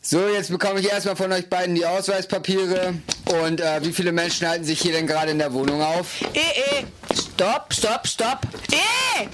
So, 0.08 0.28
jetzt 0.28 0.52
bekomme 0.52 0.80
ich 0.82 0.92
erstmal 0.92 1.16
von 1.16 1.32
euch 1.32 1.50
beiden 1.50 1.74
die 1.74 1.84
Ausweispapiere. 1.84 2.94
Und 3.44 3.60
äh, 3.60 3.84
wie 3.84 3.92
viele 3.92 4.12
Menschen 4.12 4.48
halten 4.48 4.64
sich 4.64 4.80
hier 4.80 4.92
denn 4.92 5.08
gerade 5.08 5.32
in 5.32 5.40
der 5.40 5.52
Wohnung 5.52 5.82
auf? 5.82 6.22
Eh, 6.22 6.38
eh, 6.38 6.86
Stopp, 7.12 7.74
stopp, 7.74 8.06
stopp. 8.06 8.42
eh! 8.72 9.28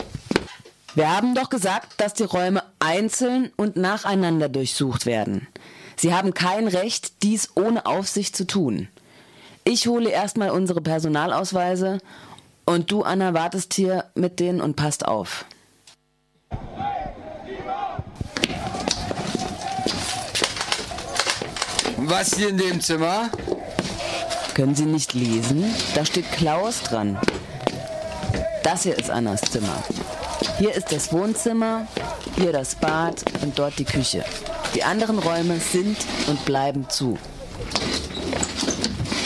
Wir 0.95 1.13
haben 1.13 1.35
doch 1.35 1.49
gesagt, 1.49 1.95
dass 1.97 2.13
die 2.13 2.23
Räume 2.23 2.63
einzeln 2.79 3.51
und 3.57 3.75
nacheinander 3.75 4.47
durchsucht 4.47 5.05
werden. 5.05 5.49
Sie 5.97 6.13
haben 6.13 6.33
kein 6.33 6.69
Recht, 6.69 7.21
dies 7.21 7.49
ohne 7.55 7.85
Aufsicht 7.85 8.37
zu 8.37 8.47
tun. 8.47 8.87
Ich 9.65 9.87
hole 9.87 10.09
erstmal 10.09 10.51
unsere 10.51 10.79
Personalausweise 10.79 11.97
und 12.63 12.89
du, 12.93 13.03
Anna, 13.03 13.33
wartest 13.33 13.73
hier 13.73 14.05
mit 14.15 14.39
denen 14.39 14.61
und 14.61 14.77
passt 14.77 15.05
auf. 15.05 15.43
Was 22.11 22.35
hier 22.35 22.49
in 22.49 22.57
dem 22.57 22.81
Zimmer? 22.81 23.29
Können 24.53 24.75
Sie 24.75 24.83
nicht 24.83 25.13
lesen? 25.13 25.63
Da 25.95 26.03
steht 26.03 26.29
Klaus 26.33 26.81
dran. 26.83 27.17
Das 28.63 28.83
hier 28.83 28.99
ist 28.99 29.09
Annas 29.09 29.39
Zimmer. 29.39 29.81
Hier 30.57 30.75
ist 30.75 30.91
das 30.91 31.13
Wohnzimmer, 31.13 31.87
hier 32.35 32.51
das 32.51 32.75
Bad 32.75 33.23
und 33.43 33.57
dort 33.57 33.79
die 33.79 33.85
Küche. 33.85 34.25
Die 34.75 34.83
anderen 34.83 35.19
Räume 35.19 35.57
sind 35.61 35.95
und 36.27 36.43
bleiben 36.43 36.89
zu. 36.89 37.17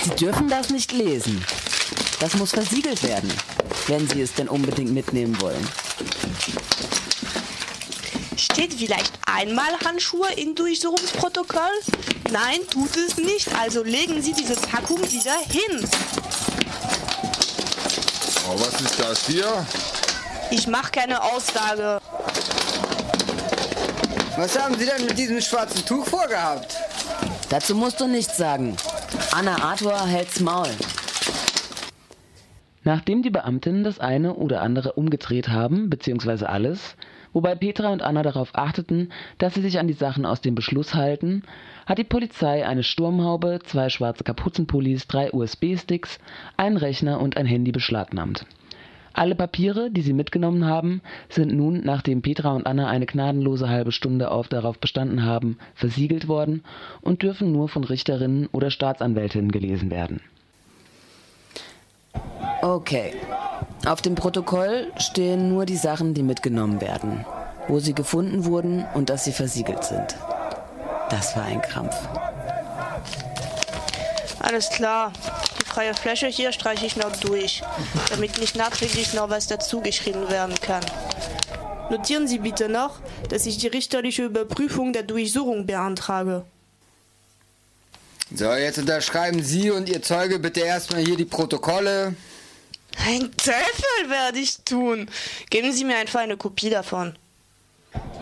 Sie 0.04 0.12
dürfen 0.12 0.48
das 0.48 0.70
nicht 0.70 0.92
lesen. 0.92 1.44
Das 2.20 2.36
muss 2.36 2.52
versiegelt 2.52 3.02
werden, 3.02 3.34
wenn 3.88 4.08
Sie 4.08 4.22
es 4.22 4.36
denn 4.36 4.48
unbedingt 4.48 4.94
mitnehmen 4.94 5.42
wollen. 5.42 5.68
Steht 8.56 8.74
vielleicht 8.74 9.12
einmal 9.26 9.78
Handschuhe 9.84 10.32
im 10.38 10.56
Durchsuchungsprotokoll? 10.56 11.78
Nein, 12.32 12.60
tut 12.72 12.96
es 12.96 13.18
nicht. 13.18 13.54
Also 13.54 13.84
legen 13.84 14.22
Sie 14.22 14.32
diese 14.32 14.56
Packung 14.56 15.00
wieder 15.12 15.36
hin. 15.50 15.86
Oh, 18.48 18.58
was 18.58 18.80
ist 18.80 18.98
das 18.98 19.28
hier? 19.28 19.46
Ich 20.52 20.68
mache 20.68 20.90
keine 20.90 21.22
Aussage. 21.22 22.00
Was 24.38 24.58
haben 24.58 24.80
Sie 24.80 24.86
denn 24.86 25.06
mit 25.06 25.18
diesem 25.18 25.42
schwarzen 25.42 25.86
Tuch 25.86 26.06
vorgehabt? 26.06 26.78
Dazu 27.50 27.76
musst 27.76 28.00
du 28.00 28.08
nichts 28.08 28.38
sagen. 28.38 28.78
Anna 29.34 29.62
Arthur 29.62 30.00
hält's 30.08 30.40
Maul. 30.40 30.70
Nachdem 32.86 33.22
die 33.22 33.32
Beamtinnen 33.32 33.84
das 33.84 34.00
eine 34.00 34.34
oder 34.36 34.62
andere 34.62 34.94
umgedreht 34.94 35.50
haben, 35.50 35.90
beziehungsweise 35.90 36.48
alles, 36.48 36.96
wobei 37.36 37.54
Petra 37.54 37.92
und 37.92 38.02
Anna 38.02 38.24
darauf 38.24 38.56
achteten, 38.56 39.10
dass 39.38 39.54
sie 39.54 39.62
sich 39.62 39.78
an 39.78 39.88
die 39.88 39.94
Sachen 39.94 40.26
aus 40.26 40.42
dem 40.42 40.56
Beschluss 40.56 40.96
halten, 40.96 41.44
hat 41.86 41.98
die 41.98 42.06
Polizei 42.06 42.66
eine 42.66 42.82
Sturmhaube, 42.82 43.60
zwei 43.64 43.90
schwarze 43.90 44.24
Kapuzenpullis, 44.24 45.06
drei 45.06 45.32
USB-Sticks, 45.32 46.18
einen 46.56 46.78
Rechner 46.78 47.20
und 47.20 47.36
ein 47.36 47.46
Handy 47.46 47.74
beschlagnahmt. 47.74 48.46
Alle 49.12 49.36
Papiere, 49.36 49.92
die 49.92 50.02
sie 50.02 50.14
mitgenommen 50.14 50.66
haben, 50.66 51.02
sind 51.30 51.54
nun, 51.54 51.82
nachdem 51.84 52.22
Petra 52.22 52.54
und 52.54 52.66
Anna 52.66 52.88
eine 52.88 53.06
gnadenlose 53.06 53.70
halbe 53.70 53.92
Stunde 53.92 54.32
auf 54.32 54.48
darauf 54.48 54.80
bestanden 54.80 55.24
haben, 55.24 55.58
versiegelt 55.74 56.28
worden 56.28 56.64
und 57.02 57.22
dürfen 57.22 57.52
nur 57.52 57.70
von 57.70 57.84
Richterinnen 57.84 58.48
oder 58.52 58.72
Staatsanwältinnen 58.72 59.52
gelesen 59.52 59.92
werden. 59.92 60.22
Okay. 62.62 63.14
Auf 63.86 64.02
dem 64.02 64.16
Protokoll 64.16 64.92
stehen 64.98 65.50
nur 65.50 65.66
die 65.66 65.78
Sachen, 65.78 66.14
die 66.14 66.24
mitgenommen 66.24 66.82
werden, 66.82 67.26
wo 67.68 67.80
sie 67.80 67.94
gefunden 67.94 68.46
wurden 68.46 68.86
und 68.96 69.10
dass 69.10 69.26
sie 69.26 69.32
versiegelt 69.32 69.84
sind. 69.84 70.16
Das 71.10 71.36
war 71.36 71.44
ein 71.44 71.62
Krampf. 71.62 71.96
Alles 74.40 74.70
klar. 74.70 75.12
Die 75.60 75.66
freie 75.66 75.94
Fläche 75.94 76.28
hier 76.28 76.52
streiche 76.52 76.86
ich 76.86 76.96
noch 76.96 77.16
durch, 77.18 77.62
damit 78.10 78.40
nicht 78.40 78.56
nachträglich 78.56 79.14
noch 79.14 79.30
was 79.30 79.48
dazugeschrieben 79.48 80.30
werden 80.30 80.56
kann. 80.62 80.84
Notieren 81.90 82.28
Sie 82.28 82.40
bitte 82.40 82.68
noch, 82.70 83.00
dass 83.30 83.46
ich 83.46 83.60
die 83.60 83.68
richterliche 83.68 84.26
Überprüfung 84.26 84.94
der 84.94 85.04
Durchsuchung 85.04 85.68
beantrage. 85.68 86.46
So, 88.38 88.54
jetzt 88.54 88.78
unterschreiben 88.78 89.42
Sie 89.42 89.72
und 89.72 89.88
Ihr 89.88 90.02
Zeuge 90.02 90.40
bitte 90.40 90.60
erstmal 90.60 91.02
hier 91.02 91.16
die 91.16 91.24
Protokolle. 91.24 92.16
Ein 93.06 93.32
Teufel 93.38 94.10
werde 94.10 94.40
ich 94.40 94.58
tun. 94.66 95.10
Geben 95.50 95.72
Sie 95.72 95.86
mir 95.86 95.96
einfach 95.96 96.20
eine 96.20 96.36
Kopie 96.36 96.70
davon. 96.70 97.16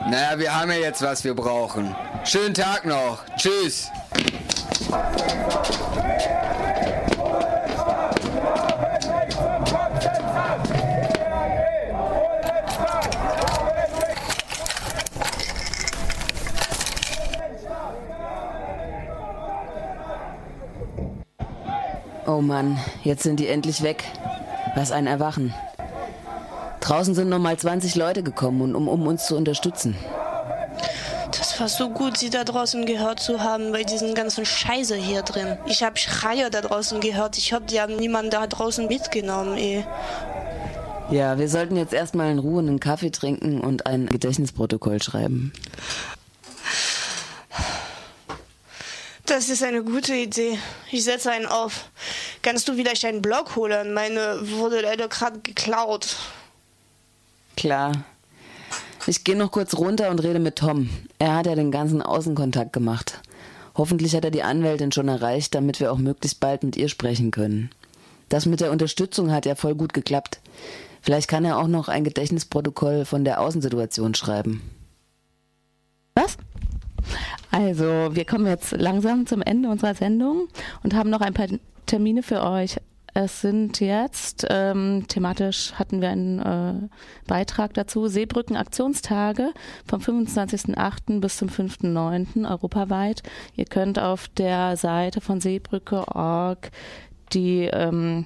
Naja, 0.08 0.38
wir 0.38 0.56
haben 0.56 0.72
ja 0.72 0.78
jetzt, 0.78 1.02
was 1.02 1.24
wir 1.24 1.34
brauchen. 1.34 1.96
Schönen 2.26 2.54
Tag 2.54 2.86
noch. 2.86 3.26
Tschüss. 3.38 3.88
Oh 22.34 22.42
Mann, 22.42 22.80
jetzt 23.04 23.22
sind 23.22 23.40
die 23.40 23.48
endlich 23.48 23.84
weg. 23.84 24.04
Was 24.74 24.92
ein 24.92 25.06
Erwachen. 25.06 25.54
Draußen 26.80 27.14
sind 27.14 27.30
nochmal 27.30 27.58
20 27.58 27.94
Leute 27.94 28.24
gekommen, 28.24 28.74
um, 28.74 28.88
um 28.88 29.06
uns 29.06 29.28
zu 29.28 29.38
unterstützen. 29.38 29.96
Das 31.38 31.60
war 31.60 31.68
so 31.68 31.92
gut, 31.92 32.18
Sie 32.18 32.32
da 32.32 32.44
draußen 32.44 32.88
gehört 32.88 33.20
zu 33.20 33.42
haben, 33.42 33.72
bei 33.72 33.84
diesen 33.84 34.16
ganzen 34.16 34.46
Scheiße 34.46 34.96
hier 34.96 35.22
drin. 35.22 35.60
Ich 35.68 35.84
habe 35.84 35.96
Schreier 35.98 36.50
da 36.50 36.62
draußen 36.62 37.02
gehört. 37.02 37.38
Ich 37.38 37.54
hoffe, 37.54 37.66
die 37.70 37.80
haben 37.80 37.98
niemanden 37.98 38.32
da 38.32 38.48
draußen 38.48 38.88
mitgenommen, 38.88 39.56
eh. 39.56 39.84
Ja, 41.12 41.38
wir 41.38 41.50
sollten 41.50 41.76
jetzt 41.76 41.94
erstmal 41.94 42.32
in 42.32 42.40
Ruhe 42.40 42.62
einen 42.62 42.80
Kaffee 42.80 43.12
trinken 43.12 43.62
und 43.62 43.86
ein 43.86 44.08
Gedächtnisprotokoll 44.08 45.04
schreiben. 45.04 45.54
Das 49.26 49.48
ist 49.50 49.64
eine 49.64 49.84
gute 49.84 50.14
Idee. 50.14 50.60
Ich 50.92 51.06
setze 51.06 51.32
einen 51.32 51.46
auf. 51.46 51.90
Kannst 52.42 52.68
du 52.68 52.74
vielleicht 52.74 53.06
einen 53.06 53.22
Block 53.22 53.56
holen? 53.56 53.94
Meine 53.94 54.40
wurde 54.42 54.82
leider 54.82 55.08
gerade 55.08 55.40
geklaut. 55.40 56.18
Klar. 57.56 58.04
Ich 59.08 59.24
gehe 59.24 59.38
noch 59.38 59.52
kurz 59.52 59.76
runter 59.76 60.10
und 60.10 60.20
rede 60.24 60.40
mit 60.40 60.58
Tom. 60.58 60.90
Er 61.20 61.36
hat 61.36 61.46
ja 61.46 61.56
den 61.56 61.72
ganzen 61.72 62.02
Außenkontakt 62.02 62.74
gemacht. 62.74 63.22
Hoffentlich 63.76 64.16
hat 64.16 64.26
er 64.26 64.32
die 64.32 64.44
Anwältin 64.44 64.92
schon 64.92 65.08
erreicht, 65.08 65.56
damit 65.56 65.80
wir 65.80 65.92
auch 65.92 65.98
möglichst 65.98 66.40
bald 66.40 66.64
mit 66.64 66.76
ihr 66.78 66.90
sprechen 66.90 67.32
können. 67.32 67.70
Das 68.30 68.46
mit 68.46 68.62
der 68.62 68.72
Unterstützung 68.72 69.32
hat 69.32 69.46
ja 69.46 69.56
voll 69.56 69.76
gut 69.76 69.94
geklappt. 69.94 70.40
Vielleicht 71.02 71.28
kann 71.28 71.46
er 71.46 71.58
auch 71.58 71.68
noch 71.68 71.88
ein 71.88 72.04
Gedächtnisprotokoll 72.04 73.06
von 73.06 73.26
der 73.26 73.42
Außensituation 73.42 74.16
schreiben. 74.16 74.62
Was? 76.16 76.38
Also, 77.54 78.10
wir 78.16 78.26
kommen 78.26 78.48
jetzt 78.48 78.72
langsam 78.72 79.28
zum 79.28 79.44
Ende 79.44 79.70
unserer 79.70 79.94
Sendung 79.94 80.48
und 80.82 80.96
haben 80.96 81.12
noch 81.12 81.22
ein 81.22 81.36
paar 81.36 81.46
Termine 81.86 82.24
für 82.24 82.42
euch. 82.42 82.78
Es 83.14 83.42
sind 83.42 83.80
jetzt, 83.80 84.48
ähm, 84.50 85.06
thematisch 85.08 85.74
hatten 85.74 86.02
wir 86.02 86.10
einen 86.10 86.40
äh, 86.40 86.88
Beitrag 87.28 87.76
dazu, 87.76 88.08
Seebrücken 88.08 88.58
Aktionstage 88.58 89.52
vom 89.86 90.02
25.08. 90.02 91.20
bis 91.20 91.38
zum 91.38 91.48
5.09. 91.48 92.50
europaweit. 92.50 93.22
Ihr 93.56 93.66
könnt 93.66 94.00
auf 94.00 94.30
der 94.30 94.76
Seite 94.76 95.22
von 95.22 95.40
Seebrücke.org 95.40 96.72
die 97.34 97.66
ähm, 97.66 98.26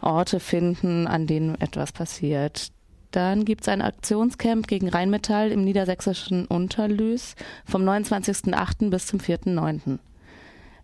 Orte 0.00 0.38
finden, 0.38 1.08
an 1.08 1.26
denen 1.26 1.60
etwas 1.60 1.90
passiert. 1.90 2.70
Dann 3.12 3.44
gibt 3.44 3.62
es 3.62 3.68
ein 3.68 3.82
Aktionscamp 3.82 4.66
gegen 4.66 4.88
Rheinmetall 4.88 5.52
im 5.52 5.64
niedersächsischen 5.64 6.46
Unterlüß 6.46 7.36
vom 7.64 7.82
29.08. 7.88 8.90
bis 8.90 9.06
zum 9.06 9.20
4.09. 9.20 9.98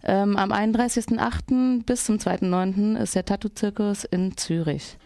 Ähm, 0.04 0.36
am 0.36 0.52
31.08. 0.52 1.84
bis 1.84 2.04
zum 2.04 2.18
2.09. 2.18 2.96
ist 2.98 3.14
der 3.14 3.24
Tattoo-Zirkus 3.24 4.04
in 4.04 4.36
Zürich. 4.36 4.96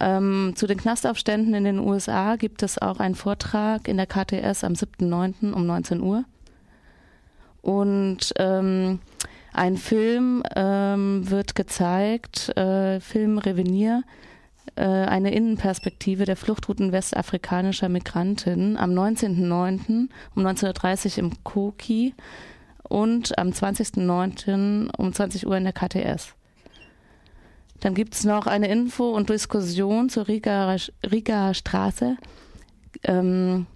Ähm, 0.00 0.54
zu 0.56 0.66
den 0.66 0.78
Knastaufständen 0.78 1.54
in 1.54 1.64
den 1.64 1.78
USA 1.78 2.36
gibt 2.36 2.62
es 2.62 2.78
auch 2.78 3.00
einen 3.00 3.14
Vortrag 3.14 3.88
in 3.88 3.96
der 3.96 4.06
KTS 4.06 4.64
am 4.64 4.72
7.09. 4.72 5.52
um 5.52 5.66
19 5.66 6.00
Uhr. 6.00 6.24
Und 7.60 8.32
ähm, 8.38 9.00
ein 9.52 9.76
Film 9.76 10.42
ähm, 10.54 11.28
wird 11.28 11.54
gezeigt, 11.54 12.56
äh, 12.56 13.00
Film 13.00 13.38
Revenir, 13.38 14.02
äh, 14.02 14.33
eine 14.76 15.32
Innenperspektive 15.32 16.24
der 16.24 16.36
Fluchtrouten 16.36 16.92
westafrikanischer 16.92 17.88
Migrantinnen 17.88 18.76
am 18.76 18.90
19.09. 18.90 20.08
um 20.34 20.46
19.30 20.46 21.12
Uhr 21.12 21.18
im 21.18 21.44
Koki 21.44 22.14
und 22.82 23.38
am 23.38 23.48
20.09. 23.48 24.90
um 24.96 25.12
20 25.12 25.46
Uhr 25.46 25.56
in 25.56 25.64
der 25.64 25.72
KTS. 25.72 26.34
Dann 27.80 27.94
gibt 27.94 28.14
es 28.14 28.24
noch 28.24 28.46
eine 28.46 28.68
Info 28.68 29.10
und 29.10 29.28
Diskussion 29.28 30.08
zur 30.08 30.28
Riga, 30.28 30.76
Riga 31.02 31.54
Straße 31.54 32.16
ähm, 33.02 33.66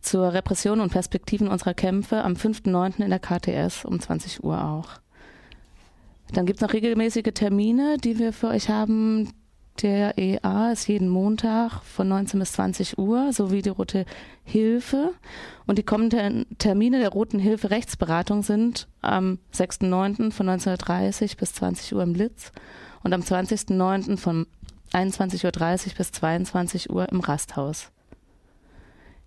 zur 0.00 0.32
Repression 0.32 0.80
und 0.80 0.92
Perspektiven 0.92 1.48
unserer 1.48 1.74
Kämpfe 1.74 2.22
am 2.22 2.34
5.9. 2.34 3.02
in 3.02 3.10
der 3.10 3.18
KTS 3.18 3.84
um 3.84 3.98
20 3.98 4.44
Uhr 4.44 4.62
auch. 4.62 4.90
Dann 6.32 6.46
gibt 6.46 6.58
es 6.58 6.62
noch 6.62 6.72
regelmäßige 6.72 7.32
Termine, 7.32 7.96
die 7.98 8.18
wir 8.18 8.32
für 8.32 8.48
euch 8.48 8.68
haben. 8.68 9.32
Der 9.82 10.18
EA 10.18 10.70
ist 10.70 10.86
jeden 10.86 11.08
Montag 11.08 11.82
von 11.82 12.06
19 12.08 12.38
bis 12.38 12.52
20 12.52 12.96
Uhr 12.96 13.32
sowie 13.32 13.60
die 13.60 13.70
Rote 13.70 14.06
Hilfe. 14.44 15.12
Und 15.66 15.78
die 15.78 15.82
kommenden 15.82 16.46
Termine 16.58 17.00
der 17.00 17.08
Roten 17.08 17.40
Hilfe 17.40 17.70
Rechtsberatung 17.70 18.42
sind 18.44 18.86
am 19.02 19.38
6.9. 19.52 20.30
von 20.30 20.48
19.30 20.48 21.36
bis 21.36 21.54
20 21.54 21.94
Uhr 21.94 22.02
im 22.04 22.12
Blitz 22.12 22.52
und 23.02 23.12
am 23.12 23.22
20.9. 23.22 24.16
von 24.16 24.46
21.30 24.92 25.44
Uhr 25.44 25.94
bis 25.96 26.12
22 26.12 26.90
Uhr 26.90 27.08
im 27.10 27.18
Rasthaus. 27.18 27.90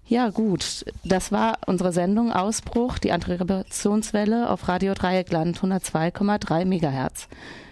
Ja, 0.06 0.30
gut. 0.30 0.86
Das 1.04 1.34
war 1.34 1.58
unsere 1.66 1.92
Sendung 1.92 2.32
Ausbruch, 2.32 2.98
die 2.98 3.12
Antirepressionswelle 3.12 4.50
auf 4.50 4.70
Radio 4.70 4.94
Dreieckland 4.94 5.60
102,3 5.60 6.64
Megahertz. 6.64 7.28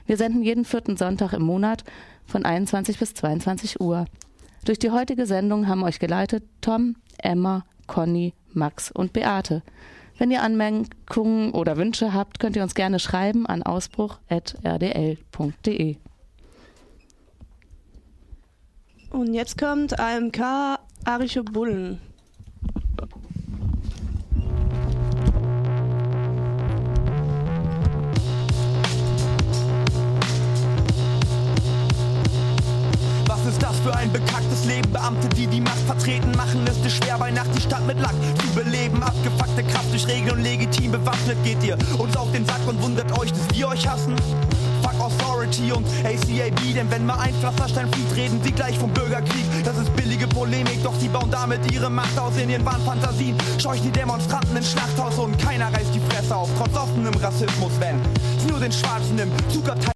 Wir 0.05 0.17
senden 0.17 0.43
jeden 0.43 0.65
vierten 0.65 0.97
Sonntag 0.97 1.31
im 1.31 1.43
Monat 1.43 1.85
von 2.25 2.45
21 2.45 2.99
bis 2.99 3.13
22 3.13 3.81
Uhr. 3.81 4.05
Durch 4.65 4.79
die 4.79 4.91
heutige 4.91 5.25
Sendung 5.25 5.67
haben 5.67 5.83
euch 5.83 5.99
geleitet 5.99 6.43
Tom, 6.61 6.95
Emma, 7.17 7.65
Conny, 7.87 8.33
Max 8.53 8.91
und 8.91 9.13
Beate. 9.13 9.63
Wenn 10.17 10.31
ihr 10.31 10.41
Anmerkungen 10.41 11.51
oder 11.51 11.75
Wünsche 11.77 12.13
habt, 12.13 12.39
könnt 12.39 12.55
ihr 12.55 12.63
uns 12.63 12.73
gerne 12.73 12.99
schreiben 12.99 13.45
an 13.45 13.61
ausbruch.rdl.de. 13.63 15.97
Und 19.11 19.33
jetzt 19.33 19.57
kommt 19.57 19.99
AMK 19.99 20.79
Arische 21.05 21.43
Bullen. 21.43 21.99
Ein 34.05 34.11
bekacktes 34.11 34.65
Leben? 34.65 34.91
Beamte, 34.91 35.27
die 35.29 35.47
die 35.47 35.61
Macht 35.61 35.79
vertreten, 35.85 36.31
machen 36.37 36.61
es 36.67 36.81
dir 36.81 36.89
schwer, 36.89 37.17
bei 37.17 37.31
Nacht 37.31 37.49
die 37.55 37.61
Stadt 37.61 37.85
mit 37.87 37.99
Lack 37.99 38.13
zu 38.39 38.47
beleben. 38.53 39.01
Abgefuckte 39.01 39.63
Kraft 39.63 39.91
durch 39.91 40.07
Regeln 40.07 40.37
und 40.37 40.43
legitim 40.43 40.91
bewaffnet 40.91 41.37
geht 41.43 41.63
ihr 41.63 41.77
uns 41.97 42.15
auf 42.15 42.31
den 42.31 42.45
Sack 42.45 42.61
und 42.67 42.81
wundert 42.81 43.11
euch, 43.19 43.31
dass 43.31 43.47
wir 43.51 43.67
euch 43.67 43.87
hassen. 43.87 44.15
Fuck 44.83 44.99
Authority 45.01 45.71
und 45.71 45.85
ACAB, 46.03 46.75
denn 46.75 46.91
wenn 46.91 47.05
mal 47.05 47.17
ein 47.19 47.33
Pflasterstein 47.35 47.91
fliegt, 47.91 48.15
reden 48.15 48.41
sie 48.43 48.51
gleich 48.51 48.77
vom 48.77 48.91
Bürgerkrieg. 48.91 49.45
Das 49.63 49.77
ist 49.77 49.93
billige 49.95 50.27
Polemik, 50.27 50.83
doch 50.83 50.93
sie 50.99 51.07
bauen 51.07 51.31
damit 51.31 51.71
ihre 51.71 51.89
Macht 51.89 52.17
aus 52.19 52.37
in 52.37 52.49
ihren 52.49 52.65
Wahnfantasien. 52.65 53.35
Scheuchen 53.57 53.85
die 53.85 53.91
Demonstranten 53.91 54.55
ins 54.55 54.71
Schlachthaus 54.71 55.17
und 55.17 55.37
keiner 55.39 55.73
reißt 55.73 55.95
die 55.95 56.01
Fresse 56.11 56.35
auf, 56.35 56.49
trotz 56.57 56.75
offenem 56.77 57.15
Rassismus, 57.15 57.71
wenn 57.79 57.99
sie 58.39 58.47
nur 58.47 58.59
den 58.59 58.71
Schwarzen 58.71 59.17
im 59.17 59.31
Zugabteil 59.49 59.94